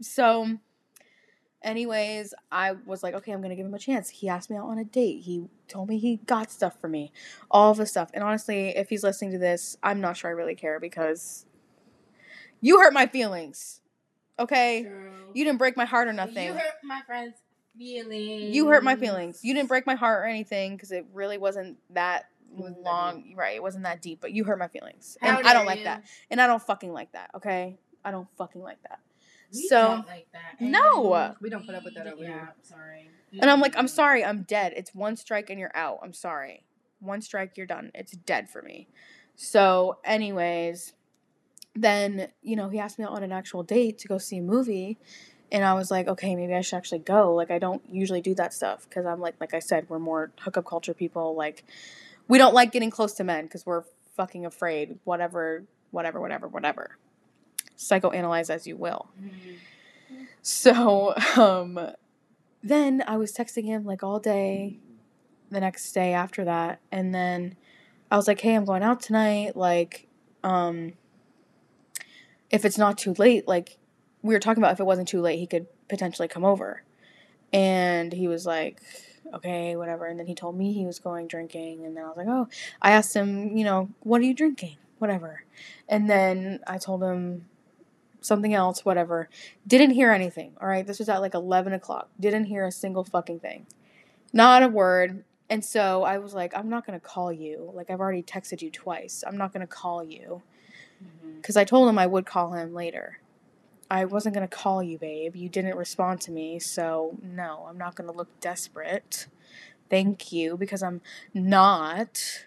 So, 0.00 0.58
anyways, 1.62 2.34
I 2.50 2.72
was 2.72 3.02
like, 3.02 3.14
okay, 3.14 3.32
I'm 3.32 3.40
gonna 3.40 3.56
give 3.56 3.66
him 3.66 3.74
a 3.74 3.78
chance. 3.78 4.08
He 4.08 4.28
asked 4.28 4.50
me 4.50 4.56
out 4.56 4.66
on 4.66 4.78
a 4.78 4.84
date. 4.84 5.22
He 5.22 5.46
told 5.68 5.88
me 5.88 5.98
he 5.98 6.16
got 6.16 6.50
stuff 6.50 6.80
for 6.80 6.88
me, 6.88 7.12
all 7.50 7.74
the 7.74 7.86
stuff. 7.86 8.10
And 8.14 8.24
honestly, 8.24 8.68
if 8.70 8.88
he's 8.88 9.04
listening 9.04 9.32
to 9.32 9.38
this, 9.38 9.76
I'm 9.82 10.00
not 10.00 10.16
sure 10.16 10.30
I 10.30 10.34
really 10.34 10.54
care 10.56 10.80
because 10.80 11.46
you 12.60 12.80
hurt 12.80 12.92
my 12.92 13.06
feelings. 13.06 13.80
Okay, 14.38 14.82
True. 14.82 15.12
you 15.32 15.44
didn't 15.44 15.58
break 15.58 15.76
my 15.76 15.84
heart 15.84 16.08
or 16.08 16.12
nothing. 16.12 16.46
You 16.46 16.54
hurt 16.54 16.74
my 16.82 17.02
friend's 17.06 17.36
feelings. 17.76 18.54
You 18.54 18.66
hurt 18.68 18.82
my 18.82 18.96
feelings. 18.96 19.40
You 19.42 19.54
didn't 19.54 19.68
break 19.68 19.86
my 19.86 19.94
heart 19.94 20.22
or 20.22 20.26
anything 20.26 20.76
because 20.76 20.90
it 20.92 21.06
really 21.12 21.38
Wasn't 21.38 21.78
that 21.90 22.26
long. 22.58 23.34
right, 23.36 23.56
it 23.56 23.62
wasn't 23.62 23.84
that 23.84 24.00
deep. 24.02 24.20
But 24.20 24.32
you 24.32 24.44
hurt 24.44 24.58
my 24.58 24.68
feelings, 24.68 25.16
How 25.20 25.38
and 25.38 25.46
I 25.46 25.52
don't 25.52 25.66
like 25.66 25.78
you. 25.78 25.84
that. 25.84 26.04
And 26.30 26.40
I 26.40 26.46
don't 26.46 26.62
fucking 26.62 26.92
like 26.92 27.12
that. 27.12 27.30
Okay, 27.36 27.76
I 28.04 28.10
don't 28.10 28.28
fucking 28.36 28.62
like 28.62 28.82
that. 28.88 29.00
We 29.52 29.68
So- 29.68 29.88
don't 29.88 30.06
like 30.06 30.26
that. 30.32 30.60
No. 30.60 31.14
And 31.14 31.36
We 31.40 31.50
don't 31.50 31.64
put 31.66 31.74
up 31.74 31.84
with 31.84 31.94
that 31.94 32.06
over 32.06 32.22
yeah, 32.22 32.28
here. 32.28 32.54
sorry. 32.62 33.10
And 33.40 33.50
I'm 33.50 33.60
like, 33.60 33.76
I'm 33.76 33.88
sorry, 33.88 34.24
I'm 34.24 34.42
dead. 34.42 34.72
It's 34.76 34.94
one 34.94 35.16
strike 35.16 35.50
and 35.50 35.58
you're 35.60 35.72
out. 35.74 35.98
I'm 36.02 36.12
sorry. 36.12 36.64
One 37.00 37.20
strike, 37.20 37.56
you're 37.56 37.66
done. 37.66 37.90
It's 37.94 38.12
dead 38.12 38.48
for 38.48 38.62
me. 38.62 38.88
So, 39.36 39.98
anyways, 40.04 40.94
then, 41.74 42.28
you 42.42 42.56
know, 42.56 42.68
he 42.68 42.78
asked 42.78 42.98
me 42.98 43.04
out 43.04 43.10
on 43.12 43.22
an 43.22 43.32
actual 43.32 43.62
date 43.62 43.98
to 43.98 44.08
go 44.08 44.18
see 44.18 44.38
a 44.38 44.42
movie. 44.42 44.98
And 45.52 45.64
I 45.64 45.74
was 45.74 45.90
like, 45.90 46.08
okay, 46.08 46.34
maybe 46.34 46.54
I 46.54 46.60
should 46.62 46.76
actually 46.76 47.00
go. 47.00 47.34
Like, 47.34 47.50
I 47.50 47.58
don't 47.58 47.82
usually 47.90 48.20
do 48.20 48.34
that 48.36 48.52
stuff 48.54 48.88
because 48.88 49.06
I'm 49.06 49.20
like, 49.20 49.34
like 49.40 49.54
I 49.54 49.58
said, 49.58 49.86
we're 49.88 49.98
more 49.98 50.32
hookup 50.40 50.64
culture 50.66 50.94
people. 50.94 51.34
Like, 51.36 51.64
we 52.28 52.38
don't 52.38 52.54
like 52.54 52.72
getting 52.72 52.90
close 52.90 53.14
to 53.14 53.24
men 53.24 53.44
because 53.44 53.66
we're 53.66 53.84
fucking 54.16 54.46
afraid. 54.46 54.98
Whatever, 55.04 55.64
whatever, 55.90 56.20
whatever, 56.20 56.48
whatever. 56.48 56.98
Psychoanalyze 57.76 58.50
as 58.50 58.66
you 58.66 58.76
will. 58.76 59.10
So, 60.42 61.14
um, 61.36 61.78
then 62.62 63.02
I 63.06 63.16
was 63.16 63.32
texting 63.32 63.64
him 63.64 63.84
like 63.84 64.02
all 64.02 64.18
day 64.18 64.78
the 65.50 65.60
next 65.60 65.92
day 65.92 66.12
after 66.12 66.44
that. 66.44 66.80
And 66.90 67.14
then 67.14 67.56
I 68.10 68.16
was 68.16 68.28
like, 68.28 68.40
hey, 68.40 68.54
I'm 68.54 68.64
going 68.64 68.82
out 68.82 69.00
tonight. 69.00 69.56
Like, 69.56 70.06
um, 70.42 70.94
if 72.50 72.64
it's 72.64 72.78
not 72.78 72.98
too 72.98 73.14
late, 73.18 73.48
like, 73.48 73.78
we 74.22 74.34
were 74.34 74.40
talking 74.40 74.62
about 74.62 74.72
if 74.72 74.80
it 74.80 74.86
wasn't 74.86 75.08
too 75.08 75.20
late, 75.20 75.38
he 75.38 75.46
could 75.46 75.66
potentially 75.88 76.28
come 76.28 76.44
over. 76.44 76.82
And 77.52 78.12
he 78.12 78.28
was 78.28 78.46
like, 78.46 78.82
okay, 79.32 79.76
whatever. 79.76 80.06
And 80.06 80.18
then 80.18 80.26
he 80.26 80.34
told 80.34 80.56
me 80.56 80.72
he 80.72 80.86
was 80.86 80.98
going 80.98 81.26
drinking. 81.26 81.84
And 81.84 81.96
then 81.96 82.04
I 82.04 82.08
was 82.08 82.16
like, 82.16 82.28
oh, 82.28 82.48
I 82.82 82.92
asked 82.92 83.14
him, 83.14 83.56
you 83.56 83.64
know, 83.64 83.88
what 84.00 84.20
are 84.20 84.24
you 84.24 84.34
drinking? 84.34 84.76
Whatever. 84.98 85.44
And 85.88 86.08
then 86.08 86.60
I 86.66 86.78
told 86.78 87.02
him 87.02 87.46
something 88.24 88.54
else, 88.54 88.84
whatever. 88.84 89.28
Didn't 89.66 89.90
hear 89.90 90.10
anything. 90.10 90.52
All 90.60 90.68
right, 90.68 90.86
this 90.86 90.98
was 90.98 91.08
at 91.08 91.20
like 91.20 91.34
eleven 91.34 91.72
o'clock. 91.72 92.08
Didn't 92.18 92.46
hear 92.46 92.66
a 92.66 92.72
single 92.72 93.04
fucking 93.04 93.40
thing, 93.40 93.66
not 94.32 94.62
a 94.62 94.68
word. 94.68 95.24
And 95.50 95.64
so 95.64 96.04
I 96.04 96.18
was 96.18 96.32
like, 96.34 96.56
I'm 96.56 96.70
not 96.70 96.86
gonna 96.86 97.00
call 97.00 97.32
you. 97.32 97.70
Like 97.74 97.90
I've 97.90 98.00
already 98.00 98.22
texted 98.22 98.62
you 98.62 98.70
twice. 98.70 99.22
I'm 99.26 99.36
not 99.36 99.52
gonna 99.52 99.66
call 99.66 100.02
you 100.02 100.42
mm-hmm. 101.04 101.36
because 101.36 101.56
I 101.56 101.64
told 101.64 101.88
him 101.88 101.98
I 101.98 102.06
would 102.06 102.26
call 102.26 102.52
him 102.52 102.74
later. 102.74 103.18
I 103.90 104.04
wasn't 104.04 104.34
gonna 104.34 104.48
call 104.48 104.82
you, 104.82 104.98
babe. 104.98 105.36
You 105.36 105.48
didn't 105.48 105.76
respond 105.76 106.20
to 106.22 106.30
me, 106.30 106.58
so 106.58 107.18
no, 107.22 107.66
I'm 107.68 107.78
not 107.78 107.94
gonna 107.94 108.12
look 108.12 108.40
desperate. 108.40 109.26
Thank 109.90 110.32
you, 110.32 110.56
because 110.56 110.82
I'm 110.82 111.00
not. 111.32 112.46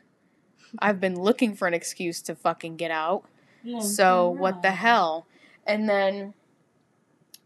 I've 0.80 1.00
been 1.00 1.20
looking 1.20 1.56
for 1.56 1.68
an 1.68 1.74
excuse 1.74 2.22
to 2.24 2.36
fucking 2.36 2.76
get 2.78 2.92
out. 2.92 3.24
No, 3.64 3.80
So 3.80 4.32
you're 4.32 4.42
what 4.42 4.62
the 4.62 4.72
hell? 4.72 5.28
And 5.66 5.88
then 5.88 6.34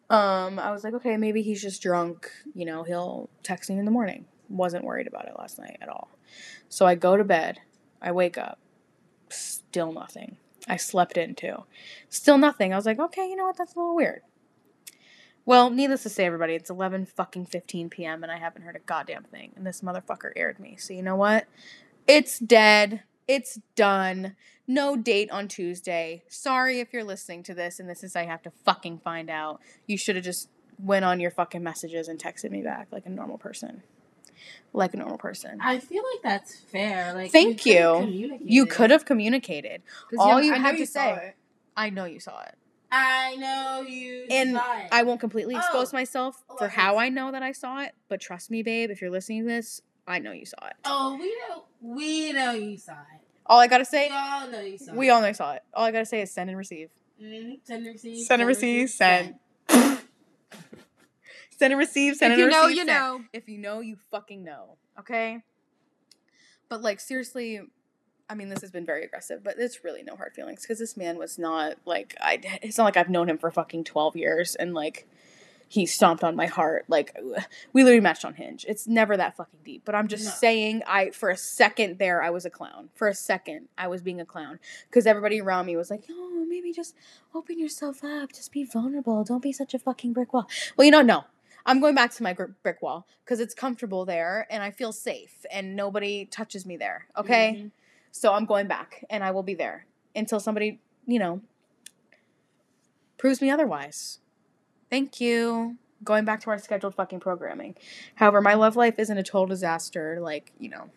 um 0.09 0.59
I 0.59 0.71
was 0.71 0.83
like, 0.83 0.93
okay, 0.95 1.17
maybe 1.17 1.41
he's 1.41 1.61
just 1.61 1.81
drunk, 1.81 2.29
you 2.53 2.65
know, 2.65 2.83
he'll 2.83 3.29
text 3.43 3.69
me 3.69 3.77
in 3.77 3.85
the 3.85 3.91
morning. 3.91 4.25
Wasn't 4.49 4.83
worried 4.83 5.07
about 5.07 5.27
it 5.27 5.33
last 5.37 5.59
night 5.59 5.77
at 5.81 5.89
all. 5.89 6.09
So 6.69 6.85
I 6.85 6.95
go 6.95 7.17
to 7.17 7.23
bed. 7.23 7.59
I 8.01 8.11
wake 8.11 8.37
up. 8.37 8.57
Still 9.29 9.93
nothing. 9.93 10.37
I 10.67 10.77
slept 10.77 11.17
in 11.17 11.35
too. 11.35 11.65
Still 12.09 12.37
nothing. 12.37 12.73
I 12.73 12.75
was 12.75 12.85
like, 12.85 12.99
okay, 12.99 13.29
you 13.29 13.35
know 13.35 13.45
what? 13.45 13.57
That's 13.57 13.75
a 13.75 13.79
little 13.79 13.95
weird. 13.95 14.21
Well, 15.45 15.71
needless 15.71 16.03
to 16.03 16.09
say, 16.09 16.25
everybody, 16.25 16.53
it's 16.53 16.69
11 16.69 17.07
fucking 17.07 17.47
15 17.47 17.89
p.m. 17.89 18.23
and 18.23 18.31
I 18.31 18.37
haven't 18.37 18.61
heard 18.61 18.75
a 18.75 18.79
goddamn 18.79 19.23
thing. 19.23 19.53
And 19.55 19.65
this 19.65 19.81
motherfucker 19.81 20.31
aired 20.35 20.59
me. 20.59 20.75
So 20.77 20.93
you 20.93 21.01
know 21.01 21.15
what? 21.15 21.47
It's 22.07 22.37
dead. 22.37 23.03
It's 23.27 23.59
done. 23.75 24.35
No 24.67 24.95
date 24.95 25.31
on 25.31 25.47
Tuesday. 25.47 26.23
Sorry 26.27 26.79
if 26.79 26.93
you're 26.93 27.03
listening 27.03 27.43
to 27.43 27.53
this 27.53 27.79
and 27.79 27.89
this 27.89 28.03
is 28.03 28.15
I 28.15 28.25
have 28.25 28.43
to 28.43 28.51
fucking 28.65 28.99
find 28.99 29.29
out. 29.29 29.61
You 29.87 29.97
should 29.97 30.15
have 30.15 30.25
just 30.25 30.49
went 30.77 31.05
on 31.05 31.19
your 31.19 31.31
fucking 31.31 31.63
messages 31.63 32.07
and 32.07 32.19
texted 32.19 32.51
me 32.51 32.61
back 32.61 32.87
like 32.91 33.05
a 33.05 33.09
normal 33.09 33.37
person. 33.37 33.83
Like 34.73 34.93
a 34.93 34.97
normal 34.97 35.17
person. 35.17 35.59
I 35.61 35.79
feel 35.79 36.03
like 36.13 36.23
that's 36.23 36.55
fair. 36.55 37.13
Like, 37.13 37.31
Thank 37.31 37.65
you. 37.65 38.37
you. 38.41 38.65
could 38.65 38.89
have 38.91 39.03
communicated. 39.05 39.81
All 40.17 40.41
you 40.41 40.53
I 40.53 40.57
know 40.57 40.63
had 40.63 40.77
to 40.77 40.85
saw 40.85 41.15
say- 41.15 41.33
I 41.75 41.89
know 41.89 42.05
you 42.05 42.19
saw 42.19 42.41
it. 42.41 42.55
I 42.93 43.35
know 43.37 43.85
you. 43.87 44.27
And 44.29 44.55
saw 44.55 44.77
it. 44.79 44.87
I 44.91 45.03
won't 45.03 45.19
completely 45.21 45.55
expose 45.55 45.93
Oh. 45.93 45.97
myself 45.97 46.43
Oh, 46.49 46.57
for 46.57 46.67
how. 46.67 46.97
I 46.97 47.09
know 47.09 47.31
that 47.31 47.41
I 47.43 47.51
saw 47.53 47.81
it, 47.81 47.93
but 48.09 48.19
trust 48.21 48.51
me, 48.51 48.63
babe, 48.63 48.91
if 48.91 49.01
you're 49.01 49.09
listening 49.09 49.43
to 49.43 49.47
this, 49.49 49.81
I 50.07 50.19
know 50.19 50.31
you 50.33 50.45
saw 50.45 50.65
it. 50.67 50.73
Oh, 50.85 51.17
we 51.19 51.33
know. 51.49 51.63
We 51.81 52.31
know 52.33 52.51
you 52.53 52.77
saw 52.77 52.93
it. 52.93 53.21
All 53.45 53.59
I 53.59 53.67
gotta 53.67 53.85
say, 53.85 54.03
We 54.05 54.09
say, 54.09 54.15
all 54.15 54.47
know 54.49 54.59
you 54.61 54.77
saw 54.77 54.93
we 54.93 55.07
it. 55.07 55.11
all 55.11 55.21
know 55.21 55.27
you 55.27 55.33
saw 55.33 55.53
it. 55.53 55.63
All 55.73 55.85
I 55.85 55.91
gotta 55.91 56.05
say 56.05 56.21
is 56.21 56.31
send 56.31 56.49
and 56.49 56.57
receive. 56.57 56.89
Mm-hmm. 57.21 57.53
Send 57.63 57.85
and 57.85 57.93
receive. 57.93 58.25
Send 58.25 58.41
and 58.41 58.47
receive, 58.47 58.89
send. 58.89 59.25
Send 59.27 59.35
and 61.69 61.77
receive, 61.79 62.15
send 62.15 62.33
If 62.33 62.39
and 62.39 62.47
receive. 62.47 62.49
If 62.49 62.55
you 62.55 62.61
know, 62.61 62.67
receive, 62.67 62.77
you 62.77 62.85
send. 62.85 63.21
know. 63.21 63.25
If 63.33 63.47
you 63.49 63.57
know, 63.59 63.79
you 63.81 63.97
fucking 64.09 64.43
know. 64.43 64.77
Okay? 64.99 65.43
But 66.69 66.81
like 66.81 66.99
seriously, 66.99 67.59
I 68.29 68.33
mean 68.35 68.49
this 68.49 68.61
has 68.61 68.71
been 68.71 68.85
very 68.85 69.03
aggressive, 69.03 69.43
but 69.43 69.55
it's 69.59 69.83
really 69.83 70.03
no 70.03 70.15
hard 70.15 70.33
feelings 70.33 70.61
because 70.61 70.79
this 70.79 70.95
man 70.97 71.17
was 71.17 71.37
not 71.37 71.75
like 71.85 72.15
I 72.21 72.39
it's 72.61 72.77
not 72.77 72.85
like 72.85 72.97
I've 72.97 73.09
known 73.09 73.29
him 73.29 73.37
for 73.37 73.51
fucking 73.51 73.83
12 73.83 74.15
years 74.15 74.55
and 74.55 74.73
like 74.73 75.07
he 75.67 75.85
stomped 75.85 76.21
on 76.21 76.35
my 76.35 76.47
heart 76.47 76.83
like 76.89 77.17
we 77.73 77.83
literally 77.83 78.01
matched 78.01 78.25
on 78.25 78.33
Hinge. 78.33 78.65
It's 78.67 78.87
never 78.87 79.15
that 79.15 79.35
fucking 79.37 79.59
deep, 79.63 79.83
but 79.85 79.95
I'm 79.95 80.07
just 80.09 80.25
No. 80.25 80.31
saying 80.31 80.81
I 80.87 81.09
for 81.11 81.29
a 81.29 81.37
second 81.37 81.97
there 81.99 82.21
I 82.23 82.29
was 82.29 82.45
a 82.45 82.49
clown. 82.49 82.89
For 82.93 83.07
a 83.09 83.15
second 83.15 83.67
I 83.77 83.87
was 83.87 84.01
being 84.01 84.21
a 84.21 84.25
clown 84.25 84.59
because 84.89 85.05
everybody 85.05 85.41
around 85.41 85.65
me 85.65 85.75
was 85.75 85.89
like, 85.89 86.03
"Oh, 86.09 86.45
maybe 86.47 86.71
just 86.73 86.95
open 87.35 87.59
yourself 87.59 88.01
up, 88.03 88.31
just 88.33 88.51
be 88.53 88.63
vulnerable. 88.65 89.23
Don't 89.25 89.41
be 89.43 89.51
such 89.53 89.73
a 89.73 89.79
fucking 89.79 90.13
brick 90.13 90.31
wall." 90.33 90.47
Well, 90.77 90.85
you 90.85 90.91
know, 90.91 91.01
no. 91.01 91.25
I'm 91.65 91.79
going 91.79 91.95
back 91.95 92.11
to 92.13 92.23
my 92.23 92.33
brick 92.33 92.81
wall 92.81 93.07
because 93.23 93.39
it's 93.39 93.53
comfortable 93.53 94.05
there 94.05 94.47
and 94.49 94.63
I 94.63 94.71
feel 94.71 94.91
safe 94.91 95.45
and 95.51 95.75
nobody 95.75 96.25
touches 96.25 96.65
me 96.65 96.77
there. 96.77 97.07
Okay? 97.17 97.55
Mhm. 97.57 97.71
So 98.11 98.33
I'm 98.33 98.45
going 98.45 98.67
back 98.67 99.03
and 99.09 99.23
I 99.23 99.31
will 99.31 99.43
be 99.43 99.53
there 99.53 99.85
until 100.15 100.39
somebody, 100.39 100.79
you 101.05 101.19
know, 101.19 101.41
proves 103.17 103.41
me 103.41 103.49
otherwise. 103.49 104.19
Thank 104.89 105.21
you. 105.21 105.77
Going 106.03 106.25
back 106.25 106.39
to 106.41 106.49
our 106.49 106.57
scheduled 106.57 106.95
fucking 106.95 107.19
programming. 107.19 107.75
However, 108.15 108.41
my 108.41 108.55
love 108.55 108.75
life 108.75 108.97
isn't 108.97 109.17
a 109.17 109.23
total 109.23 109.45
disaster, 109.45 110.19
like, 110.19 110.51
you 110.57 110.69
know, 110.69 110.89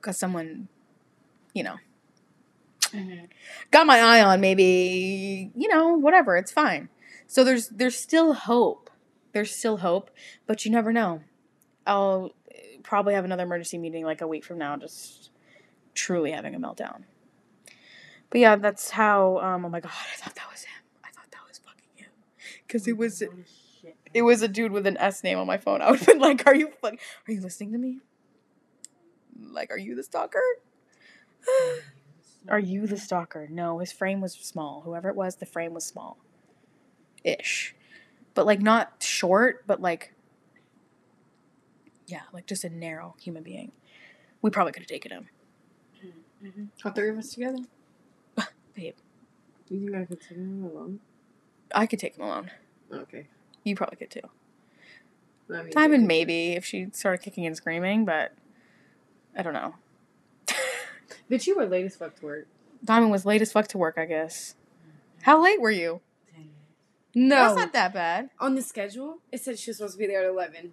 because 0.00 0.16
someone, 0.16 0.68
you 1.52 1.64
know, 1.64 1.76
Mhm. 2.92 3.28
got 3.70 3.86
my 3.86 4.00
eye 4.00 4.22
on 4.22 4.40
maybe 4.40 5.50
you 5.54 5.68
know 5.68 5.92
whatever 5.92 6.38
it's 6.38 6.50
fine 6.50 6.88
so 7.28 7.44
there's 7.44 7.68
there's 7.68 7.96
still 7.96 8.32
hope. 8.32 8.90
There's 9.32 9.54
still 9.54 9.76
hope 9.76 10.10
but 10.46 10.64
you 10.64 10.72
never 10.72 10.92
know. 10.92 11.20
I'll 11.86 12.32
probably 12.82 13.14
have 13.14 13.24
another 13.24 13.44
emergency 13.44 13.78
meeting 13.78 14.04
like 14.04 14.22
a 14.22 14.26
week 14.26 14.44
from 14.44 14.58
now 14.58 14.76
just 14.76 15.30
truly 15.94 16.32
having 16.32 16.54
a 16.54 16.58
meltdown. 16.58 17.02
But 18.30 18.40
yeah 18.40 18.56
that's 18.56 18.90
how 18.90 19.38
um 19.38 19.64
oh 19.64 19.68
my 19.68 19.80
god 19.80 19.92
i 19.92 20.16
thought 20.16 20.34
that 20.34 20.50
was 20.50 20.62
him. 20.62 20.82
I 21.04 21.10
thought 21.10 21.30
that 21.30 21.46
was 21.46 21.58
fucking 21.58 21.90
him. 21.94 22.10
Because 22.66 22.88
it 22.88 22.96
was 22.96 23.22
it 24.14 24.22
was 24.22 24.42
a 24.42 24.48
dude 24.48 24.72
with 24.72 24.86
an 24.86 24.96
s 24.96 25.22
name 25.22 25.38
on 25.38 25.46
my 25.46 25.58
phone. 25.58 25.82
I 25.82 25.90
would 25.90 26.00
have 26.00 26.08
been 26.08 26.18
like 26.18 26.46
are 26.46 26.54
you 26.54 26.72
fucking? 26.80 26.98
are 27.28 27.32
you 27.32 27.42
listening 27.42 27.72
to 27.72 27.78
me? 27.78 27.98
Like 29.38 29.70
are 29.70 29.78
you 29.78 29.94
the 29.94 30.02
stalker? 30.02 30.42
Are 32.48 32.58
you 32.58 32.86
the 32.86 32.96
stalker? 32.96 33.46
No, 33.50 33.78
his 33.78 33.92
frame 33.92 34.22
was 34.22 34.32
small. 34.32 34.80
Whoever 34.82 35.10
it 35.10 35.16
was, 35.16 35.36
the 35.36 35.46
frame 35.46 35.74
was 35.74 35.84
small. 35.84 36.16
Ish. 37.28 37.74
But 38.34 38.46
like 38.46 38.60
not 38.60 39.02
short, 39.02 39.66
but 39.66 39.80
like 39.80 40.14
yeah, 42.06 42.22
like 42.32 42.46
just 42.46 42.64
a 42.64 42.70
narrow 42.70 43.14
human 43.20 43.42
being. 43.42 43.72
We 44.40 44.50
probably 44.50 44.72
could 44.72 44.82
have 44.82 44.88
taken 44.88 45.10
him. 45.12 45.28
Mhm. 46.42 46.68
All 46.84 46.92
three 46.92 47.10
of 47.10 47.18
us 47.18 47.34
together. 47.34 47.58
Babe. 48.74 48.94
Do 49.66 49.74
you 49.74 49.80
think 49.80 49.96
I 49.96 50.04
could 50.04 50.20
take 50.20 50.38
him 50.38 50.64
alone? 50.64 51.00
I 51.74 51.86
could 51.86 51.98
take 51.98 52.16
him 52.16 52.24
alone. 52.24 52.50
Okay. 52.92 53.26
You 53.64 53.74
probably 53.76 53.96
could 53.96 54.10
too. 54.10 54.28
Diamond 55.70 56.06
maybe 56.06 56.52
if 56.52 56.64
she 56.64 56.88
started 56.92 57.22
kicking 57.22 57.46
and 57.46 57.56
screaming, 57.56 58.04
but 58.04 58.32
I 59.36 59.42
don't 59.42 59.54
know. 59.54 59.74
Bitch, 61.30 61.46
you 61.46 61.56
were 61.56 61.66
late 61.66 61.84
as 61.84 61.96
fuck 61.96 62.16
to 62.20 62.24
work. 62.24 62.46
Diamond 62.84 63.10
was 63.10 63.26
late 63.26 63.42
as 63.42 63.52
fuck 63.52 63.66
to 63.68 63.78
work, 63.78 63.96
I 63.98 64.04
guess. 64.06 64.54
How 65.22 65.42
late 65.42 65.60
were 65.60 65.70
you? 65.70 66.00
Ten 67.18 67.28
minutes. 67.28 67.30
No. 67.30 67.36
That's 67.54 67.56
not 67.56 67.72
that 67.72 67.94
bad. 67.94 68.30
On 68.40 68.54
the 68.54 68.62
schedule, 68.62 69.18
it 69.32 69.40
said 69.40 69.58
she 69.58 69.70
was 69.70 69.78
supposed 69.78 69.94
to 69.94 69.98
be 69.98 70.06
there 70.06 70.22
at 70.24 70.30
11. 70.30 70.72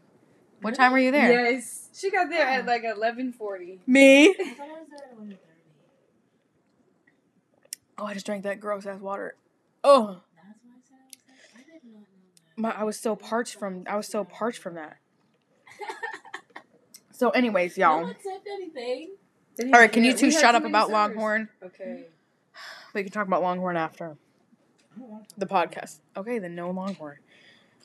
What 0.62 0.76
time 0.76 0.92
were 0.92 1.00
you 1.00 1.12
there? 1.12 1.52
Yes. 1.52 1.90
She 1.94 2.10
got 2.12 2.30
there 2.30 2.46
at 2.48 2.64
Oh. 2.64 2.68
like 2.68 2.84
11.40. 2.84 3.80
Me? 3.88 4.28
I 4.28 4.30
I 4.30 4.32
was 4.32 4.38
there 4.90 5.10
at 5.12 5.18
1:30. 5.18 5.38
Oh, 7.98 8.06
I 8.06 8.14
just 8.14 8.26
drank 8.26 8.44
that 8.44 8.60
gross 8.60 8.86
ass 8.86 9.00
water. 9.00 9.36
Oh. 9.84 10.02
I 10.02 10.04
was 10.08 10.22
there. 10.90 11.00
I 11.56 11.58
did 11.60 11.68
not 11.86 11.94
know 11.94 12.00
that. 12.56 12.62
My, 12.76 12.82
I 12.82 12.84
was 12.84 13.00
so 13.00 13.16
parched 13.16 13.56
from 13.58 13.84
I 13.90 13.96
was 13.96 14.08
so 14.08 14.24
parched 14.24 14.60
from 14.62 14.76
that. 14.76 14.98
So, 17.12 17.30
anyways, 17.30 17.78
y'all. 17.78 18.02
one 18.04 18.16
said 18.22 18.42
anything. 18.46 19.16
All 19.74 19.80
right, 19.80 19.90
can 19.90 20.04
you 20.04 20.12
two 20.14 20.30
shut 20.32 20.54
up 20.54 20.66
about 20.66 20.90
Longhorn? 20.90 21.48
Okay. 21.64 22.08
We 22.94 23.04
can 23.04 23.12
talk 23.14 23.26
about 23.26 23.42
Longhorn 23.42 23.78
after 23.78 24.04
I 24.04 24.08
don't 24.08 24.18
want 24.18 24.18
to 24.18 24.85
the 25.38 25.46
podcast. 25.46 26.00
Okay, 26.16 26.40
then 26.40 26.56
no 26.56 26.72
Longhorn. 26.72 27.18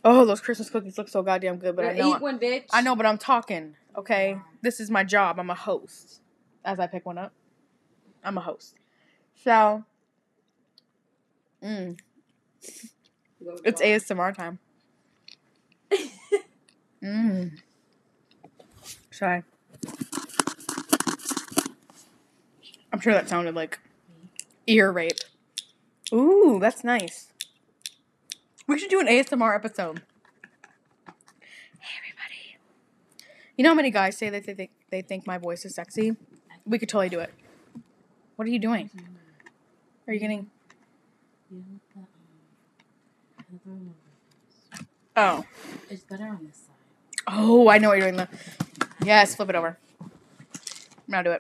Oh, 0.05 0.25
those 0.25 0.41
Christmas 0.41 0.71
cookies 0.71 0.97
look 0.97 1.09
so 1.09 1.23
goddamn 1.23 1.59
good, 1.59 1.77
but 1.77 1.85
I 1.85 1.93
know 1.93 2.17
eat 2.17 2.23
one, 2.23 2.39
bitch. 2.39 2.67
I 2.73 2.81
know, 2.81 2.97
but 2.97 3.07
I'm 3.07 3.19
talking. 3.19 3.77
Okay, 3.97 4.39
this 4.63 4.81
is 4.81 4.91
my 4.91 5.05
job. 5.05 5.39
I'm 5.39 5.51
a 5.51 5.55
host. 5.55 6.21
As 6.65 6.79
I 6.79 6.87
pick 6.87 7.05
one 7.05 7.19
up, 7.19 7.33
I'm 8.25 8.39
a 8.39 8.41
host. 8.41 8.77
So, 9.45 9.85
mm, 11.63 11.99
it's 13.65 13.81
ASMR 13.83 14.35
time. 14.35 14.59
Mm. 17.03 17.59
Shy. 19.11 19.43
I'm 22.93 23.01
sure 23.01 23.15
that 23.15 23.29
sounded 23.29 23.55
like 23.55 23.79
ear 24.67 24.93
rape. 24.93 25.19
Ooh, 26.13 26.59
that's 26.61 26.83
nice. 26.83 27.29
We 28.67 28.79
should 28.79 28.91
do 28.91 29.01
an 29.01 29.07
ASMR 29.07 29.55
episode. 29.55 30.03
Hey, 31.79 31.95
everybody. 31.99 32.57
You 33.57 33.65
know 33.65 33.71
how 33.71 33.75
many 33.75 33.91
guys 33.91 34.17
say 34.17 34.31
that 34.31 34.45
they 34.45 34.55
think 34.55 34.71
they 34.91 35.03
think 35.03 35.27
my 35.27 35.39
voice 35.39 35.65
is 35.65 35.75
sexy? 35.75 36.17
We 36.67 36.79
could 36.79 36.89
totally 36.89 37.09
do 37.09 37.21
it. 37.21 37.33
What 38.37 38.47
are 38.47 38.51
you 38.51 38.59
doing? 38.59 38.91
Are 40.07 40.13
you 40.13 40.21
getting? 40.21 40.51
Oh, 45.17 45.45
It's 45.91 46.05
better 46.05 46.25
on 46.25 46.47
this 46.47 46.57
side. 46.57 47.25
oh, 47.27 47.69
I 47.69 47.79
know 47.79 47.89
what 47.89 47.99
you're 47.99 48.11
doing. 48.11 48.17
The 48.17 48.29
yes, 49.05 49.35
flip 49.35 49.51
it 49.51 49.55
over. 49.55 49.79
I'm 51.13 51.25
do 51.25 51.37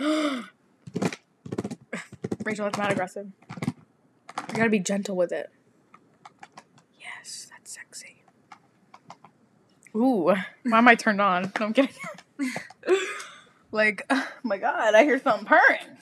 it. 0.00 0.44
Rachel, 2.48 2.64
that's 2.64 2.78
not 2.78 2.90
aggressive. 2.90 3.26
You 3.50 4.54
gotta 4.54 4.70
be 4.70 4.78
gentle 4.78 5.14
with 5.14 5.32
it. 5.32 5.50
Yes, 6.98 7.46
that's 7.50 7.74
sexy. 7.74 8.22
Ooh, 9.94 10.34
why 10.62 10.78
am 10.78 10.88
I 10.88 10.94
turned 10.94 11.20
on? 11.20 11.52
No, 11.60 11.66
I'm 11.66 11.74
kidding. 11.74 11.94
like, 13.70 14.06
oh 14.08 14.26
my 14.42 14.56
god, 14.56 14.94
I 14.94 15.04
hear 15.04 15.20
something 15.20 15.44
purring. 15.44 15.98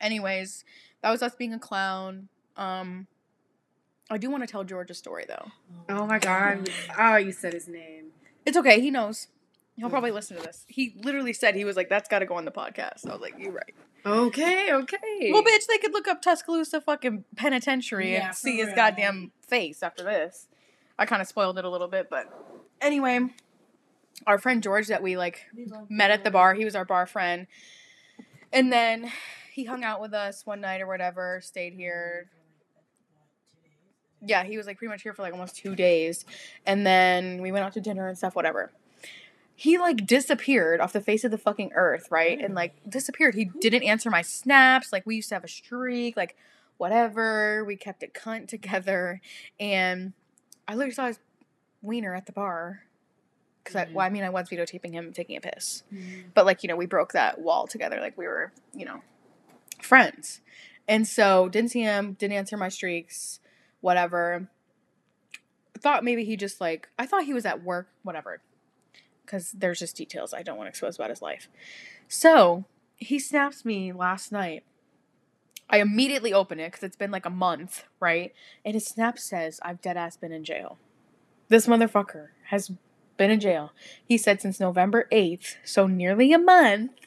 Anyways, 0.00 0.64
that 1.02 1.10
was 1.12 1.22
us 1.22 1.36
being 1.36 1.54
a 1.54 1.58
clown. 1.60 2.28
Um, 2.56 3.06
I 4.10 4.18
do 4.18 4.30
want 4.30 4.42
to 4.42 4.48
tell 4.48 4.64
George 4.64 4.90
a 4.90 4.94
story 4.94 5.24
though. 5.28 5.52
Oh 5.88 6.04
my 6.04 6.18
god. 6.18 6.68
Oh, 6.98 7.14
you 7.14 7.30
said 7.30 7.52
his 7.52 7.68
name. 7.68 8.06
It's 8.44 8.56
okay. 8.56 8.80
He 8.80 8.90
knows. 8.90 9.28
He'll 9.76 9.88
probably 9.88 10.10
listen 10.10 10.36
to 10.36 10.42
this. 10.42 10.64
He 10.66 10.96
literally 11.04 11.32
said 11.32 11.54
he 11.54 11.64
was 11.64 11.76
like, 11.76 11.88
"That's 11.88 12.08
got 12.08 12.18
to 12.18 12.26
go 12.26 12.34
on 12.34 12.44
the 12.44 12.50
podcast." 12.50 13.08
I 13.08 13.12
was 13.12 13.20
like, 13.20 13.34
"You're 13.38 13.52
right." 13.52 13.74
Okay, 14.08 14.72
okay. 14.72 15.30
Well, 15.32 15.42
bitch, 15.42 15.66
they 15.68 15.78
could 15.78 15.92
look 15.92 16.08
up 16.08 16.22
Tuscaloosa 16.22 16.80
fucking 16.80 17.24
penitentiary 17.36 18.12
Yeah, 18.12 18.28
and 18.28 18.34
see 18.34 18.56
his 18.56 18.72
goddamn 18.74 19.32
face 19.46 19.82
after 19.82 20.02
this. 20.02 20.48
I 20.98 21.06
kind 21.06 21.22
of 21.22 21.28
spoiled 21.28 21.58
it 21.58 21.64
a 21.64 21.70
little 21.70 21.88
bit, 21.88 22.08
but 22.10 22.26
anyway, 22.80 23.20
our 24.26 24.38
friend 24.38 24.62
George 24.62 24.88
that 24.88 25.02
we 25.02 25.16
like 25.16 25.46
met 25.88 26.10
at 26.10 26.24
the 26.24 26.30
bar. 26.30 26.54
He 26.54 26.64
was 26.64 26.74
our 26.74 26.84
bar 26.84 27.06
friend, 27.06 27.46
and 28.52 28.72
then 28.72 29.10
he 29.52 29.64
hung 29.64 29.84
out 29.84 30.00
with 30.00 30.14
us 30.14 30.44
one 30.46 30.60
night 30.60 30.80
or 30.80 30.86
whatever. 30.86 31.40
Stayed 31.42 31.74
here. 31.74 32.30
Yeah, 34.20 34.42
he 34.42 34.56
was 34.56 34.66
like 34.66 34.78
pretty 34.78 34.90
much 34.90 35.02
here 35.02 35.12
for 35.12 35.22
like 35.22 35.32
almost 35.32 35.56
two 35.56 35.76
days, 35.76 36.24
and 36.66 36.86
then 36.86 37.42
we 37.42 37.52
went 37.52 37.64
out 37.64 37.74
to 37.74 37.80
dinner 37.80 38.08
and 38.08 38.18
stuff. 38.18 38.34
Whatever. 38.34 38.72
He 39.60 39.76
like 39.76 40.06
disappeared 40.06 40.80
off 40.80 40.92
the 40.92 41.00
face 41.00 41.24
of 41.24 41.32
the 41.32 41.36
fucking 41.36 41.72
earth, 41.74 42.12
right? 42.12 42.38
And 42.38 42.52
mm. 42.52 42.56
like 42.56 42.76
disappeared. 42.88 43.34
He 43.34 43.46
didn't 43.46 43.82
answer 43.82 44.08
my 44.08 44.22
snaps. 44.22 44.92
Like 44.92 45.04
we 45.04 45.16
used 45.16 45.30
to 45.30 45.34
have 45.34 45.42
a 45.42 45.48
streak, 45.48 46.16
like 46.16 46.36
whatever. 46.76 47.64
We 47.64 47.74
kept 47.74 48.04
it 48.04 48.14
cunt 48.14 48.46
together, 48.46 49.20
and 49.58 50.12
I 50.68 50.74
literally 50.74 50.94
saw 50.94 51.08
his 51.08 51.18
wiener 51.82 52.14
at 52.14 52.26
the 52.26 52.32
bar. 52.32 52.84
Cause 53.64 53.74
I, 53.74 53.88
well, 53.92 54.06
I 54.06 54.10
mm. 54.10 54.12
mean, 54.12 54.22
I 54.22 54.30
was 54.30 54.48
videotaping 54.48 54.92
him 54.92 55.12
taking 55.12 55.36
a 55.36 55.40
piss, 55.40 55.82
mm. 55.92 56.26
but 56.34 56.46
like 56.46 56.62
you 56.62 56.68
know, 56.68 56.76
we 56.76 56.86
broke 56.86 57.14
that 57.14 57.40
wall 57.40 57.66
together. 57.66 57.98
Like 58.00 58.16
we 58.16 58.28
were, 58.28 58.52
you 58.72 58.84
know, 58.84 59.02
friends, 59.82 60.40
and 60.86 61.04
so 61.04 61.48
didn't 61.48 61.72
see 61.72 61.82
him. 61.82 62.12
Didn't 62.12 62.36
answer 62.36 62.56
my 62.56 62.68
streaks. 62.68 63.40
Whatever. 63.80 64.48
Thought 65.80 66.04
maybe 66.04 66.24
he 66.24 66.36
just 66.36 66.60
like 66.60 66.90
I 66.96 67.06
thought 67.06 67.24
he 67.24 67.34
was 67.34 67.44
at 67.44 67.64
work. 67.64 67.88
Whatever. 68.04 68.40
Because 69.28 69.52
there's 69.52 69.78
just 69.78 69.94
details 69.94 70.32
I 70.32 70.42
don't 70.42 70.56
want 70.56 70.68
to 70.68 70.70
expose 70.70 70.96
about 70.96 71.10
his 71.10 71.20
life. 71.20 71.50
So 72.08 72.64
he 72.96 73.18
snaps 73.18 73.62
me 73.62 73.92
last 73.92 74.32
night. 74.32 74.64
I 75.68 75.80
immediately 75.80 76.32
open 76.32 76.58
it 76.58 76.68
because 76.68 76.82
it's 76.82 76.96
been 76.96 77.10
like 77.10 77.26
a 77.26 77.30
month, 77.30 77.84
right? 78.00 78.32
And 78.64 78.72
his 78.72 78.86
snap 78.86 79.18
says, 79.18 79.60
I've 79.62 79.82
dead 79.82 79.98
ass 79.98 80.16
been 80.16 80.32
in 80.32 80.44
jail. 80.44 80.78
This 81.48 81.66
motherfucker 81.66 82.28
has 82.46 82.72
been 83.18 83.30
in 83.30 83.38
jail. 83.38 83.72
He 84.02 84.16
said 84.16 84.40
since 84.40 84.58
November 84.58 85.06
8th, 85.12 85.56
so 85.62 85.86
nearly 85.86 86.32
a 86.32 86.38
month. 86.38 87.06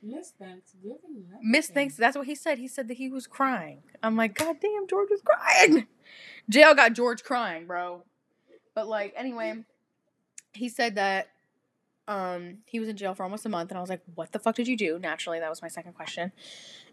Miss 0.00 0.32
Thanksgiving. 0.38 1.26
Miss 1.42 1.66
thinks 1.66 1.96
that's 1.96 2.16
what 2.16 2.26
he 2.26 2.36
said. 2.36 2.58
He 2.58 2.68
said 2.68 2.86
that 2.86 2.98
he 2.98 3.08
was 3.08 3.26
crying. 3.26 3.82
I'm 4.04 4.16
like, 4.16 4.36
God 4.36 4.58
damn, 4.60 4.86
George 4.86 5.08
was 5.10 5.22
crying. 5.22 5.88
Jail 6.48 6.76
got 6.76 6.92
George 6.92 7.24
crying, 7.24 7.66
bro. 7.66 8.04
But 8.72 8.86
like, 8.86 9.12
anyway, 9.16 9.64
he 10.52 10.68
said 10.68 10.94
that 10.94 11.28
um 12.08 12.58
he 12.66 12.80
was 12.80 12.88
in 12.88 12.96
jail 12.96 13.14
for 13.14 13.22
almost 13.24 13.46
a 13.46 13.48
month, 13.48 13.70
and 13.70 13.78
I 13.78 13.80
was 13.80 13.90
like, 13.90 14.02
What 14.14 14.32
the 14.32 14.38
fuck 14.38 14.56
did 14.56 14.68
you 14.68 14.76
do? 14.76 14.98
Naturally, 14.98 15.38
that 15.40 15.50
was 15.50 15.62
my 15.62 15.68
second 15.68 15.92
question. 15.94 16.32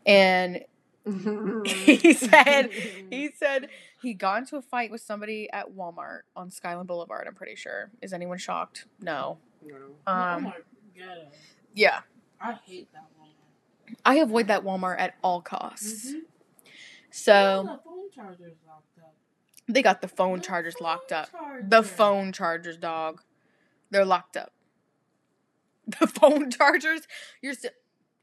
And 0.06 0.64
he 1.66 2.14
said 2.14 2.70
he 3.10 3.30
said 3.36 3.70
he 4.02 4.14
got 4.14 4.40
into 4.40 4.58
a 4.58 4.62
fight 4.62 4.92
with 4.92 5.02
somebody 5.02 5.50
at 5.52 5.74
Walmart 5.74 6.22
on 6.36 6.52
Skyland 6.52 6.88
Boulevard, 6.88 7.28
I'm 7.28 7.34
pretty 7.36 7.56
sure. 7.56 7.90
Is 8.02 8.12
anyone 8.14 8.38
shocked? 8.38 8.86
No. 9.02 9.38
No. 9.66 9.76
Um 10.06 10.44
my 10.44 10.54
god. 10.98 11.28
yeah. 11.74 12.02
I 12.42 12.54
hate 12.66 12.92
that 12.94 13.04
Walmart. 13.20 13.96
I 14.06 14.16
avoid 14.16 14.48
that 14.48 14.64
Walmart 14.64 15.00
at 15.00 15.16
all 15.24 15.42
costs. 15.42 16.12
Mhm. 16.12 16.20
So 17.10 17.34
Oh, 17.34 17.64
the 17.64 17.80
phone 17.84 18.12
charger's 18.14 18.58
locked 18.68 19.00
up. 19.00 19.14
they 19.70 19.82
got 19.82 20.02
the 20.02 20.08
phone 20.10 20.40
The 20.40 20.46
chargers 20.46 20.76
phone 20.76 20.84
locked 20.88 21.12
up. 21.14 21.32
charger. 21.32 21.66
The 21.70 21.84
phone 21.84 22.32
chargers, 22.34 22.78
dog. 22.78 23.22
They're 23.92 24.04
locked 24.06 24.36
up. 24.36 24.52
The 26.00 26.08
phone 26.08 26.52
chargers? 26.52 27.02
You're 27.42 27.54
still. 27.54 27.72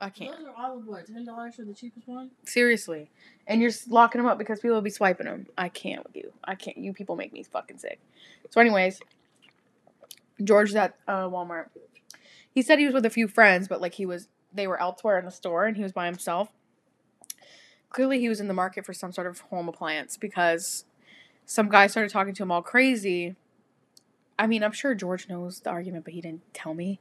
I 0.00 0.10
can't. 0.10 0.36
Those 0.36 0.48
are 0.48 0.54
all 0.56 0.78
of 0.78 0.86
what? 0.86 1.06
Ten 1.06 1.24
dollars 1.24 1.54
for 1.54 1.64
the 1.64 1.72
cheapest 1.72 2.06
one? 2.06 2.30
Seriously. 2.44 3.10
And 3.46 3.62
you're 3.62 3.70
locking 3.88 4.20
them 4.20 4.28
up 4.28 4.36
because 4.38 4.60
people 4.60 4.74
will 4.74 4.82
be 4.82 4.90
swiping 4.90 5.26
them. 5.26 5.46
I 5.56 5.70
can't 5.70 6.04
with 6.04 6.14
you. 6.14 6.32
I 6.44 6.56
can't. 6.56 6.76
You 6.76 6.92
people 6.92 7.16
make 7.16 7.32
me 7.32 7.42
fucking 7.42 7.78
sick. 7.78 8.00
So, 8.50 8.60
anyways, 8.60 9.00
George's 10.42 10.74
at 10.74 10.96
uh, 11.08 11.28
Walmart. 11.28 11.68
He 12.50 12.60
said 12.60 12.78
he 12.78 12.84
was 12.84 12.94
with 12.94 13.06
a 13.06 13.10
few 13.10 13.28
friends, 13.28 13.66
but 13.66 13.80
like 13.80 13.94
he 13.94 14.04
was, 14.04 14.28
they 14.52 14.66
were 14.66 14.80
elsewhere 14.80 15.18
in 15.18 15.24
the 15.24 15.30
store 15.30 15.64
and 15.64 15.76
he 15.76 15.82
was 15.82 15.92
by 15.92 16.06
himself. 16.06 16.48
Clearly, 17.88 18.20
he 18.20 18.28
was 18.28 18.40
in 18.40 18.48
the 18.48 18.54
market 18.54 18.84
for 18.84 18.92
some 18.92 19.12
sort 19.12 19.26
of 19.26 19.40
home 19.40 19.68
appliance 19.68 20.16
because 20.16 20.84
some 21.46 21.68
guy 21.68 21.86
started 21.86 22.10
talking 22.10 22.34
to 22.34 22.42
him 22.42 22.50
all 22.50 22.62
crazy. 22.62 23.36
I 24.38 24.46
mean, 24.46 24.62
I'm 24.62 24.72
sure 24.72 24.94
George 24.94 25.28
knows 25.28 25.60
the 25.60 25.70
argument, 25.70 26.04
but 26.04 26.14
he 26.14 26.20
didn't 26.20 26.42
tell 26.52 26.74
me 26.74 27.00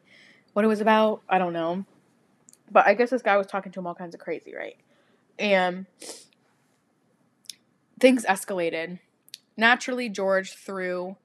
what 0.53 0.65
it 0.65 0.67
was 0.67 0.81
about. 0.81 1.21
I 1.27 1.37
don't 1.37 1.53
know. 1.53 1.85
But 2.71 2.87
I 2.87 2.93
guess 2.93 3.09
this 3.09 3.21
guy 3.21 3.37
was 3.37 3.47
talking 3.47 3.71
to 3.73 3.79
him 3.79 3.87
all 3.87 3.95
kinds 3.95 4.15
of 4.15 4.21
crazy, 4.21 4.55
right? 4.55 4.77
And 5.37 5.85
things 7.99 8.25
escalated. 8.25 8.99
Naturally, 9.57 10.09
George 10.09 10.53
threw 10.53 11.17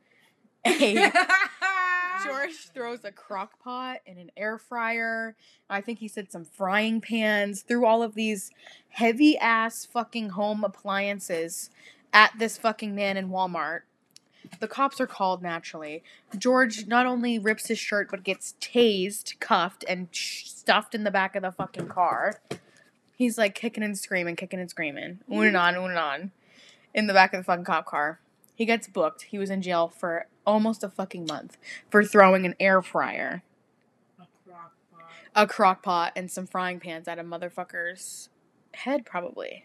a 0.66 1.12
George 2.24 2.68
throws 2.74 3.04
a 3.04 3.12
crock 3.12 3.62
pot 3.62 3.98
and 4.06 4.18
an 4.18 4.30
air 4.36 4.58
fryer. 4.58 5.36
I 5.70 5.80
think 5.80 6.00
he 6.00 6.08
said 6.08 6.32
some 6.32 6.44
frying 6.44 7.00
pans, 7.00 7.62
threw 7.62 7.86
all 7.86 8.02
of 8.02 8.14
these 8.14 8.50
heavy 8.90 9.38
ass 9.38 9.86
fucking 9.86 10.30
home 10.30 10.64
appliances 10.64 11.70
at 12.12 12.32
this 12.38 12.58
fucking 12.58 12.94
man 12.94 13.16
in 13.16 13.28
Walmart. 13.28 13.80
The 14.60 14.68
cops 14.68 15.00
are 15.00 15.06
called 15.06 15.42
naturally. 15.42 16.02
George 16.36 16.86
not 16.86 17.06
only 17.06 17.38
rips 17.38 17.68
his 17.68 17.78
shirt 17.78 18.08
but 18.10 18.22
gets 18.24 18.54
tased, 18.60 19.38
cuffed, 19.40 19.84
and 19.88 20.08
stuffed 20.12 20.94
in 20.94 21.04
the 21.04 21.10
back 21.10 21.36
of 21.36 21.42
the 21.42 21.52
fucking 21.52 21.88
car. 21.88 22.40
He's 23.16 23.36
like 23.36 23.54
kicking 23.54 23.82
and 23.82 23.98
screaming, 23.98 24.36
kicking 24.36 24.60
and 24.60 24.70
screaming, 24.70 25.18
on 25.30 25.46
and 25.46 25.56
on, 25.56 25.76
on 25.76 25.90
and 25.90 25.98
on, 25.98 26.30
in 26.94 27.06
the 27.08 27.12
back 27.12 27.34
of 27.34 27.40
the 27.40 27.44
fucking 27.44 27.64
cop 27.64 27.84
car. 27.86 28.20
He 28.54 28.64
gets 28.64 28.88
booked. 28.88 29.22
He 29.22 29.38
was 29.38 29.50
in 29.50 29.60
jail 29.62 29.88
for 29.88 30.26
almost 30.46 30.82
a 30.82 30.88
fucking 30.88 31.26
month 31.26 31.58
for 31.90 32.04
throwing 32.04 32.46
an 32.46 32.54
air 32.58 32.80
fryer, 32.80 33.42
A 34.18 34.26
crock 34.46 34.72
pot. 34.90 35.10
a 35.34 35.46
crock 35.46 35.82
pot, 35.82 36.12
and 36.16 36.30
some 36.30 36.46
frying 36.46 36.80
pans 36.80 37.06
at 37.06 37.18
a 37.18 37.24
motherfucker's 37.24 38.30
head, 38.74 39.04
probably. 39.04 39.64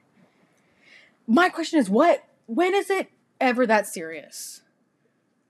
My 1.26 1.50
question 1.50 1.80
is 1.80 1.90
what? 1.90 2.24
When 2.48 2.76
is 2.76 2.90
it 2.90 3.10
ever 3.40 3.66
that 3.68 3.88
serious? 3.88 4.62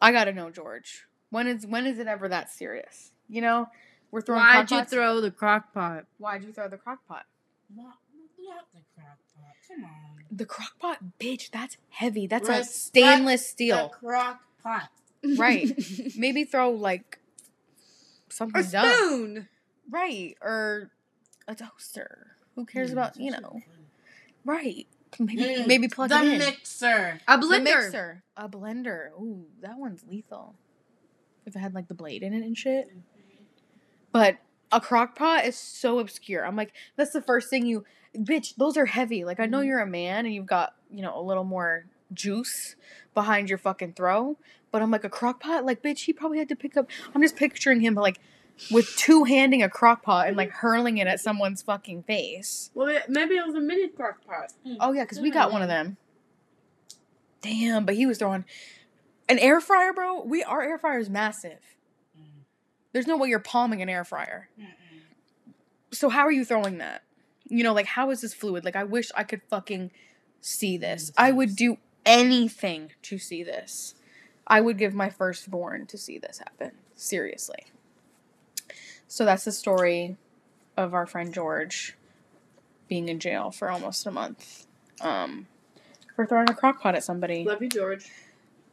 I 0.01 0.11
gotta 0.11 0.31
know, 0.33 0.49
George. 0.49 1.05
When 1.29 1.47
is 1.47 1.65
when 1.65 1.85
is 1.85 1.99
it 1.99 2.07
ever 2.07 2.27
that 2.27 2.51
serious? 2.51 3.11
You 3.29 3.41
know, 3.41 3.67
we're 4.11 4.21
throwing. 4.21 4.43
Why'd 4.43 4.69
you 4.71 4.77
pots- 4.77 4.91
throw 4.91 5.21
the 5.21 5.31
crock 5.31 5.73
pot? 5.73 6.05
Why'd 6.17 6.43
you 6.43 6.51
throw 6.51 6.67
the 6.67 6.77
crock 6.77 7.07
pot? 7.07 7.25
Not, 7.75 7.97
not 8.39 8.65
the 8.73 8.81
crock 8.95 9.17
pot. 9.35 9.53
Come 9.67 9.83
on. 9.85 9.89
The 10.31 10.45
crock 10.45 10.77
pot, 10.79 10.97
bitch. 11.19 11.49
That's 11.51 11.77
heavy. 11.89 12.27
That's 12.27 12.47
a 12.49 12.51
Respect 12.59 12.75
stainless 12.75 13.41
The 13.43 13.47
steel. 13.47 13.89
crock 13.89 14.41
pot. 14.61 14.89
Right. 15.37 15.71
Maybe 16.17 16.43
throw 16.43 16.71
like 16.71 17.19
something 18.29 18.61
a 18.61 18.69
dumb. 18.69 19.47
Right. 19.89 20.35
Or 20.41 20.91
a 21.47 21.55
toaster. 21.55 22.35
Who 22.55 22.65
cares 22.65 22.89
Mm, 22.89 22.93
about, 22.93 23.17
you 23.17 23.31
know? 23.31 23.61
Right. 24.43 24.85
Maybe 25.19 25.43
Mm, 25.43 25.67
maybe 25.67 25.87
plug 25.87 26.09
the 26.09 26.19
it 26.19 26.23
in. 26.33 26.37
mixer. 26.39 27.19
A 27.27 27.37
The 27.37 27.45
blender. 27.45 27.63
mixer. 27.63 28.23
A 28.37 28.49
blender. 28.49 29.09
Ooh, 29.19 29.45
that 29.61 29.77
one's 29.77 30.03
lethal. 30.07 30.55
If 31.45 31.55
it 31.55 31.59
had 31.59 31.73
like 31.73 31.87
the 31.87 31.93
blade 31.93 32.23
in 32.23 32.33
it 32.33 32.43
and 32.43 32.57
shit. 32.57 32.89
But 34.11 34.37
a 34.71 34.79
crock 34.81 35.15
pot 35.15 35.45
is 35.45 35.57
so 35.57 35.99
obscure. 35.99 36.45
I'm 36.45 36.55
like, 36.55 36.73
that's 36.95 37.11
the 37.11 37.21
first 37.21 37.49
thing 37.49 37.65
you 37.65 37.83
bitch, 38.15 38.55
those 38.57 38.77
are 38.77 38.85
heavy. 38.85 39.23
Like 39.25 39.39
I 39.39 39.45
know 39.47 39.59
Mhm. 39.59 39.65
you're 39.65 39.79
a 39.79 39.87
man 39.87 40.25
and 40.25 40.33
you've 40.35 40.45
got, 40.45 40.75
you 40.91 41.01
know, 41.01 41.19
a 41.19 41.21
little 41.21 41.43
more 41.43 41.85
juice 42.13 42.75
behind 43.15 43.49
your 43.49 43.57
fucking 43.57 43.93
throw. 43.93 44.37
But 44.71 44.81
I'm 44.83 44.91
like 44.91 45.03
a 45.03 45.09
crock 45.09 45.39
pot, 45.39 45.65
like 45.65 45.81
bitch, 45.81 46.05
he 46.05 46.13
probably 46.13 46.37
had 46.37 46.49
to 46.49 46.55
pick 46.55 46.77
up 46.77 46.89
I'm 47.13 47.21
just 47.21 47.35
picturing 47.35 47.81
him 47.81 47.95
like 47.95 48.19
with 48.71 48.95
two 48.95 49.23
handing 49.23 49.61
a 49.63 49.69
crock 49.69 50.03
pot 50.03 50.27
and 50.27 50.37
like 50.37 50.51
hurling 50.51 50.97
it 50.97 51.07
at 51.07 51.19
someone's 51.19 51.61
fucking 51.61 52.03
face. 52.03 52.71
Well, 52.73 52.99
maybe 53.07 53.35
it 53.35 53.45
was 53.45 53.55
a 53.55 53.61
mini 53.61 53.87
crock 53.87 54.25
pot. 54.25 54.53
Oh 54.79 54.93
yeah, 54.93 55.03
because 55.03 55.19
we 55.19 55.31
got 55.31 55.51
one 55.51 55.61
of 55.61 55.67
them. 55.67 55.97
Damn, 57.41 57.85
but 57.85 57.95
he 57.95 58.05
was 58.05 58.17
throwing 58.17 58.45
an 59.27 59.39
air 59.39 59.59
fryer, 59.59 59.93
bro. 59.93 60.23
We 60.23 60.43
our 60.43 60.61
air 60.61 60.77
fryer 60.77 60.99
is 60.99 61.09
massive. 61.09 61.59
Mm. 62.17 62.43
There's 62.93 63.07
no 63.07 63.17
way 63.17 63.29
you're 63.29 63.39
palming 63.39 63.81
an 63.81 63.89
air 63.89 64.05
fryer. 64.05 64.49
So 65.91 66.09
how 66.09 66.21
are 66.21 66.31
you 66.31 66.45
throwing 66.45 66.77
that? 66.79 67.03
You 67.47 67.63
know, 67.63 67.73
like 67.73 67.85
how 67.85 68.09
is 68.11 68.21
this 68.21 68.33
fluid? 68.33 68.65
Like 68.65 68.75
I 68.75 68.83
wish 68.83 69.11
I 69.15 69.23
could 69.23 69.41
fucking 69.49 69.91
see 70.41 70.77
this. 70.77 71.11
I 71.17 71.31
would 71.31 71.55
do 71.55 71.77
anything 72.05 72.91
to 73.03 73.17
see 73.17 73.43
this. 73.43 73.95
I 74.47 74.61
would 74.61 74.77
give 74.77 74.93
my 74.93 75.09
firstborn 75.09 75.85
to 75.87 75.97
see 75.97 76.17
this 76.17 76.39
happen. 76.39 76.71
Seriously. 76.95 77.65
So 79.13 79.25
that's 79.25 79.45
the 79.45 79.51
story 79.51 80.17
of 80.75 80.95
our 80.95 81.05
friend 81.05 81.31
George 81.31 81.95
being 82.87 83.09
in 83.09 83.19
jail 83.19 83.51
for 83.51 83.69
almost 83.69 84.07
a 84.07 84.11
month. 84.11 84.65
Um 85.01 85.45
for 86.15 86.25
throwing 86.25 86.49
a 86.49 86.55
crock 86.55 86.81
pot 86.81 86.95
at 86.95 87.03
somebody. 87.03 87.43
Love 87.43 87.61
you, 87.61 87.69
George. 87.69 88.09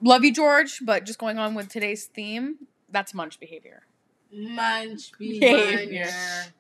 Love 0.00 0.24
you, 0.24 0.32
George, 0.32 0.80
but 0.82 1.04
just 1.04 1.18
going 1.18 1.38
on 1.38 1.54
with 1.54 1.68
today's 1.68 2.06
theme, 2.06 2.56
that's 2.88 3.12
munch 3.12 3.38
behavior. 3.38 3.82
Munch 4.32 5.12
Behavior. 5.18 5.76
behavior. 5.76 6.10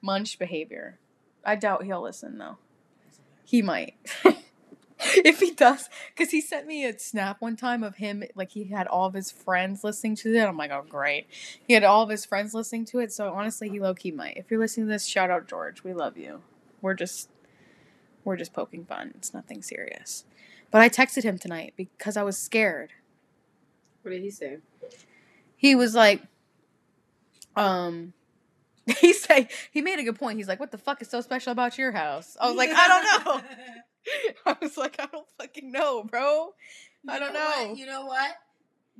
Munch 0.02 0.38
behavior. 0.38 0.98
I 1.42 1.56
doubt 1.56 1.84
he'll 1.84 2.02
listen 2.02 2.36
though. 2.36 2.58
He 3.46 3.62
might. 3.62 3.94
if 5.24 5.40
he 5.40 5.52
does, 5.52 5.88
because 6.14 6.30
he 6.30 6.40
sent 6.40 6.66
me 6.66 6.84
a 6.84 6.98
snap 6.98 7.40
one 7.40 7.56
time 7.56 7.82
of 7.82 7.96
him, 7.96 8.22
like 8.34 8.52
he 8.52 8.64
had 8.64 8.86
all 8.86 9.06
of 9.06 9.14
his 9.14 9.30
friends 9.30 9.82
listening 9.82 10.16
to 10.16 10.34
it. 10.34 10.44
I'm 10.44 10.56
like, 10.56 10.70
oh, 10.70 10.84
great. 10.88 11.26
He 11.66 11.74
had 11.74 11.84
all 11.84 12.02
of 12.02 12.10
his 12.10 12.24
friends 12.24 12.54
listening 12.54 12.84
to 12.86 12.98
it. 12.98 13.12
So 13.12 13.32
honestly, 13.32 13.68
he 13.68 13.80
low 13.80 13.94
key 13.94 14.10
might. 14.10 14.36
If 14.36 14.50
you're 14.50 14.60
listening 14.60 14.86
to 14.86 14.92
this, 14.92 15.06
shout 15.06 15.30
out 15.30 15.48
George. 15.48 15.82
We 15.84 15.92
love 15.92 16.16
you. 16.16 16.42
We're 16.82 16.94
just, 16.94 17.30
we're 18.24 18.36
just 18.36 18.52
poking 18.52 18.84
fun. 18.84 19.12
It's 19.16 19.34
nothing 19.34 19.62
serious. 19.62 20.24
But 20.70 20.82
I 20.82 20.88
texted 20.88 21.24
him 21.24 21.38
tonight 21.38 21.74
because 21.76 22.16
I 22.16 22.22
was 22.22 22.38
scared. 22.38 22.92
What 24.02 24.12
did 24.12 24.22
he 24.22 24.30
say? 24.30 24.58
he 25.60 25.74
was 25.74 25.94
like, 25.94 26.22
um, 27.54 28.14
he 28.98 29.12
said 29.12 29.48
he 29.70 29.82
made 29.82 29.98
a 29.98 30.02
good 30.02 30.18
point. 30.18 30.38
He's 30.38 30.48
like, 30.48 30.58
"What 30.58 30.70
the 30.70 30.78
fuck 30.78 31.02
is 31.02 31.10
so 31.10 31.20
special 31.20 31.52
about 31.52 31.76
your 31.76 31.92
house?" 31.92 32.34
I 32.40 32.48
was 32.48 32.56
like, 32.56 32.70
"I 32.72 32.88
don't 32.88 33.26
know." 33.26 33.42
I 34.46 34.56
was 34.60 34.76
like, 34.76 34.96
"I 34.98 35.06
don't 35.06 35.26
fucking 35.38 35.70
know, 35.70 36.04
bro. 36.04 36.54
I 37.08 37.18
don't 37.18 37.32
know 37.32 37.40
know." 37.40 37.74
You 37.74 37.86
know 37.86 38.06
what? 38.06 38.30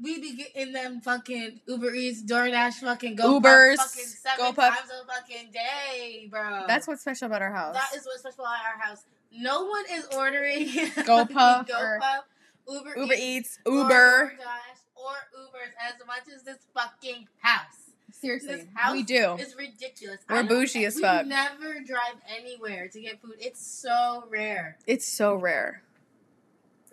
We 0.02 0.18
be 0.18 0.34
getting 0.34 0.72
them 0.72 1.00
fucking 1.02 1.60
Uber 1.66 1.92
Eats, 1.94 2.22
DoorDash, 2.22 2.74
fucking 2.80 3.16
go 3.16 3.38
Ubers, 3.38 3.76
fucking 3.76 4.04
seven 4.04 4.54
times 4.54 4.76
a 4.90 5.06
fucking 5.06 5.50
day, 5.52 6.26
bro. 6.30 6.64
That's 6.66 6.88
what's 6.88 7.02
special 7.02 7.26
about 7.26 7.42
our 7.42 7.52
house. 7.52 7.74
that 7.74 7.90
is 7.94 8.06
what's 8.06 8.20
special 8.20 8.44
about 8.44 8.60
our 8.64 8.80
house. 8.80 9.04
No 9.32 9.64
one 9.66 9.84
is 9.92 10.06
ordering 10.16 10.66
GoPuff 10.68 11.68
or 11.70 12.00
GoPuff, 12.00 12.22
Uber, 12.68 12.98
Uber 12.98 13.14
Eats, 13.14 13.22
Eats, 13.22 13.58
or 13.66 13.72
Uber. 13.74 14.32
DoorDash, 14.38 14.80
or 14.96 15.12
Ubers 15.38 15.72
as 15.86 16.06
much 16.06 16.34
as 16.34 16.42
this 16.44 16.58
fucking 16.74 17.28
house. 17.40 17.79
Seriously, 18.20 18.56
This 18.56 18.66
house 18.74 18.92
we 18.92 19.02
do. 19.02 19.36
It's 19.38 19.56
ridiculous. 19.56 20.18
We're 20.28 20.42
bougie 20.42 20.84
as 20.84 21.00
fuck. 21.00 21.22
we 21.22 21.28
never 21.30 21.80
drive 21.86 22.16
anywhere 22.38 22.88
to 22.88 23.00
get 23.00 23.20
food. 23.22 23.36
It's 23.38 23.64
so 23.66 24.24
rare. 24.28 24.76
It's 24.86 25.06
so 25.08 25.34
rare. 25.34 25.82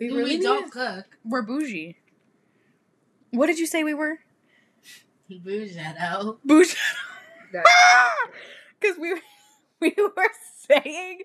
We 0.00 0.08
And 0.08 0.16
really 0.16 0.36
we 0.38 0.42
don't 0.42 0.62
need- 0.64 0.72
cook. 0.72 1.18
We're 1.24 1.42
bougie. 1.42 1.96
What 3.30 3.46
did 3.48 3.58
you 3.58 3.66
say 3.66 3.84
we 3.84 3.92
were? 3.94 4.20
Bougetto. 5.30 6.38
Bougie. 6.44 6.74
Because 8.80 8.96
we 8.98 9.12
were, 9.12 9.20
we 9.80 9.94
were 9.98 10.28
saying, 10.70 11.20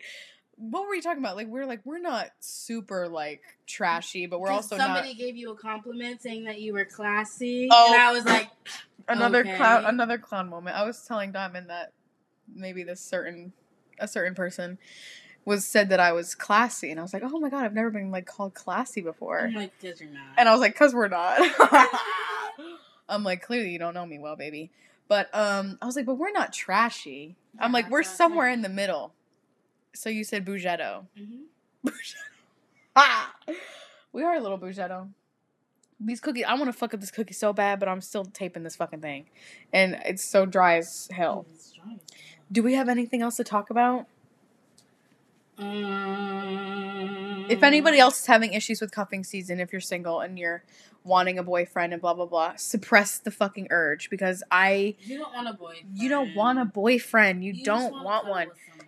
what 0.56 0.84
were 0.84 0.90
we 0.92 1.02
talking 1.02 1.20
about? 1.24 1.36
Like 1.38 1.48
we're 1.48 1.66
like 1.66 1.82
we're 1.86 2.00
not 2.00 2.28
super 2.40 3.08
like 3.08 3.42
trashy, 3.68 4.26
but 4.26 4.40
we're 4.40 4.50
also 4.52 4.78
somebody 4.78 5.10
not 5.10 5.18
gave 5.18 5.36
you 5.38 5.52
a 5.52 5.56
compliment 5.56 6.22
saying 6.22 6.44
that 6.46 6.60
you 6.62 6.74
were 6.74 6.86
classy, 6.86 7.68
Oh. 7.72 7.94
and 7.94 8.02
I 8.02 8.12
was 8.12 8.26
like, 8.26 8.50
another 9.08 9.42
Okay. 9.42 9.56
clown. 9.56 9.86
Another 9.86 10.18
clown 10.18 10.50
moment. 10.50 10.76
I 10.76 10.84
was 10.86 11.06
telling 11.06 11.32
Diamond 11.32 11.70
that 11.70 11.92
maybe 12.54 12.84
this 12.84 13.02
certain 13.02 13.54
a 14.00 14.08
certain 14.08 14.36
person 14.36 14.78
was 15.46 15.66
said 15.66 15.90
that 15.90 16.00
I 16.00 16.14
was 16.14 16.36
classy, 16.36 16.90
and 16.90 17.00
I 17.00 17.04
was 17.04 17.14
like, 17.14 17.24
oh 17.26 17.40
my 17.40 17.50
god, 17.50 17.66
I've 17.66 17.74
never 17.74 17.90
been 17.90 18.12
like 18.12 18.26
called 18.26 18.54
classy 18.54 19.02
before. 19.02 19.40
I'm 19.40 19.54
like, 19.54 19.72
because 19.80 20.00
you're 20.02 20.10
not. 20.10 20.22
And 20.38 20.48
I 20.48 20.52
was 20.52 20.62
like, 20.62 20.76
cause 20.76 20.94
we're 20.94 21.10
not. 21.10 21.40
I'm 23.10 23.24
like, 23.24 23.42
clearly 23.42 23.70
you 23.72 23.80
don't 23.80 23.94
know 23.94 24.06
me 24.06 24.20
well, 24.20 24.36
baby. 24.36 24.72
But 25.10 25.30
um, 25.36 25.78
I 25.82 25.86
was 25.86 25.96
like, 25.96 26.06
but 26.06 26.16
we're 26.16 26.32
not 26.32 26.54
trashy. 26.54 27.36
I'm 27.60 27.72
like, 27.72 27.90
we're 27.90 28.04
somewhere 28.04 28.50
in 28.50 28.62
the 28.62 28.70
middle. 28.70 29.14
So 29.94 30.10
you 30.10 30.24
said 30.24 30.46
bougetto. 30.46 31.06
Mhm. 31.20 31.44
ah, 32.96 33.36
we 34.14 34.24
are 34.24 34.36
a 34.36 34.40
little 34.40 34.58
bougetto. 34.58 35.10
These 36.06 36.20
cookies, 36.20 36.46
I 36.48 36.54
want 36.56 36.66
to 36.66 36.74
fuck 36.74 36.94
up 36.94 37.00
this 37.00 37.12
cookie 37.12 37.34
so 37.34 37.54
bad, 37.54 37.80
but 37.80 37.88
I'm 37.88 38.02
still 38.02 38.26
taping 38.26 38.64
this 38.64 38.76
fucking 38.76 39.02
thing, 39.02 39.26
and 39.72 40.00
it's 40.06 40.24
so 40.24 40.46
dry 40.46 40.78
as 40.78 41.08
hell. 41.12 41.46
Strong. 41.58 42.00
Do 42.52 42.62
we 42.62 42.74
have 42.74 42.90
anything 42.90 43.22
else 43.22 43.38
to 43.38 43.44
talk 43.44 43.70
about? 43.70 44.08
Um, 45.58 47.46
If 47.50 47.64
anybody 47.64 48.00
else 48.00 48.20
is 48.22 48.26
having 48.26 48.54
issues 48.54 48.82
with 48.82 48.92
cuffing 48.92 49.24
season, 49.24 49.60
if 49.60 49.72
you're 49.72 49.82
single 49.82 50.20
and 50.22 50.38
you're 50.40 50.64
wanting 51.04 51.38
a 51.38 51.44
boyfriend 51.44 51.94
and 51.94 52.02
blah 52.02 52.14
blah 52.14 52.26
blah, 52.26 52.54
suppress 52.56 53.18
the 53.20 53.32
fucking 53.32 53.68
urge 53.70 54.10
because 54.10 54.44
I 54.52 54.96
you 55.02 55.18
don't 55.20 55.34
want 55.34 55.48
a 55.48 55.54
boyfriend. 55.54 55.98
you 55.98 56.10
don't 56.10 56.36
want 56.36 56.60
a 56.60 56.66
boyfriend. 56.66 57.44
You, 57.44 57.54
just 57.54 57.66
don't 57.66 57.92
wanna 57.94 58.04
want 58.06 58.28
one. 58.28 58.48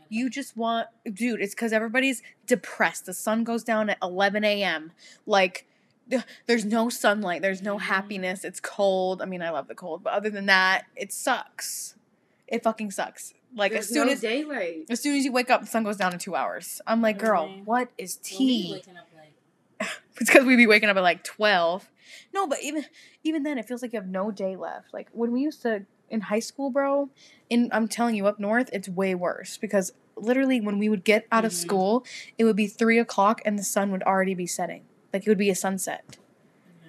You 0.10 0.30
just 0.30 0.56
want, 0.56 0.88
dude. 1.12 1.42
It's 1.42 1.54
because 1.56 1.74
everybody's 1.74 2.22
depressed. 2.48 3.06
The 3.06 3.14
sun 3.14 3.44
goes 3.44 3.64
down 3.64 3.90
at 3.90 3.98
11 4.02 4.44
a.m. 4.44 4.92
Like, 5.26 5.68
there's 6.46 6.66
no 6.66 6.90
sunlight. 6.90 7.42
There's 7.42 7.62
no 7.62 7.78
Mhm. 7.78 7.82
happiness. 7.82 8.44
It's 8.44 8.60
cold. 8.60 9.22
I 9.22 9.26
mean, 9.26 9.42
I 9.42 9.50
love 9.50 9.68
the 9.68 9.76
cold, 9.76 10.04
but 10.04 10.14
other 10.14 10.30
than 10.30 10.46
that, 10.48 10.86
it 10.96 11.12
sucks. 11.12 11.96
It 12.48 12.64
fucking 12.64 12.92
sucks. 12.92 13.34
Like 13.56 13.72
There's 13.72 13.86
as 13.86 13.94
soon 13.94 14.08
no 14.08 14.14
as 14.14 14.22
daylight. 14.22 14.86
as 14.90 15.00
soon 15.00 15.16
as 15.18 15.26
you 15.26 15.32
wake 15.32 15.50
up, 15.50 15.62
the 15.62 15.68
sun 15.68 15.84
goes 15.84 15.98
down 15.98 16.14
in 16.14 16.20
two 16.20 16.36
hours. 16.36 16.82
I'm 16.86 17.02
like, 17.02 17.18
girl, 17.18 17.46
Really? 17.48 17.62
what 17.64 17.90
is 17.98 18.18
tea? 18.18 18.70
late. 18.72 18.88
it's 19.82 20.30
because 20.32 20.46
we'd 20.46 20.56
be 20.56 20.68
waking 20.68 20.88
up 20.90 20.96
at 20.96 21.04
like 21.04 21.22
12 21.24 21.90
no 22.34 22.48
but 22.48 22.60
even 22.64 22.86
even 23.24 23.44
then 23.44 23.58
it 23.58 23.68
feels 23.68 23.82
like 23.82 23.92
you 23.92 24.00
have 24.00 24.08
no 24.08 24.32
day 24.32 24.56
left 24.56 24.94
like 24.94 25.10
when 25.12 25.34
we 25.34 25.42
used 25.42 25.62
to 25.62 25.86
in 26.10 26.22
high 26.22 26.40
school 26.40 26.70
bro 26.70 27.10
in 27.50 27.70
i'm 27.74 27.86
telling 27.88 28.16
you 28.16 28.26
up 28.26 28.40
north 28.40 28.70
it's 28.72 28.88
way 28.88 29.14
worse 29.14 29.58
because 29.58 29.92
literally 30.16 30.62
when 30.62 30.80
we 30.80 30.88
would 30.88 31.04
get 31.04 31.26
out 31.30 31.44
of 31.44 31.52
Mhm. 31.52 31.56
school 31.56 32.06
it 32.38 32.46
would 32.46 32.56
be 32.56 32.68
three 32.68 32.98
o'clock 33.00 33.42
and 33.44 33.60
the 33.60 33.64
sun 33.64 33.92
would 33.92 34.04
already 34.04 34.34
be 34.34 34.48
setting 34.48 34.86
like 35.16 35.26
it 35.26 35.30
would 35.30 35.38
be 35.38 35.50
a 35.50 35.56
sunset 35.56 36.18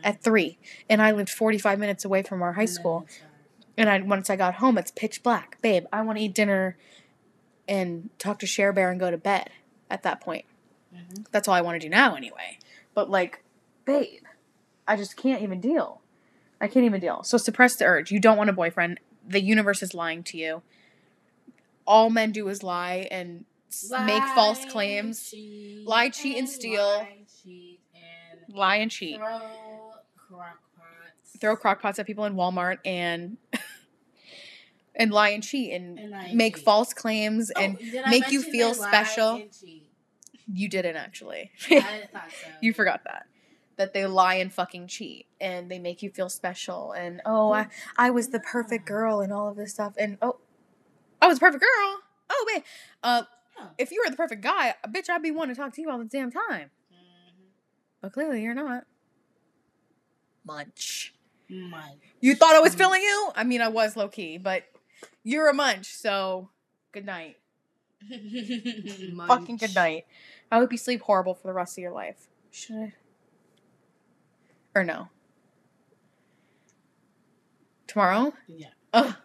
at 0.05 0.21
three 0.23 0.59
and 0.91 1.01
i 1.01 1.11
lived 1.13 1.31
45 1.31 1.79
minutes 1.79 2.05
away 2.05 2.23
from 2.23 2.43
our 2.43 2.53
high 2.55 2.65
school 2.67 3.07
and 3.79 3.89
I 3.91 4.01
once 4.01 4.31
I 4.31 4.37
got 4.37 4.55
home, 4.55 4.79
it's 4.79 4.91
pitch 4.91 5.23
black. 5.23 5.59
Babe, 5.61 5.85
I 5.93 6.01
want 6.01 6.17
to 6.19 6.25
eat 6.25 6.35
dinner 6.35 6.79
and 7.69 8.09
talk 8.19 8.39
to 8.39 8.47
Share 8.47 8.73
Bear 8.73 8.91
and 8.91 8.99
go 8.99 9.11
to 9.11 9.19
bed 9.19 9.51
at 9.91 10.03
that 10.03 10.19
point. 10.23 10.47
Mhm. 10.95 11.27
That's 11.31 11.47
all 11.47 11.53
I 11.55 11.61
want 11.61 11.79
to 11.79 11.87
do 11.87 11.91
now 11.91 12.15
anyway. 12.15 12.59
But 12.95 13.11
like, 13.11 13.43
babe, 13.85 14.23
I 14.89 14.97
just 14.97 15.15
can't 15.17 15.43
even 15.43 15.61
deal. 15.61 16.01
I 16.59 16.69
can't 16.69 16.87
even 16.87 17.03
deal. 17.03 17.23
So 17.23 17.37
suppress 17.37 17.77
the 17.77 17.85
urge. 17.85 18.11
You 18.11 18.19
don't 18.19 18.39
want 18.39 18.49
a 18.49 18.55
boyfriend. 18.55 18.99
The 19.29 19.43
universe 19.43 19.83
is 19.83 19.93
lying 19.93 20.23
to 20.23 20.39
you. 20.39 20.63
All 21.87 22.09
men 22.09 22.33
do 22.33 22.49
is 22.49 22.63
lie 22.63 23.09
and 23.11 23.45
s- 23.71 23.93
make 24.07 24.25
false 24.35 24.65
claims. 24.65 25.31
cheat, 25.31 25.87
Lie, 25.87 26.09
cheat, 26.09 26.39
and 26.39 26.49
steal. 26.49 27.01
Lie, 27.01 27.25
cheat, 27.43 27.76
and 28.33 28.55
Lie 28.57 28.77
and 28.77 28.91
cheat. 28.91 29.17
throw 29.17 29.41
crock 30.29 30.61
pots. 30.77 31.37
Throw 31.41 31.57
crock 31.57 31.83
pots 31.83 31.99
at 31.99 32.07
people 32.07 32.25
in 32.25 32.35
Walmart 32.35 32.79
and 32.85 33.37
and 34.95 35.11
lie 35.11 35.31
and 35.31 35.43
cheat 35.43 35.73
and, 35.73 35.99
And 35.99 36.15
and 36.15 36.35
make 36.35 36.57
cheat. 36.57 36.65
false 36.65 36.95
claims 36.95 37.51
Oh, 37.55 37.61
and 37.61 37.79
make 38.09 38.31
you 38.31 38.43
feel 38.43 38.75
special? 38.75 39.43
You 40.53 40.69
didn't 40.69 40.97
actually. 40.97 41.51
I 41.71 41.81
thought 42.13 42.31
so. 42.31 42.49
you 42.61 42.73
forgot 42.73 43.03
that. 43.05 43.27
That 43.77 43.93
they 43.93 44.07
lie 44.07 44.37
and 44.37 44.51
fucking 44.53 44.87
cheat 44.87 45.27
and 45.41 45.71
they 45.71 45.79
make 45.79 46.03
you 46.03 46.09
feel 46.09 46.31
special 46.31 46.93
and 46.93 47.21
oh 47.27 47.53
I, 47.53 47.67
I 47.99 48.09
was 48.11 48.29
the 48.29 48.41
perfect 48.41 48.87
girl 48.87 49.21
and 49.21 49.33
all 49.33 49.49
of 49.49 49.57
this 49.57 49.73
stuff 49.73 49.93
and 49.99 50.17
oh 50.23 50.39
I 51.21 51.27
was 51.27 51.39
the 51.39 51.45
perfect 51.47 51.61
girl. 51.63 52.01
Oh 52.31 52.47
wait. 52.55 52.63
Uh 53.03 53.23
if 53.79 53.91
you 53.91 54.03
were 54.05 54.11
the 54.11 54.17
perfect 54.17 54.43
guy, 54.43 54.75
bitch 54.89 55.11
I'd 55.11 55.23
be 55.23 55.31
wanting 55.31 55.55
to 55.57 55.61
talk 55.61 55.75
to 55.75 55.81
you 55.83 55.91
all 55.91 55.99
the 55.99 56.05
damn 56.07 56.31
time. 56.31 56.71
But 58.07 58.13
clearly 58.13 58.41
you're 58.41 58.55
not. 58.55 58.85
Munch. 60.45 61.13
My. 61.49 61.95
You 62.21 62.37
thought 62.37 62.55
I 62.55 62.61
was 62.61 62.73
feeling 62.73 63.03
you? 63.03 63.33
I 63.35 63.43
mean 63.43 63.61
I 63.61 63.67
was 63.67 63.97
low 63.97 64.07
key, 64.07 64.39
but 64.39 64.63
you're 65.25 65.49
a 65.49 65.53
munch, 65.53 65.93
so 65.93 66.51
good 66.93 67.05
night. 67.05 67.39
Fucking 69.27 69.57
good 69.57 69.75
night. 69.75 70.05
I 70.53 70.59
hope 70.59 70.71
you 70.71 70.79
sleep 70.79 71.01
horrible 71.01 71.35
for 71.35 71.49
the 71.49 71.53
rest 71.53 71.77
of 71.77 71.83
your 71.83 71.91
life. 71.91 72.29
Should 72.53 72.77
I? 72.77 72.93
Or 74.77 74.85
no? 74.85 75.09
Tomorrow? 77.89 78.35
Yeah. 78.47 78.69
Ugh. 78.95 79.17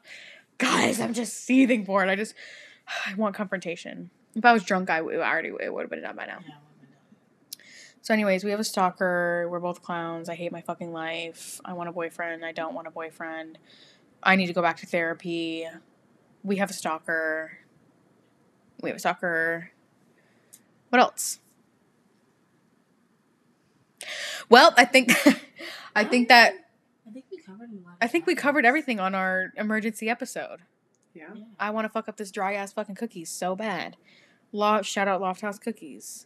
Guys, 0.58 1.00
I'm 1.00 1.14
just 1.14 1.34
seething 1.44 1.86
for 1.86 2.04
it. 2.04 2.10
I 2.10 2.16
just, 2.16 2.34
I 3.06 3.14
want 3.14 3.36
confrontation. 3.36 4.10
If 4.34 4.44
I 4.44 4.54
was 4.54 4.64
drunk, 4.64 4.90
I 4.90 5.02
would 5.02 5.20
I 5.20 5.30
already 5.30 5.52
it 5.60 5.72
would 5.72 5.82
have 5.82 5.92
been 5.92 6.02
done 6.02 6.16
by 6.16 6.26
now. 6.26 6.40
Yeah, 6.40 6.40
we've 6.40 6.48
been 6.48 6.52
done. 6.54 6.71
So, 8.02 8.14
anyways, 8.14 8.44
we 8.44 8.52
have 8.52 8.60
a 8.60 8.64
stalker. 8.64 9.48
We're 9.50 9.60
both 9.60 9.84
clowns. 9.84 10.28
I 10.28 10.36
hate 10.36 10.52
my 10.52 10.62
fucking 10.62 10.92
life. 10.92 11.62
I 11.64 11.74
want 11.74 11.88
a 11.90 11.92
boyfriend. 11.92 12.44
I 12.44 12.52
don't 12.52 12.74
want 12.74 12.88
a 12.88 12.92
boyfriend. 12.92 13.60
I 14.24 14.36
need 14.36 14.48
to 14.48 14.54
go 14.54 14.62
back 14.62 14.78
to 14.78 14.88
therapy. 14.88 15.68
We 16.44 16.56
have 16.58 16.70
a 16.70 16.74
stalker. 16.74 17.60
We 18.82 18.90
have 18.90 18.98
a 18.98 19.00
stalker. 19.00 19.72
What 20.90 21.00
else? 21.02 21.40
Well, 24.50 24.74
I 24.78 24.86
think 24.86 25.12
I 25.96 26.04
think 26.04 26.28
that 26.30 26.54
I 27.08 27.12
think 27.12 27.26
we 27.32 27.38
covered 27.38 27.70
a 27.72 27.76
lot. 27.76 27.96
I 28.02 28.08
think 28.08 28.26
we 28.26 28.36
covered 28.36 28.66
everything 28.66 29.00
on 29.00 29.14
our 29.16 29.54
emergency 29.58 30.10
episode. 30.10 30.62
Yeah. 31.14 31.30
Yeah. 31.34 31.44
I 31.60 31.70
want 31.70 31.86
to 31.86 31.90
fuck 31.90 32.10
up 32.10 32.18
this 32.18 32.32
dry 32.32 32.54
ass 32.56 32.74
fucking 32.74 32.96
cookies 32.96 33.30
so 33.30 33.56
bad. 33.56 33.98
Lo- 34.52 34.82
shout 34.82 35.08
out 35.08 35.22
Lofthouse 35.22 35.62
Cookies. 35.62 36.26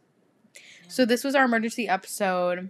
So 0.88 1.06
this 1.06 1.24
was 1.24 1.36
our 1.36 1.46
emergency 1.46 1.88
episode. 1.88 2.70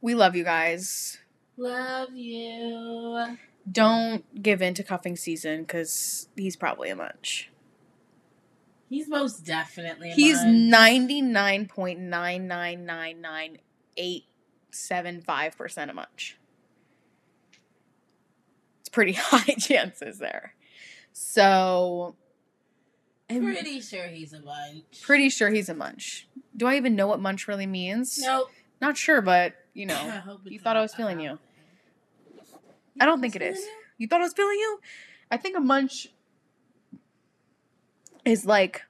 We 0.00 0.14
love 0.14 0.36
you 0.36 0.44
guys. 0.44 1.18
Love 1.56 2.14
you. 2.14 3.36
Don't 3.70 4.42
give 4.42 4.60
in 4.60 4.74
to 4.74 4.82
cuffing 4.82 5.16
season 5.16 5.62
because 5.62 6.28
he's 6.36 6.56
probably 6.56 6.90
a 6.90 6.96
munch. 6.96 7.50
He's 8.88 9.08
most 9.08 9.44
definitely. 9.44 10.10
A 10.10 10.14
He's 10.14 10.36
munch. 10.36 10.70
ninety 10.70 11.22
nine 11.22 11.66
point 11.66 11.98
nine 12.00 12.46
nine 12.46 12.84
nine 12.84 13.20
nine 13.20 13.58
eight 13.96 14.24
seven 14.70 15.22
five 15.22 15.56
percent 15.56 15.90
a 15.90 15.94
munch. 15.94 16.38
It's 18.80 18.88
pretty 18.90 19.12
high 19.18 19.54
chances 19.54 20.18
there. 20.18 20.54
So 21.12 22.16
pretty 23.40 23.80
sure 23.80 24.06
he's 24.08 24.32
a 24.32 24.40
munch. 24.40 25.02
pretty 25.02 25.28
sure 25.28 25.50
he's 25.50 25.68
a 25.68 25.74
munch. 25.74 26.28
Do 26.56 26.66
I 26.66 26.76
even 26.76 26.94
know 26.96 27.06
what 27.06 27.20
munch 27.20 27.48
really 27.48 27.66
means? 27.66 28.18
Nope. 28.20 28.50
Not 28.80 28.96
sure, 28.96 29.20
but 29.20 29.54
you 29.72 29.86
know. 29.86 30.38
you 30.44 30.58
thought 30.58 30.76
I 30.76 30.82
was 30.82 30.94
feeling 30.94 31.20
you. 31.20 31.38
I 33.00 33.06
don't 33.06 33.20
think 33.20 33.34
it 33.34 33.42
is. 33.42 33.58
you? 33.98 34.06
Thought 34.06 34.20
I 34.20 34.24
was 34.24 34.32
feeling 34.32 34.58
you? 34.58 34.80
I 35.30 35.36
think 35.36 35.56
a 35.56 35.60
munch 35.60 36.08
is 38.24 38.46
like 38.46 38.82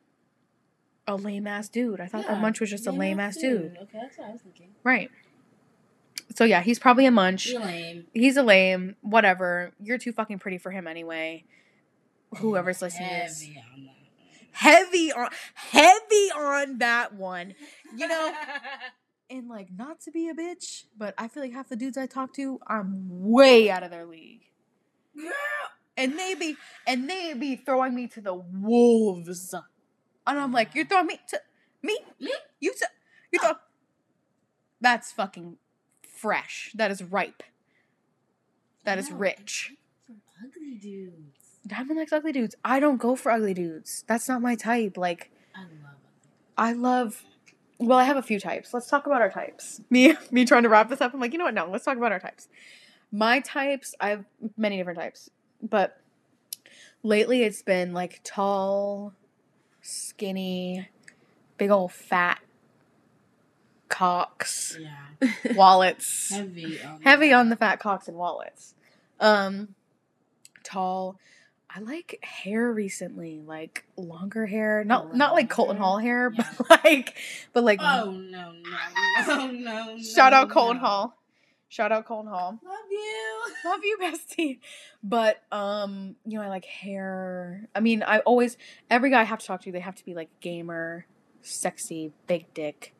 a 1.06 1.16
lame 1.16 1.46
ass 1.46 1.68
dude. 1.68 2.00
I 2.00 2.06
thought 2.06 2.28
a 2.28 2.36
munch 2.36 2.60
was 2.60 2.70
just 2.70 2.86
a 2.86 2.92
lame 2.92 3.20
ass 3.20 3.36
dude. 3.36 3.76
Okay, 3.82 3.98
that's 4.00 4.18
what 4.18 4.28
I 4.28 4.32
was 4.32 4.40
thinking. 4.42 4.68
Right. 4.82 5.10
So 6.34 6.44
yeah, 6.44 6.62
he's 6.62 6.78
probably 6.78 7.06
a 7.06 7.10
munch. 7.10 7.50
You're 7.50 7.60
lame. 7.60 8.06
He's 8.12 8.36
a 8.36 8.42
lame. 8.42 8.96
Whatever. 9.02 9.72
You're 9.80 9.98
too 9.98 10.12
fucking 10.12 10.38
pretty 10.38 10.58
for 10.58 10.70
him 10.70 10.86
anyway. 10.86 11.44
Whoever's 12.38 12.82
listening. 12.82 13.08
Heavy 13.08 13.62
on 13.74 13.84
that. 13.84 13.93
Heavy 14.54 15.12
on 15.12 15.28
heavy 15.54 16.30
on 16.36 16.78
that 16.78 17.14
one. 17.14 17.54
You 17.94 18.08
know, 18.08 18.32
and 19.30 19.48
like 19.48 19.68
not 19.76 20.00
to 20.02 20.10
be 20.10 20.28
a 20.28 20.34
bitch, 20.34 20.84
but 20.96 21.14
I 21.18 21.28
feel 21.28 21.42
like 21.42 21.52
half 21.52 21.68
the 21.68 21.76
dudes 21.76 21.98
I 21.98 22.06
talk 22.06 22.32
to, 22.34 22.60
I'm 22.66 23.06
way 23.08 23.70
out 23.70 23.82
of 23.82 23.90
their 23.90 24.06
league. 24.06 24.42
Girl. 25.16 25.32
And 25.96 26.18
they 26.18 26.34
be 26.34 26.56
and 26.86 27.08
they 27.08 27.34
be 27.34 27.56
throwing 27.56 27.94
me 27.94 28.08
to 28.08 28.20
the 28.20 28.34
wolves. 28.34 29.54
And 30.26 30.38
I'm 30.38 30.52
like, 30.52 30.74
you're 30.74 30.86
throwing 30.86 31.06
me 31.06 31.20
to 31.28 31.40
me? 31.82 31.98
Me? 32.20 32.32
You 32.60 32.72
to 32.72 32.88
you 33.32 33.38
throw 33.38 33.52
That's 34.80 35.12
fucking 35.12 35.58
fresh. 36.02 36.72
That 36.74 36.90
is 36.90 37.02
ripe. 37.02 37.42
That 38.84 38.98
is 38.98 39.10
rich. 39.10 39.72
Ugly 40.08 40.78
dudes. 40.80 41.43
Diamond 41.66 41.98
likes 41.98 42.12
ugly 42.12 42.32
dudes. 42.32 42.54
I 42.64 42.78
don't 42.80 42.98
go 42.98 43.16
for 43.16 43.32
ugly 43.32 43.54
dudes. 43.54 44.04
That's 44.06 44.28
not 44.28 44.42
my 44.42 44.54
type. 44.54 44.96
Like 44.96 45.30
I 45.56 45.60
love 45.62 45.96
I 46.56 46.72
love 46.72 47.24
well, 47.78 47.98
I 47.98 48.04
have 48.04 48.16
a 48.16 48.22
few 48.22 48.38
types. 48.38 48.72
Let's 48.72 48.88
talk 48.88 49.06
about 49.06 49.20
our 49.20 49.30
types. 49.30 49.80
Me 49.90 50.14
me 50.30 50.44
trying 50.44 50.62
to 50.64 50.68
wrap 50.68 50.88
this 50.88 51.00
up. 51.00 51.14
I'm 51.14 51.20
like, 51.20 51.32
you 51.32 51.38
know 51.38 51.44
what? 51.46 51.54
No, 51.54 51.68
let's 51.70 51.84
talk 51.84 51.96
about 51.96 52.12
our 52.12 52.20
types. 52.20 52.48
My 53.10 53.40
types, 53.40 53.94
I 54.00 54.10
have 54.10 54.24
many 54.56 54.76
different 54.76 54.98
types. 54.98 55.30
But 55.62 55.98
lately 57.02 57.42
it's 57.42 57.62
been 57.62 57.92
like 57.92 58.20
tall, 58.24 59.14
skinny, 59.82 60.88
big 61.56 61.70
old 61.70 61.92
fat 61.92 62.40
cocks, 63.88 64.78
Yeah. 64.80 65.30
wallets. 65.54 66.30
Heavy 66.34 66.82
on 66.82 67.00
Heavy 67.02 67.32
on 67.32 67.48
the 67.48 67.56
fat 67.56 67.78
cocks 67.80 68.08
and 68.08 68.16
wallets. 68.16 68.74
Um 69.20 69.74
tall. 70.62 71.18
I 71.76 71.80
like 71.80 72.20
hair 72.22 72.72
recently, 72.72 73.40
like 73.44 73.84
longer 73.96 74.46
hair. 74.46 74.84
Not 74.84 75.16
not 75.16 75.32
like 75.32 75.50
Colton 75.50 75.76
Hall 75.76 75.98
hair, 75.98 76.32
Yeah. 76.32 76.48
but 76.56 76.70
like 76.84 77.16
but 77.52 77.64
like 77.64 77.80
Oh 77.82 78.10
no 78.12 78.52
no 78.52 78.60
no 79.26 79.50
no! 79.50 79.98
shout 79.98 80.32
no, 80.32 80.38
out 80.38 80.50
Colton 80.50 80.76
no. 80.76 80.82
Hall. 80.86 81.18
Shout 81.68 81.90
out 81.90 82.06
Colton 82.06 82.30
Hall. 82.30 82.60
Love 82.64 82.78
you. 82.88 83.42
Love 83.64 83.80
you, 83.82 83.98
bestie. 84.02 84.58
But 85.02 85.42
um, 85.50 86.14
you 86.24 86.38
know, 86.38 86.44
I 86.44 86.48
like 86.48 86.64
hair. 86.64 87.68
I 87.74 87.80
mean, 87.80 88.04
I 88.06 88.20
always 88.20 88.56
every 88.88 89.10
guy 89.10 89.22
I 89.22 89.24
have 89.24 89.40
to 89.40 89.46
talk 89.46 89.62
to, 89.62 89.72
they 89.72 89.80
have 89.80 89.96
to 89.96 90.04
be 90.04 90.14
like 90.14 90.28
gamer, 90.40 91.06
sexy, 91.42 92.12
big 92.28 92.52
dick. 92.54 92.94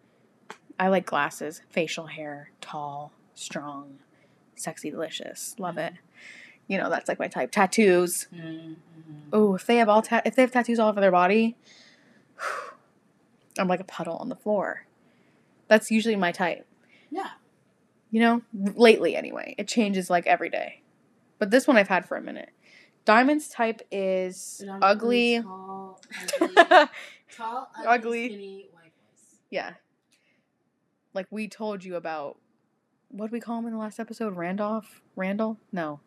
I 0.81 0.89
like 0.89 1.07
glasses, 1.07 1.63
facial 1.71 2.07
hair, 2.07 2.51
tall, 2.61 3.13
strong, 3.35 4.01
sexy, 4.57 4.91
delicious. 4.91 5.55
Love 5.61 5.79
it. 5.79 5.93
You 6.69 6.79
know, 6.79 6.89
that's 6.91 7.09
like 7.09 7.19
my 7.19 7.29
type. 7.29 7.51
Tattoos. 7.53 8.27
Mm-hmm. 8.35 8.75
Oh, 9.33 9.55
if 9.55 9.67
they 9.67 9.77
have 9.77 9.89
all 9.89 10.03
ta- 10.03 10.23
if 10.25 10.35
they 10.37 10.43
have 10.43 10.51
tattoos 10.53 10.79
all 10.79 10.89
over 10.89 11.01
their 11.01 11.11
body, 11.11 11.57
I'm 13.59 13.69
like 13.69 13.81
a 13.81 13.85
puddle 13.85 14.17
on 14.17 14.29
the 14.29 14.37
floor. 14.37 14.87
That's 15.69 15.91
usually 15.91 16.17
my 16.17 16.33
type. 16.33 16.67
Yeah. 17.11 17.31
You 18.11 18.21
know, 18.21 18.43
lately 18.53 19.17
anyway. 19.17 19.55
It 19.59 19.69
changes 19.69 20.09
like 20.11 20.27
every 20.27 20.49
day. 20.51 20.83
But 21.39 21.51
this 21.51 21.67
one 21.67 21.77
I've 21.77 21.89
had 21.89 22.07
for 22.07 22.17
a 22.17 22.23
minute. 22.23 22.51
Diamond's 23.05 23.49
type 23.49 23.83
is 23.91 24.65
ugly. 24.81 25.43
Tall, 25.43 26.01
ugly, 26.41 26.55
tall, 27.37 27.69
ugly, 27.77 27.87
Ugly. 27.87 28.27
skinny, 28.29 28.69
yeah. 29.51 29.73
Like 31.13 31.27
we 31.31 31.47
told 31.49 31.85
you 31.85 31.97
about 31.97 32.39
what 33.09 33.27
did 33.27 33.33
we 33.33 33.41
call 33.41 33.59
him 33.59 33.67
in 33.67 33.73
the 33.73 33.79
last 33.79 34.01
episode? 34.01 34.37
Randolph? 34.37 35.03
Randall? 35.17 35.59
No. 35.71 36.01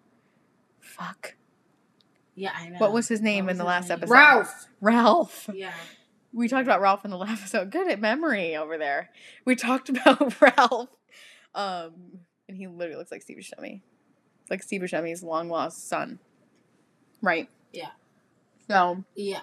Fuck. 0.88 1.36
Yeah, 2.36 2.52
I 2.56 2.70
know. 2.70 2.78
What 2.78 2.92
was 2.94 3.08
his 3.08 3.22
name 3.22 3.46
What 3.46 3.52
in 3.52 3.58
the 3.58 3.64
last 3.64 3.90
name? 3.90 3.98
episode? 3.98 4.14
Ralph. 4.14 4.68
Ralph. 4.82 5.50
Yeah. 5.54 5.74
We 6.34 6.48
talked 6.48 6.64
about 6.68 6.82
Ralph 6.82 7.04
in 7.04 7.12
the 7.12 7.18
last 7.18 7.40
episode. 7.42 7.72
Good 7.72 7.90
at 7.90 8.00
memory 8.00 8.56
over 8.56 8.78
there. 8.78 9.10
We 9.46 9.56
talked 9.56 9.90
about 9.90 10.40
Ralph. 10.42 10.90
Um, 11.56 11.94
and 12.48 12.56
he 12.58 12.68
literally 12.68 12.98
looks 12.98 13.12
like 13.12 13.22
Steve 13.24 13.38
Buscemi. 13.38 13.82
Like 14.50 14.62
Steve 14.64 14.82
Buscemi's 14.82 15.24
long 15.24 15.50
lost 15.50 15.88
son. 15.90 16.20
Right. 17.22 17.50
Yeah. 17.74 17.90
So, 18.70 19.04
Yeah. 19.16 19.40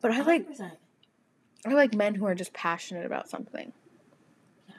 but 0.00 0.10
I 0.10 0.20
like 0.22 0.48
100%. 0.48 0.72
I 1.66 1.72
like 1.72 1.94
men 1.94 2.14
who 2.16 2.26
are 2.26 2.34
just 2.34 2.52
passionate 2.52 3.06
about 3.06 3.28
something. 3.28 3.72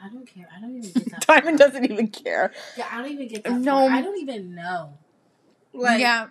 I 0.05 0.09
don't 0.09 0.27
care. 0.27 0.47
I 0.55 0.59
don't 0.61 0.75
even 0.77 0.91
get 0.91 1.05
that. 1.11 1.27
Diamond 1.27 1.57
far. 1.59 1.67
doesn't 1.67 1.91
even 1.91 2.07
care. 2.09 2.53
Yeah, 2.77 2.87
I 2.91 3.01
don't 3.01 3.11
even 3.11 3.27
get 3.27 3.43
that. 3.43 3.53
No. 3.53 3.87
No. 3.87 3.93
I 3.95 4.01
don't 4.01 4.19
even 4.19 4.53
know. 4.55 4.97
Like, 5.73 5.99
yeah. 5.99 6.27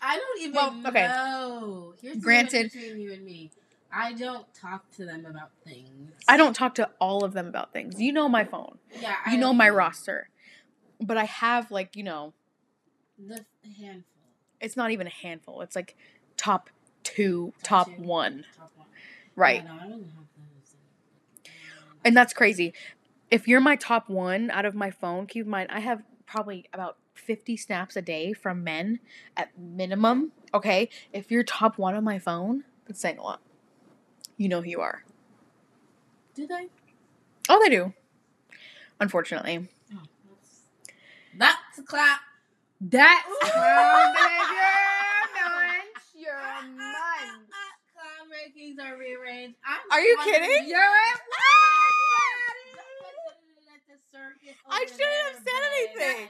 I 0.00 0.16
don't 0.16 0.40
even 0.40 0.54
Well, 0.54 0.82
okay. 0.88 1.06
know. 1.06 1.94
Here's 2.02 2.16
Granted- 2.18 2.72
between 2.72 3.00
you 3.00 3.12
and 3.12 3.24
me. 3.24 3.50
I 3.94 4.14
don't 4.14 4.46
talk 4.54 4.90
to 4.96 5.04
them 5.04 5.26
about 5.26 5.50
things. 5.66 6.12
I 6.26 6.36
don't 6.38 6.54
talk 6.56 6.74
to 6.76 6.88
all 6.98 7.24
of 7.24 7.34
them 7.34 7.46
about 7.46 7.72
things. 7.74 8.00
You 8.00 8.10
know 8.12 8.26
my 8.28 8.42
phone. 8.44 8.78
Yeah, 9.00 9.10
You 9.26 9.34
I 9.34 9.36
know 9.36 9.52
my 9.52 9.68
roster. 9.68 10.28
But 10.98 11.18
I 11.18 11.24
have 11.24 11.70
like, 11.70 11.94
you 11.94 12.02
know, 12.02 12.32
The 13.18 13.44
handful. 13.78 14.04
it's 14.60 14.76
not 14.78 14.92
even 14.92 15.06
a 15.06 15.10
handful. 15.10 15.60
It's 15.60 15.76
like 15.76 15.94
top 16.38 16.70
two, 17.02 17.52
Top 17.62 17.86
top 17.88 17.96
two. 17.96 18.02
one. 18.02 18.44
Top 18.56 18.72
one. 18.76 18.86
Right. 19.36 19.62
Yeah, 19.62 19.72
no, 19.72 19.74
I 19.78 19.82
don't 19.88 19.92
have 20.04 20.26
those. 20.38 20.74
Um, 21.78 21.91
And 22.04 22.16
that's 22.16 22.32
crazy. 22.32 22.72
If 23.30 23.48
you're 23.48 23.60
my 23.60 23.76
top 23.76 24.08
one 24.08 24.50
out 24.50 24.64
of 24.64 24.74
my 24.74 24.90
phone, 24.90 25.26
keep 25.26 25.44
in 25.44 25.50
mind 25.50 25.70
I 25.70 25.80
have 25.80 26.02
probably 26.26 26.68
about 26.72 26.96
50 27.14 27.56
snaps 27.56 27.96
a 27.96 28.02
day 28.02 28.32
from 28.32 28.64
men 28.64 29.00
at 29.36 29.56
minimum. 29.58 30.32
Okay. 30.52 30.88
If 31.12 31.30
you're 31.30 31.44
top 31.44 31.78
one 31.78 31.94
on 31.94 32.04
my 32.04 32.18
phone, 32.18 32.64
that's 32.86 33.00
saying 33.00 33.18
a 33.18 33.22
lot. 33.22 33.40
You 34.36 34.48
know 34.48 34.60
who 34.60 34.68
you 34.68 34.80
are. 34.80 35.04
Do 36.34 36.46
they? 36.46 36.68
Oh, 37.48 37.60
they 37.62 37.68
do. 37.68 37.92
Unfortunately. 39.00 39.68
Oh, 39.94 39.98
that's, 40.28 40.60
that's 41.36 41.78
a 41.78 41.82
clap. 41.82 42.20
Oh, 42.82 42.88
baby, 42.88 43.10
you're 44.54 44.68
a 45.22 45.50
munch. 45.50 46.04
You're. 46.16 46.32
Clown 47.92 48.28
rankings 48.30 48.80
are 48.80 48.96
rearranged. 48.98 49.56
I'm 49.66 49.80
Are 49.90 50.00
you 50.00 50.16
kidding? 50.24 50.68
You're 50.68 50.80
I 54.70 54.84
shouldn't 54.86 55.00
have 55.00 55.36
said 55.36 55.62
anything. 55.72 56.28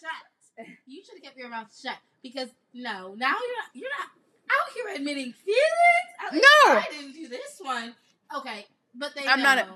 Shut. 0.00 0.66
You 0.86 1.02
should 1.04 1.14
have 1.14 1.22
kept 1.22 1.36
your 1.38 1.48
mouth 1.48 1.68
shut 1.74 1.96
because 2.22 2.48
no, 2.74 3.14
now 3.16 3.28
you're 3.28 3.56
not. 3.56 3.68
You're 3.74 3.88
not 3.98 4.08
out 4.50 4.72
here 4.74 4.96
admitting 4.96 5.32
feelings. 5.32 6.08
At 6.26 6.34
No. 6.34 6.40
I 6.78 6.86
didn't 6.90 7.12
do 7.12 7.28
this 7.28 7.58
one. 7.60 7.94
Okay, 8.36 8.66
but 8.94 9.14
they 9.14 9.26
I'm 9.26 9.38
know. 9.38 9.44
not 9.44 9.58
a- 9.58 9.68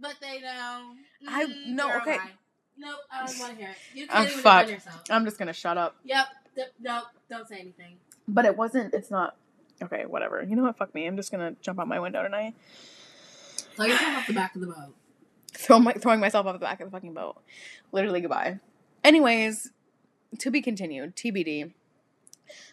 but 0.00 0.14
they 0.20 0.40
know. 0.40 0.94
I- 1.28 1.44
Mm, 1.46 1.66
no, 1.68 1.96
okay. 1.98 2.18
Nope, 2.78 2.96
I 3.12 3.26
don't 3.26 3.38
want 3.38 3.52
to 3.52 3.58
hear 3.58 3.70
it. 3.70 3.76
You 3.94 4.06
can't 4.06 4.30
even 4.30 4.42
fuck. 4.42 4.66
defend 4.66 4.84
yourself. 4.84 5.02
I'm 5.10 5.24
just 5.26 5.36
going 5.38 5.48
to 5.48 5.52
shut 5.52 5.76
up. 5.76 5.96
Yep. 6.04 6.26
th- 6.54 6.68
nope. 6.80 7.04
Don't 7.28 7.46
say 7.48 7.58
anything. 7.60 7.98
but 8.26 8.44
it 8.46 8.56
wasn't. 8.56 8.94
It's 8.94 9.10
not. 9.10 9.36
Okay, 9.82 10.04
whatever. 10.06 10.42
You 10.42 10.56
know 10.56 10.62
what? 10.62 10.76
Fuck 10.78 10.94
me. 10.94 11.06
I'm 11.06 11.16
just 11.16 11.30
gonna 11.30 11.56
jump 11.62 11.80
out 11.80 11.88
my 11.88 11.98
window 11.98 12.22
tonight. 12.22 12.54
So 13.76 13.84
you're 13.84 13.96
talking 13.96 14.14
off 14.14 14.26
the 14.26 14.32
back 14.34 14.54
of 14.54 14.60
the 14.60 14.66
boat. 14.68 14.94
Throw 15.52 15.78
my, 15.78 15.92
throwing 15.92 16.20
myself 16.20 16.46
off 16.46 16.54
the 16.54 16.58
back 16.58 16.80
of 16.80 16.88
the 16.88 16.92
fucking 16.92 17.12
boat. 17.14 17.36
Literally 17.92 18.20
goodbye. 18.20 18.60
Anyways, 19.04 19.70
to 20.38 20.50
be 20.50 20.62
continued. 20.62 21.16
TBD. 21.16 21.72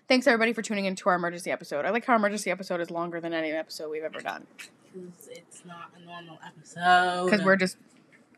Thanks 0.08 0.26
everybody 0.28 0.54
for 0.54 0.62
tuning 0.62 0.86
into 0.86 1.10
our 1.10 1.16
emergency 1.16 1.52
episode. 1.52 1.86
I 1.86 1.90
like 1.92 2.06
how 2.06 2.14
our 2.14 2.18
emergency 2.18 2.50
episode 2.50 2.82
is 2.82 2.90
longer 2.90 3.20
than 3.20 3.34
any 3.34 3.52
episode 3.52 3.90
we've 3.92 4.04
ever 4.04 4.20
done 4.20 4.48
Because 4.94 5.28
it's 5.30 5.64
not 5.66 5.92
a 6.02 6.06
normal 6.06 6.40
episode. 6.46 7.26
because 7.30 7.46
we're 7.46 7.58
just 7.58 7.78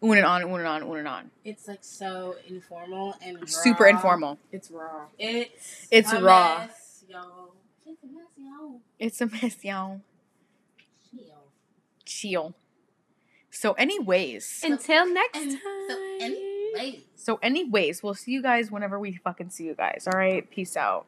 oohing 0.01 0.17
and 0.17 0.25
on, 0.25 0.41
oohing 0.43 0.59
and 0.59 0.67
on, 0.67 0.97
and 0.97 1.07
on. 1.07 1.31
It's 1.45 1.67
like 1.67 1.79
so 1.83 2.35
informal 2.47 3.15
and 3.21 3.37
raw. 3.39 3.45
Super 3.45 3.85
informal. 3.87 4.37
It's 4.51 4.69
raw. 4.71 5.05
It's 5.17 5.87
It's 5.91 6.11
a 6.11 6.21
raw. 6.21 6.65
Mess, 6.67 7.03
yo. 7.07 7.19
It's 7.85 8.01
a 8.03 8.07
mess, 8.07 8.25
y'all. 8.37 8.81
It's 8.99 9.21
a 9.21 9.25
mess, 9.27 9.63
y'all. 9.63 10.01
Chill. 11.11 11.43
Chill. 12.05 12.55
So, 13.59 13.73
anyways. 13.73 14.61
Until 14.63 15.05
next 15.13 15.37
and 15.37 15.51
time. 15.51 15.89
so 15.89 16.17
anyway. 16.21 17.03
So, 17.15 17.39
anyways, 17.43 18.01
we'll 18.01 18.13
see 18.13 18.31
you 18.31 18.41
guys 18.41 18.71
whenever 18.71 18.97
we 18.97 19.17
fucking 19.17 19.49
see 19.49 19.65
you 19.65 19.75
guys. 19.75 20.07
All 20.07 20.17
right. 20.17 20.49
Peace 20.49 20.77
out. 20.77 21.07